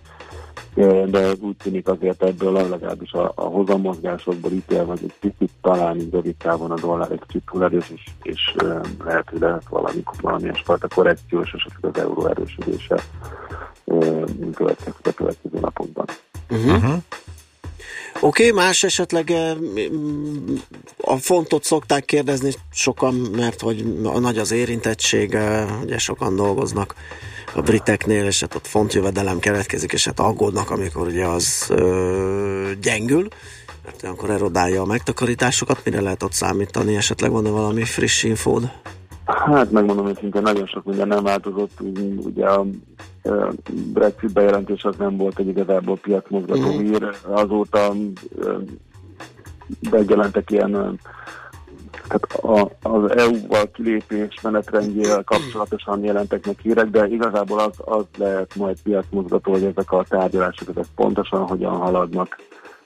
de 1.05 1.31
úgy 1.41 1.55
tűnik 1.57 1.87
azért 1.87 2.23
ebből 2.23 2.51
legalábbis 2.51 3.11
a, 3.11 3.31
a 3.35 3.41
hozammozgásokból 3.41 4.51
ítélve, 4.51 4.91
hogy 4.91 5.03
egy 5.03 5.13
picit 5.19 5.51
talán 5.61 5.99
így 5.99 6.11
rövid 6.11 6.35
távon 6.35 6.71
a 6.71 6.79
dollár 6.79 7.11
egy 7.11 7.21
kicsit 7.27 7.43
túl 7.51 7.63
erős, 7.63 7.89
és, 7.89 8.03
és 8.21 8.55
lehet, 9.03 9.29
hogy 9.29 9.39
lehet 9.39 9.67
valami, 9.69 10.03
valamilyen 10.21 10.57
fajta 10.63 10.87
korrekciós, 10.87 11.53
és 11.53 11.65
az 11.81 11.99
euró 11.99 12.25
erősödése 12.25 13.03
következik 14.53 15.07
a 15.07 15.11
következő 15.11 15.59
napokban. 15.59 16.05
Uh-huh. 16.49 16.93
Oké, 18.21 18.49
okay, 18.49 18.63
más 18.63 18.83
esetleg 18.83 19.33
a 20.97 21.17
fontot 21.17 21.63
szokták 21.63 22.05
kérdezni 22.05 22.53
sokan, 22.71 23.13
mert 23.13 23.61
hogy 23.61 23.85
a 24.03 24.19
nagy 24.19 24.37
az 24.37 24.51
érintettség, 24.51 25.37
ugye 25.83 25.97
sokan 25.97 26.35
dolgoznak 26.35 26.95
a 27.55 27.61
briteknél, 27.61 28.25
és 28.25 28.39
hát 28.39 28.55
ott 28.55 28.67
fontjövedelem 28.67 29.39
keletkezik, 29.39 29.91
és 29.91 30.05
hát 30.05 30.19
aggódnak, 30.19 30.69
amikor 30.69 31.07
ugye 31.07 31.25
az 31.25 31.65
ö, 31.69 32.71
gyengül, 32.81 33.27
mert 33.85 34.03
akkor 34.03 34.29
erodálja 34.29 34.81
a 34.81 34.85
megtakarításokat, 34.85 35.81
mire 35.83 36.01
lehet 36.01 36.23
ott 36.23 36.33
számítani, 36.33 36.95
esetleg 36.95 37.31
van-e 37.31 37.49
valami 37.49 37.83
friss 37.83 38.23
infód? 38.23 38.71
Hát 39.29 39.71
megmondom, 39.71 40.05
hogy 40.05 40.17
szinte 40.17 40.39
nagyon 40.39 40.65
sok 40.65 40.83
minden 40.83 41.07
nem 41.07 41.23
változott, 41.23 41.79
ugye 42.15 42.45
a 42.45 42.65
Brexit 43.93 44.33
bejelentés 44.33 44.83
az 44.83 44.95
nem 44.95 45.17
volt 45.17 45.39
egy 45.39 45.47
igazából 45.47 45.97
piacmozgató 45.97 46.73
mm. 46.73 46.83
hír, 46.83 47.15
azóta 47.27 47.93
megjelentek 49.91 50.51
ilyen 50.51 50.99
tehát 52.07 52.33
a, 52.33 52.89
az 52.89 53.17
EU-val 53.17 53.71
kilépés 53.71 54.41
menetrendjével 54.41 55.23
kapcsolatosan 55.23 56.03
jelentek 56.03 56.45
meg 56.45 56.59
hírek, 56.61 56.89
de 56.89 57.07
igazából 57.07 57.59
az, 57.59 57.73
az 57.77 58.05
lehet 58.17 58.55
majd 58.55 58.81
piacmozgató, 58.81 59.51
hogy 59.51 59.63
ezek 59.63 59.91
a 59.91 60.05
tárgyalások 60.09 60.69
ezek 60.69 60.85
pontosan 60.95 61.47
hogyan 61.47 61.75
haladnak 61.75 62.37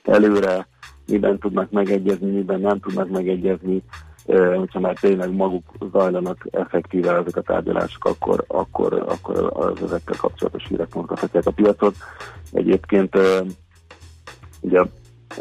előre, 0.04 0.68
miben 1.08 1.40
tudnak 1.40 1.72
megegyezni, 1.72 2.32
miben 2.32 2.60
nem 2.60 2.80
tudnak 2.80 3.10
megegyezni, 3.10 3.84
hogyha 4.58 4.80
már 4.80 4.98
tényleg 5.00 5.36
maguk 5.36 5.72
zajlanak 5.92 6.48
effektíve 6.52 7.16
ezek 7.16 7.36
a 7.36 7.42
tárgyalások, 7.42 8.06
akkor, 8.06 8.44
akkor, 8.48 8.94
akkor 9.08 9.52
az 9.54 9.84
ezekkel 9.84 10.16
kapcsolatos 10.18 10.68
hírek 10.68 10.96
mozgathatják 10.96 11.46
a 11.46 11.52
piacot. 11.52 11.96
Egyébként 12.52 13.18
ugye 14.62 14.82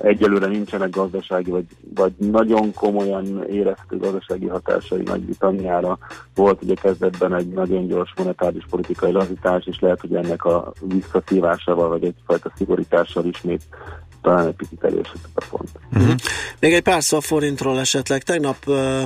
egyelőre 0.02 0.46
nincsenek 0.46 0.90
gazdasági, 0.90 1.50
vagy, 1.50 1.64
vagy 1.94 2.12
nagyon 2.18 2.72
komolyan 2.74 3.44
érezhető 3.48 3.96
gazdasági 3.96 4.46
hatásai 4.46 5.02
Nagy-Britanniára. 5.02 5.98
Volt 6.34 6.62
ugye 6.62 6.74
kezdetben 6.74 7.34
egy 7.34 7.48
nagyon 7.48 7.86
gyors 7.86 8.12
monetáris 8.16 8.64
politikai 8.70 9.12
lazítás, 9.12 9.66
és 9.66 9.80
lehet, 9.80 10.00
hogy 10.00 10.14
ennek 10.14 10.44
a 10.44 10.72
visszaszívásával, 10.80 11.88
vagy 11.88 12.04
egyfajta 12.04 12.52
szigorítással 12.56 13.24
ismét 13.24 13.62
talán 14.22 14.46
egy 14.46 14.54
picit 14.54 14.84
erősödött 14.84 15.32
a 15.34 15.40
font. 15.40 15.68
Uh-huh. 15.92 16.14
Még 16.58 16.72
egy 16.72 16.82
pár 16.82 17.02
szó 17.02 17.16
a 17.16 17.20
forintról 17.20 17.80
esetleg. 17.80 18.22
Tegnap 18.22 18.56
uh, 18.66 19.02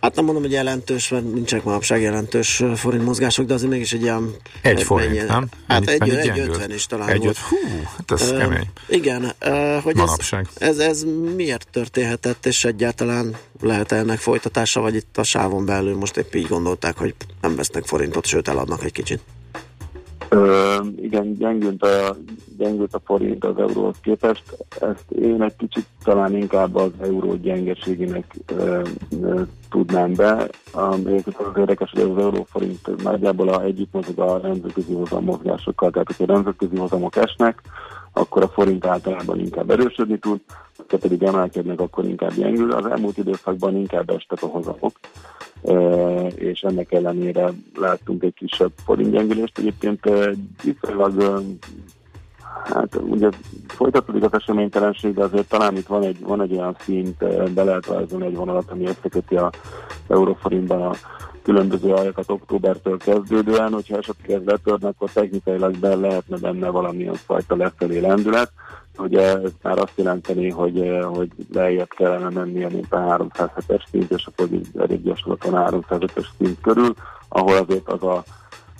Hát 0.00 0.14
nem 0.14 0.24
mondom, 0.24 0.42
hogy 0.42 0.52
jelentős, 0.52 1.08
mert 1.08 1.32
nincsenek 1.32 1.64
manapság 1.64 2.00
jelentős 2.00 2.62
forint 2.74 3.04
mozgások, 3.04 3.46
de 3.46 3.54
azért 3.54 3.70
mégis 3.70 3.92
egy 3.92 4.02
ilyen... 4.02 4.34
Egy 4.62 4.82
forint, 4.82 5.14
mennyi, 5.14 5.26
nem? 5.26 5.48
Hát 5.68 5.88
egy, 5.88 6.08
egy, 6.08 6.28
egy 6.28 6.38
ötven 6.38 6.72
is 6.72 6.86
talán 6.86 7.08
egy 7.08 7.22
volt. 7.22 7.38
Hú, 7.38 7.56
hát 7.96 8.10
ez 8.10 8.30
uh, 8.30 8.38
kemény. 8.38 8.68
Igen, 8.88 9.32
uh, 9.44 9.82
hogy 9.82 9.96
manapság. 9.96 10.48
Ez, 10.54 10.78
ez, 10.78 10.88
ez 10.88 11.04
miért 11.36 11.68
történhetett, 11.70 12.46
és 12.46 12.64
egyáltalán 12.64 13.36
lehet 13.60 13.92
-e 13.92 13.96
ennek 13.96 14.18
folytatása, 14.18 14.80
vagy 14.80 14.94
itt 14.94 15.18
a 15.18 15.22
sávon 15.22 15.64
belül 15.64 15.96
most 15.96 16.16
épp 16.16 16.34
így 16.34 16.48
gondolták, 16.48 16.96
hogy 16.96 17.14
nem 17.40 17.56
vesznek 17.56 17.84
forintot, 17.86 18.26
sőt 18.26 18.48
eladnak 18.48 18.84
egy 18.84 18.92
kicsit? 18.92 19.20
Ö, 20.28 20.76
igen, 20.96 21.32
gyengült 21.32 21.82
a, 21.82 22.16
gyengült 22.58 22.94
a 22.94 23.00
forint 23.04 23.44
az 23.44 23.58
euróhoz 23.58 23.96
képest. 24.02 24.42
Ezt 24.80 25.10
én 25.10 25.42
egy 25.42 25.56
kicsit 25.56 25.86
talán 26.04 26.36
inkább 26.36 26.74
az 26.74 26.90
euró 27.00 27.34
gyengeségének 27.34 28.34
ö, 28.46 28.80
ö, 29.22 29.42
tudnám 29.70 30.12
be. 30.12 30.48
Um, 30.74 31.06
az 31.24 31.56
érdekes, 31.56 31.90
hogy 31.90 32.02
az 32.02 32.18
euróforint 32.18 33.02
nagyjából 33.02 33.48
a 33.48 33.62
együtt 33.62 33.92
mozog 33.92 34.18
a 34.18 34.38
nemzetközi 34.42 34.94
hozam 34.94 35.24
mozgásokkal, 35.24 35.90
tehát 35.90 36.06
hogyha 36.16 36.32
nemzetközi 36.32 36.76
hozamok 36.76 37.16
esnek, 37.16 37.62
akkor 38.16 38.42
a 38.42 38.48
forint 38.48 38.86
általában 38.86 39.38
inkább 39.38 39.70
erősödni 39.70 40.18
tud, 40.18 40.40
ha 40.88 40.96
pedig 40.98 41.22
emelkednek, 41.22 41.80
akkor 41.80 42.04
inkább 42.04 42.34
gyengül. 42.34 42.72
Az 42.72 42.86
elmúlt 42.86 43.18
időszakban 43.18 43.76
inkább 43.76 44.10
estek 44.10 44.42
a 44.42 44.46
hozamok 44.46 44.92
és 46.34 46.60
ennek 46.60 46.92
ellenére 46.92 47.52
láttunk 47.74 48.22
egy 48.22 48.34
kisebb 48.34 48.72
forintgyengülést. 48.84 49.58
Egyébként 49.58 50.10
viszonylag 50.62 51.44
Hát 52.64 53.00
ugye 53.08 53.28
folytatódik 53.66 54.22
az 54.22 54.32
eseménytelenség, 54.32 55.14
de 55.14 55.22
azért 55.22 55.48
talán 55.48 55.76
itt 55.76 55.86
van 55.86 56.02
egy, 56.02 56.20
van 56.20 56.40
egy 56.40 56.52
olyan 56.52 56.76
szint, 56.80 57.18
be 57.54 57.64
lehet 57.64 57.86
rajzolni 57.86 58.26
egy 58.26 58.36
vonalat, 58.36 58.70
ami 58.70 58.86
összeköti 58.86 59.36
a 59.36 59.50
euróforintban 60.08 60.82
a 60.82 60.92
különböző 61.46 61.92
aljakat 61.92 62.30
októbertől 62.30 62.96
kezdődően, 62.96 63.72
hogyha 63.72 63.96
esetleg 63.96 64.30
ez 64.30 64.44
letörne, 64.44 64.88
akkor 64.88 65.10
technikailag 65.10 65.78
be 65.78 65.94
lehetne 65.94 66.36
benne 66.36 66.68
valamilyen 66.68 67.14
fajta 67.14 67.56
lefelé 67.56 67.98
lendület. 67.98 68.52
Ugye 68.98 69.20
ez 69.20 69.50
már 69.62 69.78
azt 69.78 69.92
jelenteni, 69.94 70.50
hogy, 70.50 70.98
hogy 71.02 71.28
lejjebb 71.52 71.88
kellene 71.88 72.28
mennie, 72.28 72.68
mint 72.68 72.92
a 72.92 72.96
307-es 72.98 73.82
szint, 73.90 74.10
és 74.10 74.26
akkor 74.26 74.48
elég 74.78 75.02
gyorsan 75.02 75.38
305-es 75.40 76.26
szint 76.38 76.60
körül, 76.60 76.94
ahol 77.28 77.56
azért 77.56 77.88
az 77.88 78.02
a 78.02 78.22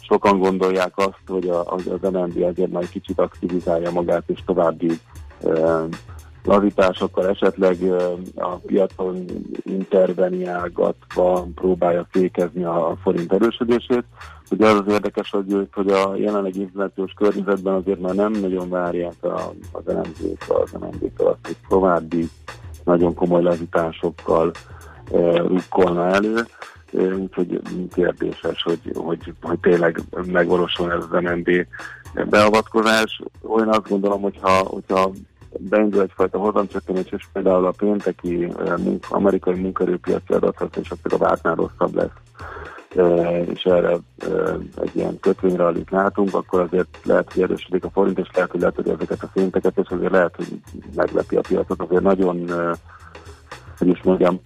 sokan 0.01 0.39
gondolják 0.39 0.93
azt, 0.95 1.23
hogy, 1.27 1.49
a, 1.49 1.59
hogy 1.67 1.99
az 2.01 2.11
MNB 2.11 2.43
azért 2.43 2.71
majd 2.71 2.89
kicsit 2.89 3.21
aktivizálja 3.21 3.91
magát, 3.91 4.23
és 4.27 4.41
további 4.47 5.01
e, 5.45 5.85
lazításokkal 6.47 7.29
esetleg 7.29 7.77
a 8.35 8.49
piacon 8.49 9.25
interveniálgatva 9.65 11.47
próbálja 11.55 12.07
fékezni 12.11 12.65
a 12.65 12.97
forint 13.03 13.33
erősödését. 13.33 14.05
Ugye 14.51 14.67
az 14.67 14.79
az 14.87 14.93
érdekes, 14.93 15.31
hogy, 15.31 15.69
hogy 15.73 15.91
a 15.91 16.17
jelenlegi 16.17 16.61
inflációs 16.61 17.13
környezetben 17.13 17.75
azért 17.75 18.01
már 18.01 18.15
nem 18.15 18.33
nagyon 18.33 18.69
várják 18.69 19.25
a, 19.25 19.53
az 19.73 19.83
LMZ-től, 19.85 20.57
az 20.57 20.73
LMZ-től 20.73 21.27
azt, 21.27 21.47
hogy 21.47 21.57
további 21.69 22.29
nagyon 22.85 23.15
komoly 23.15 23.43
lazításokkal 23.43 24.51
e, 25.13 25.37
rukkolna 25.37 26.07
elő 26.07 26.45
úgyhogy 26.93 27.61
kérdéses, 27.95 28.63
hogy, 28.63 28.81
hogy, 28.95 29.35
hogy 29.43 29.59
tényleg 29.59 30.01
megvalósul 30.27 30.93
ez 30.93 31.05
az 31.11 31.23
MNB 31.23 31.51
beavatkozás. 32.29 33.23
Olyan 33.43 33.69
azt 33.69 33.89
gondolom, 33.89 34.21
hogyha, 34.21 34.51
hogyha 34.51 35.11
beindul 35.59 36.03
egyfajta 36.03 36.39
hozamcsökkenés, 36.39 37.07
és 37.11 37.27
például 37.33 37.67
a 37.67 37.75
pénteki 37.77 38.53
munka, 38.77 39.17
amerikai 39.17 39.61
munkerőpiaci 39.61 40.35
és 40.81 40.91
akkor 40.91 41.13
a 41.13 41.17
vártnál 41.17 41.55
rosszabb 41.55 41.95
lesz, 41.95 42.11
és 43.55 43.63
erre 43.63 43.97
egy 44.77 44.91
ilyen 44.93 45.21
kötvényrallit 45.21 45.91
látunk, 45.91 46.35
akkor 46.35 46.61
azért 46.61 46.99
lehet, 47.05 47.33
hogy 47.33 47.43
erősödik 47.43 47.85
a 47.85 47.91
forint, 47.91 48.19
és 48.19 48.29
lehet, 48.33 48.51
hogy 48.51 48.65
hogy 48.75 48.89
ezeket 48.89 49.23
a 49.23 49.31
szinteket, 49.35 49.79
és 49.79 49.89
azért 49.89 50.13
lehet, 50.13 50.37
hogy 50.37 50.61
meglepi 50.95 51.37
a 51.37 51.41
piacot. 51.49 51.81
Azért 51.81 52.03
nagyon, 52.03 52.51
hogy 53.79 53.89
is 53.89 54.03
mondjam, 54.03 54.41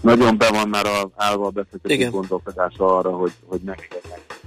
nagyon 0.00 0.38
be 0.38 0.50
van 0.50 0.68
már 0.68 0.86
a, 0.86 1.10
állva 1.16 1.46
a 1.46 1.50
beszélgetés 1.50 2.10
gondolkodása 2.10 2.96
arra, 2.96 3.10
hogy, 3.10 3.32
hogy 3.46 3.60
megérnek 3.64 4.42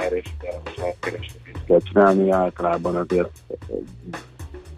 erre 0.00 0.16
is 0.16 0.34
kell 1.66 1.80
csinálni, 1.80 2.30
általában 2.30 2.96
azért 2.96 3.30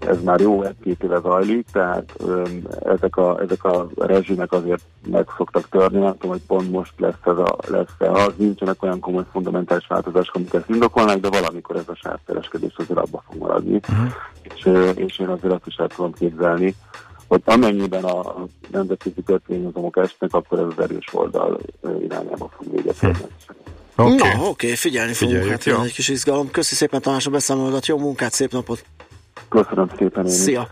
ez 0.07 0.23
már 0.23 0.41
jó 0.41 0.62
egy-két 0.62 1.03
éve 1.03 1.20
zajlik, 1.20 1.66
tehát 1.73 2.12
öm, 2.19 2.62
ezek, 2.85 3.16
a, 3.16 3.41
ezek 3.41 3.65
a 3.65 3.89
rezsimek 3.97 4.53
azért 4.53 4.83
meg 5.07 5.27
szoktak 5.37 5.69
törni, 5.69 5.99
nem 5.99 6.12
tudom, 6.12 6.31
hogy 6.31 6.43
pont 6.47 6.70
most 6.70 6.93
lesz 6.97 7.15
ez 7.24 7.37
a, 7.37 7.57
lesz 7.66 7.95
-e. 7.99 8.11
Az 8.11 8.33
nincsenek 8.37 8.83
olyan 8.83 9.01
komoly 9.01 9.24
fundamentális 9.33 9.87
változások, 9.87 10.35
amik 10.35 10.55
ezt 10.55 10.69
indokolnak, 10.69 11.20
de 11.20 11.29
valamikor 11.29 11.77
ez 11.77 11.89
a 11.89 11.95
sávkereskedés 11.95 12.74
azért 12.77 12.99
abba 12.99 13.23
fog 13.29 13.41
maradni. 13.41 13.81
Uh-huh. 13.89 14.12
És, 14.43 14.70
és 14.95 15.19
én 15.19 15.29
azért 15.29 15.53
azt 15.53 15.66
is 15.66 15.77
el 15.77 15.89
tudom 15.89 16.12
képzelni, 16.12 16.74
hogy 17.29 17.43
amennyiben 17.45 18.05
a 18.05 18.35
nemzetközi 18.70 19.23
kötvényhozamok 19.23 19.97
esnek, 19.97 20.35
akkor 20.35 20.59
ez 20.59 20.66
az 20.77 20.85
erős 20.85 21.09
oldal 21.12 21.59
irányába 22.01 22.51
fog 22.57 22.73
véget 22.73 22.99
hm. 22.99 23.11
Okay. 23.97 24.16
Na, 24.16 24.24
oké, 24.24 24.47
okay, 24.47 24.74
figyelni 24.74 25.12
fogunk, 25.12 25.39
Figyeljük, 25.39 25.65
hát 25.65 25.85
egy 25.85 25.93
kis 25.93 26.09
izgalom. 26.09 26.51
Köszi 26.51 26.74
szépen 26.74 27.01
Tamás 27.01 27.27
a 27.27 27.31
beszámolódat, 27.31 27.87
jó 27.87 27.99
munkát, 27.99 28.33
szép 28.33 28.53
napot! 28.53 28.85
Köszönöm 29.53 29.91
szépen, 29.99 30.27
én 30.27 30.33
Szia. 30.33 30.70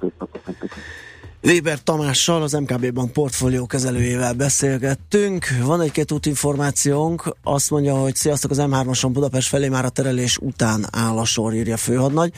Weber 1.43 1.83
Tamással, 1.83 2.43
az 2.43 2.53
MKB 2.53 2.93
Bank 2.93 3.13
portfólió 3.13 3.67
kezelőjével 3.67 4.33
beszélgettünk. 4.33 5.47
Van 5.65 5.81
egy-két 5.81 6.13
útinformációnk, 6.13 7.37
azt 7.43 7.71
mondja, 7.71 7.95
hogy 7.95 8.15
sziasztok, 8.15 8.51
az 8.51 8.59
M3-ason 8.61 9.09
Budapest 9.13 9.49
felé 9.49 9.69
már 9.69 9.85
a 9.85 9.89
terelés 9.89 10.39
után 10.39 10.87
áll 10.93 11.19
a 11.19 11.25
sor, 11.25 11.55
írja 11.55 11.77
főhadnagy. 11.77 12.33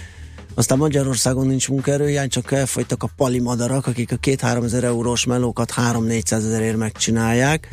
Aztán 0.54 0.78
Magyarországon 0.78 1.46
nincs 1.46 1.68
munkaerőhiány, 1.68 2.28
csak 2.28 2.52
elfogytak 2.52 3.02
a 3.02 3.08
palimadarak, 3.16 3.86
akik 3.86 4.12
a 4.12 4.16
2-3 4.16 4.64
ezer 4.64 4.84
eurós 4.84 5.24
melókat 5.24 5.72
3-400 5.76 6.32
ezerért 6.32 6.76
megcsinálják. 6.76 7.68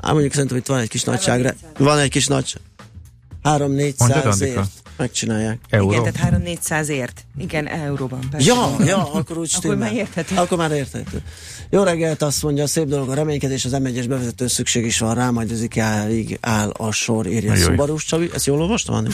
Ám 0.00 0.12
mondjuk 0.12 0.32
szerintem 0.32 0.56
itt 0.56 0.66
van 0.66 0.78
egy 0.78 0.88
kis 0.88 1.04
nagyságra. 1.04 1.50
Van 1.78 1.98
egy 1.98 2.10
kis 2.10 2.26
nagy... 2.26 2.54
3-400 3.44 4.40
ért 4.40 4.82
megcsinálják. 4.96 5.58
Euró? 5.70 5.90
Igen, 5.90 6.12
tehát 6.12 6.42
3-400 6.44 6.86
ért. 6.86 7.24
Igen, 7.38 7.68
euróban. 7.68 8.20
Persze. 8.30 8.52
Ja, 8.52 8.76
ja, 8.84 9.12
akkor 9.12 9.38
úgy 9.38 9.52
Akkor 9.56 9.76
már 9.76 9.92
érthető. 9.92 10.36
Akkor 10.36 10.58
már 10.58 10.70
érthető. 10.70 11.22
Jó 11.70 11.82
reggelt, 11.82 12.22
azt 12.22 12.42
mondja, 12.42 12.66
szép 12.66 12.86
dolog 12.86 13.08
a 13.08 13.14
reménykedés, 13.14 13.64
az 13.64 13.72
M1-es 13.74 14.04
bevezető 14.08 14.46
szükség 14.46 14.84
is 14.84 14.98
van 14.98 15.14
rá, 15.14 15.30
majd 15.30 15.50
az 15.50 15.60
IKEA-ig 15.60 16.38
áll 16.40 16.68
a 16.68 16.92
sor, 16.92 17.26
írja 17.26 17.56
Szubarus 17.56 18.04
Csabi. 18.04 18.30
Ezt 18.34 18.46
jól 18.46 18.60
olvastam, 18.60 18.94
Anni? 18.94 19.08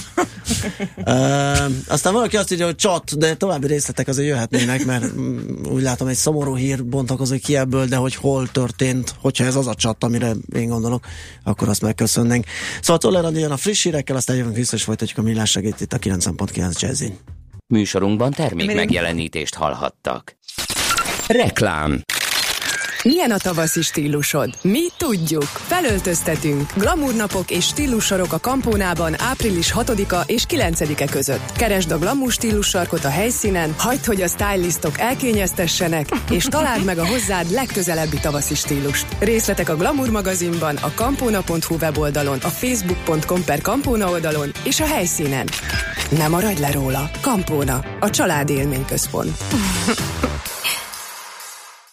uh, 0.96 1.70
aztán 1.94 2.12
valaki 2.12 2.36
azt 2.36 2.52
írja, 2.52 2.64
hogy 2.64 2.76
csat, 2.76 3.18
de 3.18 3.34
további 3.34 3.66
részletek 3.66 4.08
azért 4.08 4.28
jöhetnének, 4.28 4.84
mert 4.84 5.14
mm, 5.14 5.38
úgy 5.64 5.82
látom, 5.82 6.08
egy 6.08 6.16
szomorú 6.16 6.56
hír 6.56 6.84
bontakozik 6.84 7.42
ki 7.42 7.56
ebből, 7.56 7.86
de 7.86 7.96
hogy 7.96 8.14
hol 8.14 8.48
történt, 8.48 9.14
hogyha 9.20 9.44
ez 9.44 9.54
az 9.54 9.66
a 9.66 9.74
csat, 9.74 10.04
amire 10.04 10.32
én 10.54 10.68
gondolok, 10.68 11.06
akkor 11.44 11.68
azt 11.68 11.82
megköszönnénk. 11.82 12.44
Szóval 12.80 12.98
Toller 12.98 13.52
a 13.52 13.56
friss 13.56 13.82
hírekkel, 13.82 14.16
aztán 14.18 14.36
jövünk 14.36 14.56
vissza, 14.56 14.76
és 14.76 14.82
folytatjuk 14.82 15.18
a 15.18 15.22
millás 15.22 15.50
segít 15.50 15.80
itt 15.80 15.92
a 15.92 15.98
9.9 15.98 16.80
Jazzin. 16.80 17.18
Műsorunkban 17.66 18.30
termék 18.30 18.74
megjelenítést 18.74 19.54
hallhattak. 19.54 20.36
Reklám 21.26 22.02
milyen 23.04 23.30
a 23.30 23.36
tavaszi 23.36 23.82
stílusod? 23.82 24.50
Mi 24.62 24.86
tudjuk. 24.96 25.42
Felöltöztetünk. 25.42 26.72
Glamour 26.76 27.14
és 27.48 27.64
stílussorok 27.64 28.32
a 28.32 28.38
Kampónában 28.38 29.20
április 29.20 29.72
6-a 29.76 30.22
és 30.26 30.44
9-e 30.48 31.04
között. 31.04 31.52
Keresd 31.56 31.90
a 31.90 31.98
glamour 31.98 32.32
stílus 32.32 32.68
sarkot 32.68 33.04
a 33.04 33.08
helyszínen, 33.10 33.74
hagyd, 33.78 34.04
hogy 34.04 34.22
a 34.22 34.28
stylistok 34.28 34.98
elkényeztessenek, 34.98 36.08
és 36.30 36.44
találd 36.44 36.84
meg 36.84 36.98
a 36.98 37.06
hozzád 37.06 37.50
legközelebbi 37.50 38.18
tavaszi 38.20 38.54
stílust. 38.54 39.06
Részletek 39.18 39.68
a 39.68 39.76
Glamour 39.76 40.10
magazinban, 40.10 40.76
a 40.76 40.92
kampóna.hu 40.94 41.74
weboldalon, 41.80 42.38
a 42.42 42.48
facebook.com 42.48 43.44
per 43.44 43.60
kampóna 43.60 44.10
oldalon 44.10 44.50
és 44.64 44.80
a 44.80 44.86
helyszínen. 44.86 45.46
Ne 46.10 46.28
maradj 46.28 46.60
le 46.60 46.70
róla. 46.70 47.10
Kampóna, 47.20 47.84
a 48.00 48.10
család 48.10 48.50
élményközpont. 48.50 49.36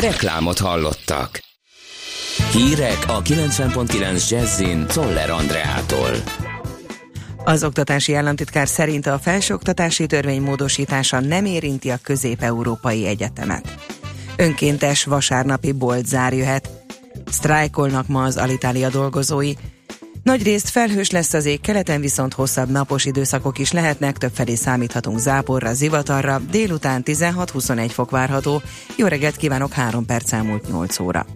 Reklámot 0.00 0.58
hallottak. 0.58 1.40
Hírek 2.52 2.98
a 3.06 3.22
90.9 3.22 4.28
Jazzin 4.30 4.86
Toller 4.86 5.30
Andreától. 5.30 6.10
Az 7.44 7.64
oktatási 7.64 8.14
államtitkár 8.14 8.68
szerint 8.68 9.06
a 9.06 9.18
felsőoktatási 9.18 10.06
törvény 10.06 10.40
módosítása 10.42 11.20
nem 11.20 11.44
érinti 11.44 11.90
a 11.90 11.98
közép-európai 12.02 13.06
egyetemet. 13.06 13.74
Önkéntes 14.36 15.04
vasárnapi 15.04 15.72
bolt 15.72 16.06
zár 16.06 16.32
jöhet. 16.32 16.70
Sztrájkolnak 17.30 18.06
ma 18.06 18.22
az 18.22 18.36
Alitália 18.36 18.88
dolgozói, 18.88 19.52
nagy 20.24 20.42
részt 20.42 20.68
felhős 20.68 21.10
lesz 21.10 21.32
az 21.32 21.44
ég, 21.44 21.60
keleten 21.60 22.00
viszont 22.00 22.34
hosszabb 22.34 22.70
napos 22.70 23.04
időszakok 23.04 23.58
is 23.58 23.72
lehetnek, 23.72 24.18
többfelé 24.18 24.54
számíthatunk 24.54 25.18
záporra, 25.18 25.72
zivatarra, 25.72 26.38
délután 26.50 27.02
16-21 27.04 27.90
fok 27.92 28.10
várható. 28.10 28.62
Jó 28.96 29.06
reggelt 29.06 29.36
kívánok, 29.36 29.72
3 29.72 30.06
perc 30.06 30.32
elmúlt 30.32 30.68
8 30.68 30.98
óra. 30.98 31.26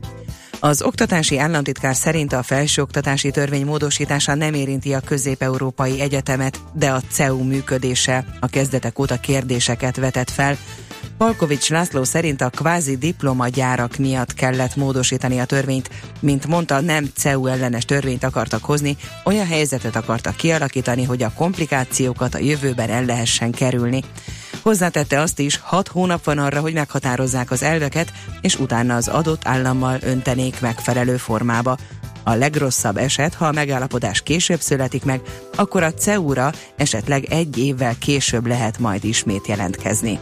Az 0.61 0.83
oktatási 0.83 1.39
államtitkár 1.39 1.97
szerint 1.97 2.33
a 2.33 2.43
felsőoktatási 2.43 3.31
törvény 3.31 3.65
módosítása 3.65 4.35
nem 4.35 4.55
érinti 4.55 4.93
a 4.93 5.01
közép-európai 5.01 6.01
egyetemet, 6.01 6.61
de 6.73 6.91
a 6.91 7.01
CEU 7.11 7.43
működése 7.43 8.25
a 8.41 8.47
kezdetek 8.47 8.99
óta 8.99 9.17
kérdéseket 9.21 9.97
vetett 9.97 10.31
fel, 10.31 10.57
Palkovics 11.19 11.71
László 11.71 12.05
szerint 12.05 12.41
a 12.41 12.51
kvázi 12.51 12.97
diplomagyárak 12.97 13.97
miatt 13.97 14.35
kellett 14.35 14.77
módosítani 14.77 15.39
a 15.39 15.45
törvényt, 15.45 15.91
mint 16.21 16.47
mondta, 16.47 16.81
nem 16.81 17.11
CEU 17.15 17.47
ellenes 17.47 17.85
törvényt 17.85 18.25
akartak 18.25 18.65
hozni, 18.65 18.97
olyan 19.25 19.47
helyzetet 19.47 19.97
akartak 19.97 20.37
kialakítani, 20.37 21.05
hogy 21.05 21.23
a 21.23 21.33
komplikációkat 21.35 22.35
a 22.35 22.39
jövőben 22.39 22.91
el 22.91 23.05
lehessen 23.05 23.51
kerülni. 23.51 24.05
Hozzátette 24.63 25.21
azt 25.21 25.39
is, 25.39 25.61
hat 25.63 25.89
hónap 25.89 26.25
van 26.25 26.39
arra, 26.39 26.61
hogy 26.61 26.73
meghatározzák 26.73 27.51
az 27.51 27.63
elveket, 27.63 28.13
és 28.41 28.59
utána 28.59 28.95
az 28.95 29.09
adott 29.09 29.47
állammal 29.47 29.99
öntenék 30.03 30.61
megfelelő 30.61 31.17
formába. 31.17 31.77
A 32.25 32.35
legrosszabb 32.35 32.97
eset, 32.97 33.35
ha 33.35 33.47
a 33.47 33.53
megállapodás 33.53 34.23
később 34.23 34.61
születik 34.61 35.05
meg, 35.05 35.21
akkor 35.57 35.83
a 35.83 35.95
CEU-ra 35.95 36.53
esetleg 36.77 37.25
egy 37.25 37.59
évvel 37.59 37.99
később 37.99 38.47
lehet 38.47 38.79
majd 38.79 39.05
ismét 39.05 39.47
jelentkezni. 39.47 40.19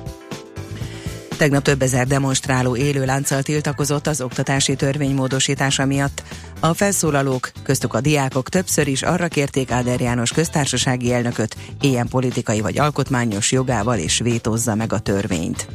Tegnap 1.36 1.62
több 1.62 1.82
ezer 1.82 2.06
demonstráló 2.06 2.76
élő 2.76 3.04
lánccal 3.04 3.42
tiltakozott 3.42 4.06
az 4.06 4.20
oktatási 4.20 4.76
törvény 4.76 5.14
módosítása 5.14 5.86
miatt. 5.86 6.22
A 6.60 6.74
felszólalók, 6.74 7.50
köztük 7.62 7.94
a 7.94 8.00
diákok 8.00 8.48
többször 8.48 8.88
is 8.88 9.02
arra 9.02 9.28
kérték 9.28 9.70
Áder 9.70 10.00
János 10.00 10.32
köztársasági 10.32 11.12
elnököt, 11.12 11.56
ilyen 11.80 12.08
politikai 12.08 12.60
vagy 12.60 12.78
alkotmányos 12.78 13.52
jogával 13.52 13.98
és 13.98 14.18
vétózza 14.18 14.74
meg 14.74 14.92
a 14.92 14.98
törvényt. 14.98 15.66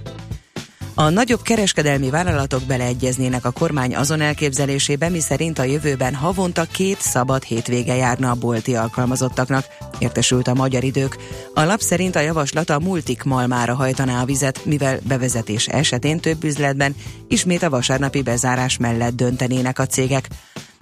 A 0.93 1.09
nagyobb 1.09 1.41
kereskedelmi 1.41 2.09
vállalatok 2.09 2.63
beleegyeznének 2.63 3.45
a 3.45 3.51
kormány 3.51 3.95
azon 3.95 4.21
elképzelésébe, 4.21 5.09
miszerint 5.09 5.59
a 5.59 5.63
jövőben 5.63 6.15
havonta 6.15 6.63
két 6.63 7.01
szabad 7.01 7.43
hétvége 7.43 7.95
járna 7.95 8.29
a 8.29 8.35
bolti 8.35 8.75
alkalmazottaknak, 8.75 9.65
értesült 9.99 10.47
a 10.47 10.53
magyar 10.53 10.83
idők. 10.83 11.17
A 11.53 11.63
lap 11.63 11.79
szerint 11.79 12.15
a 12.15 12.19
javaslat 12.19 12.69
a 12.69 12.79
multik 12.79 13.23
malmára 13.23 13.75
hajtaná 13.75 14.21
a 14.21 14.25
vizet, 14.25 14.65
mivel 14.65 14.99
bevezetés 15.07 15.67
esetén 15.67 16.19
több 16.19 16.43
üzletben 16.43 16.95
ismét 17.27 17.63
a 17.63 17.69
vasárnapi 17.69 18.21
bezárás 18.21 18.77
mellett 18.77 19.15
döntenének 19.15 19.79
a 19.79 19.85
cégek. 19.85 20.27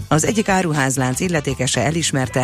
Az 0.08 0.26
egyik 0.26 0.50
áruházlánc 0.50 1.20
illetékese 1.20 1.84
elismerte, 1.84 2.38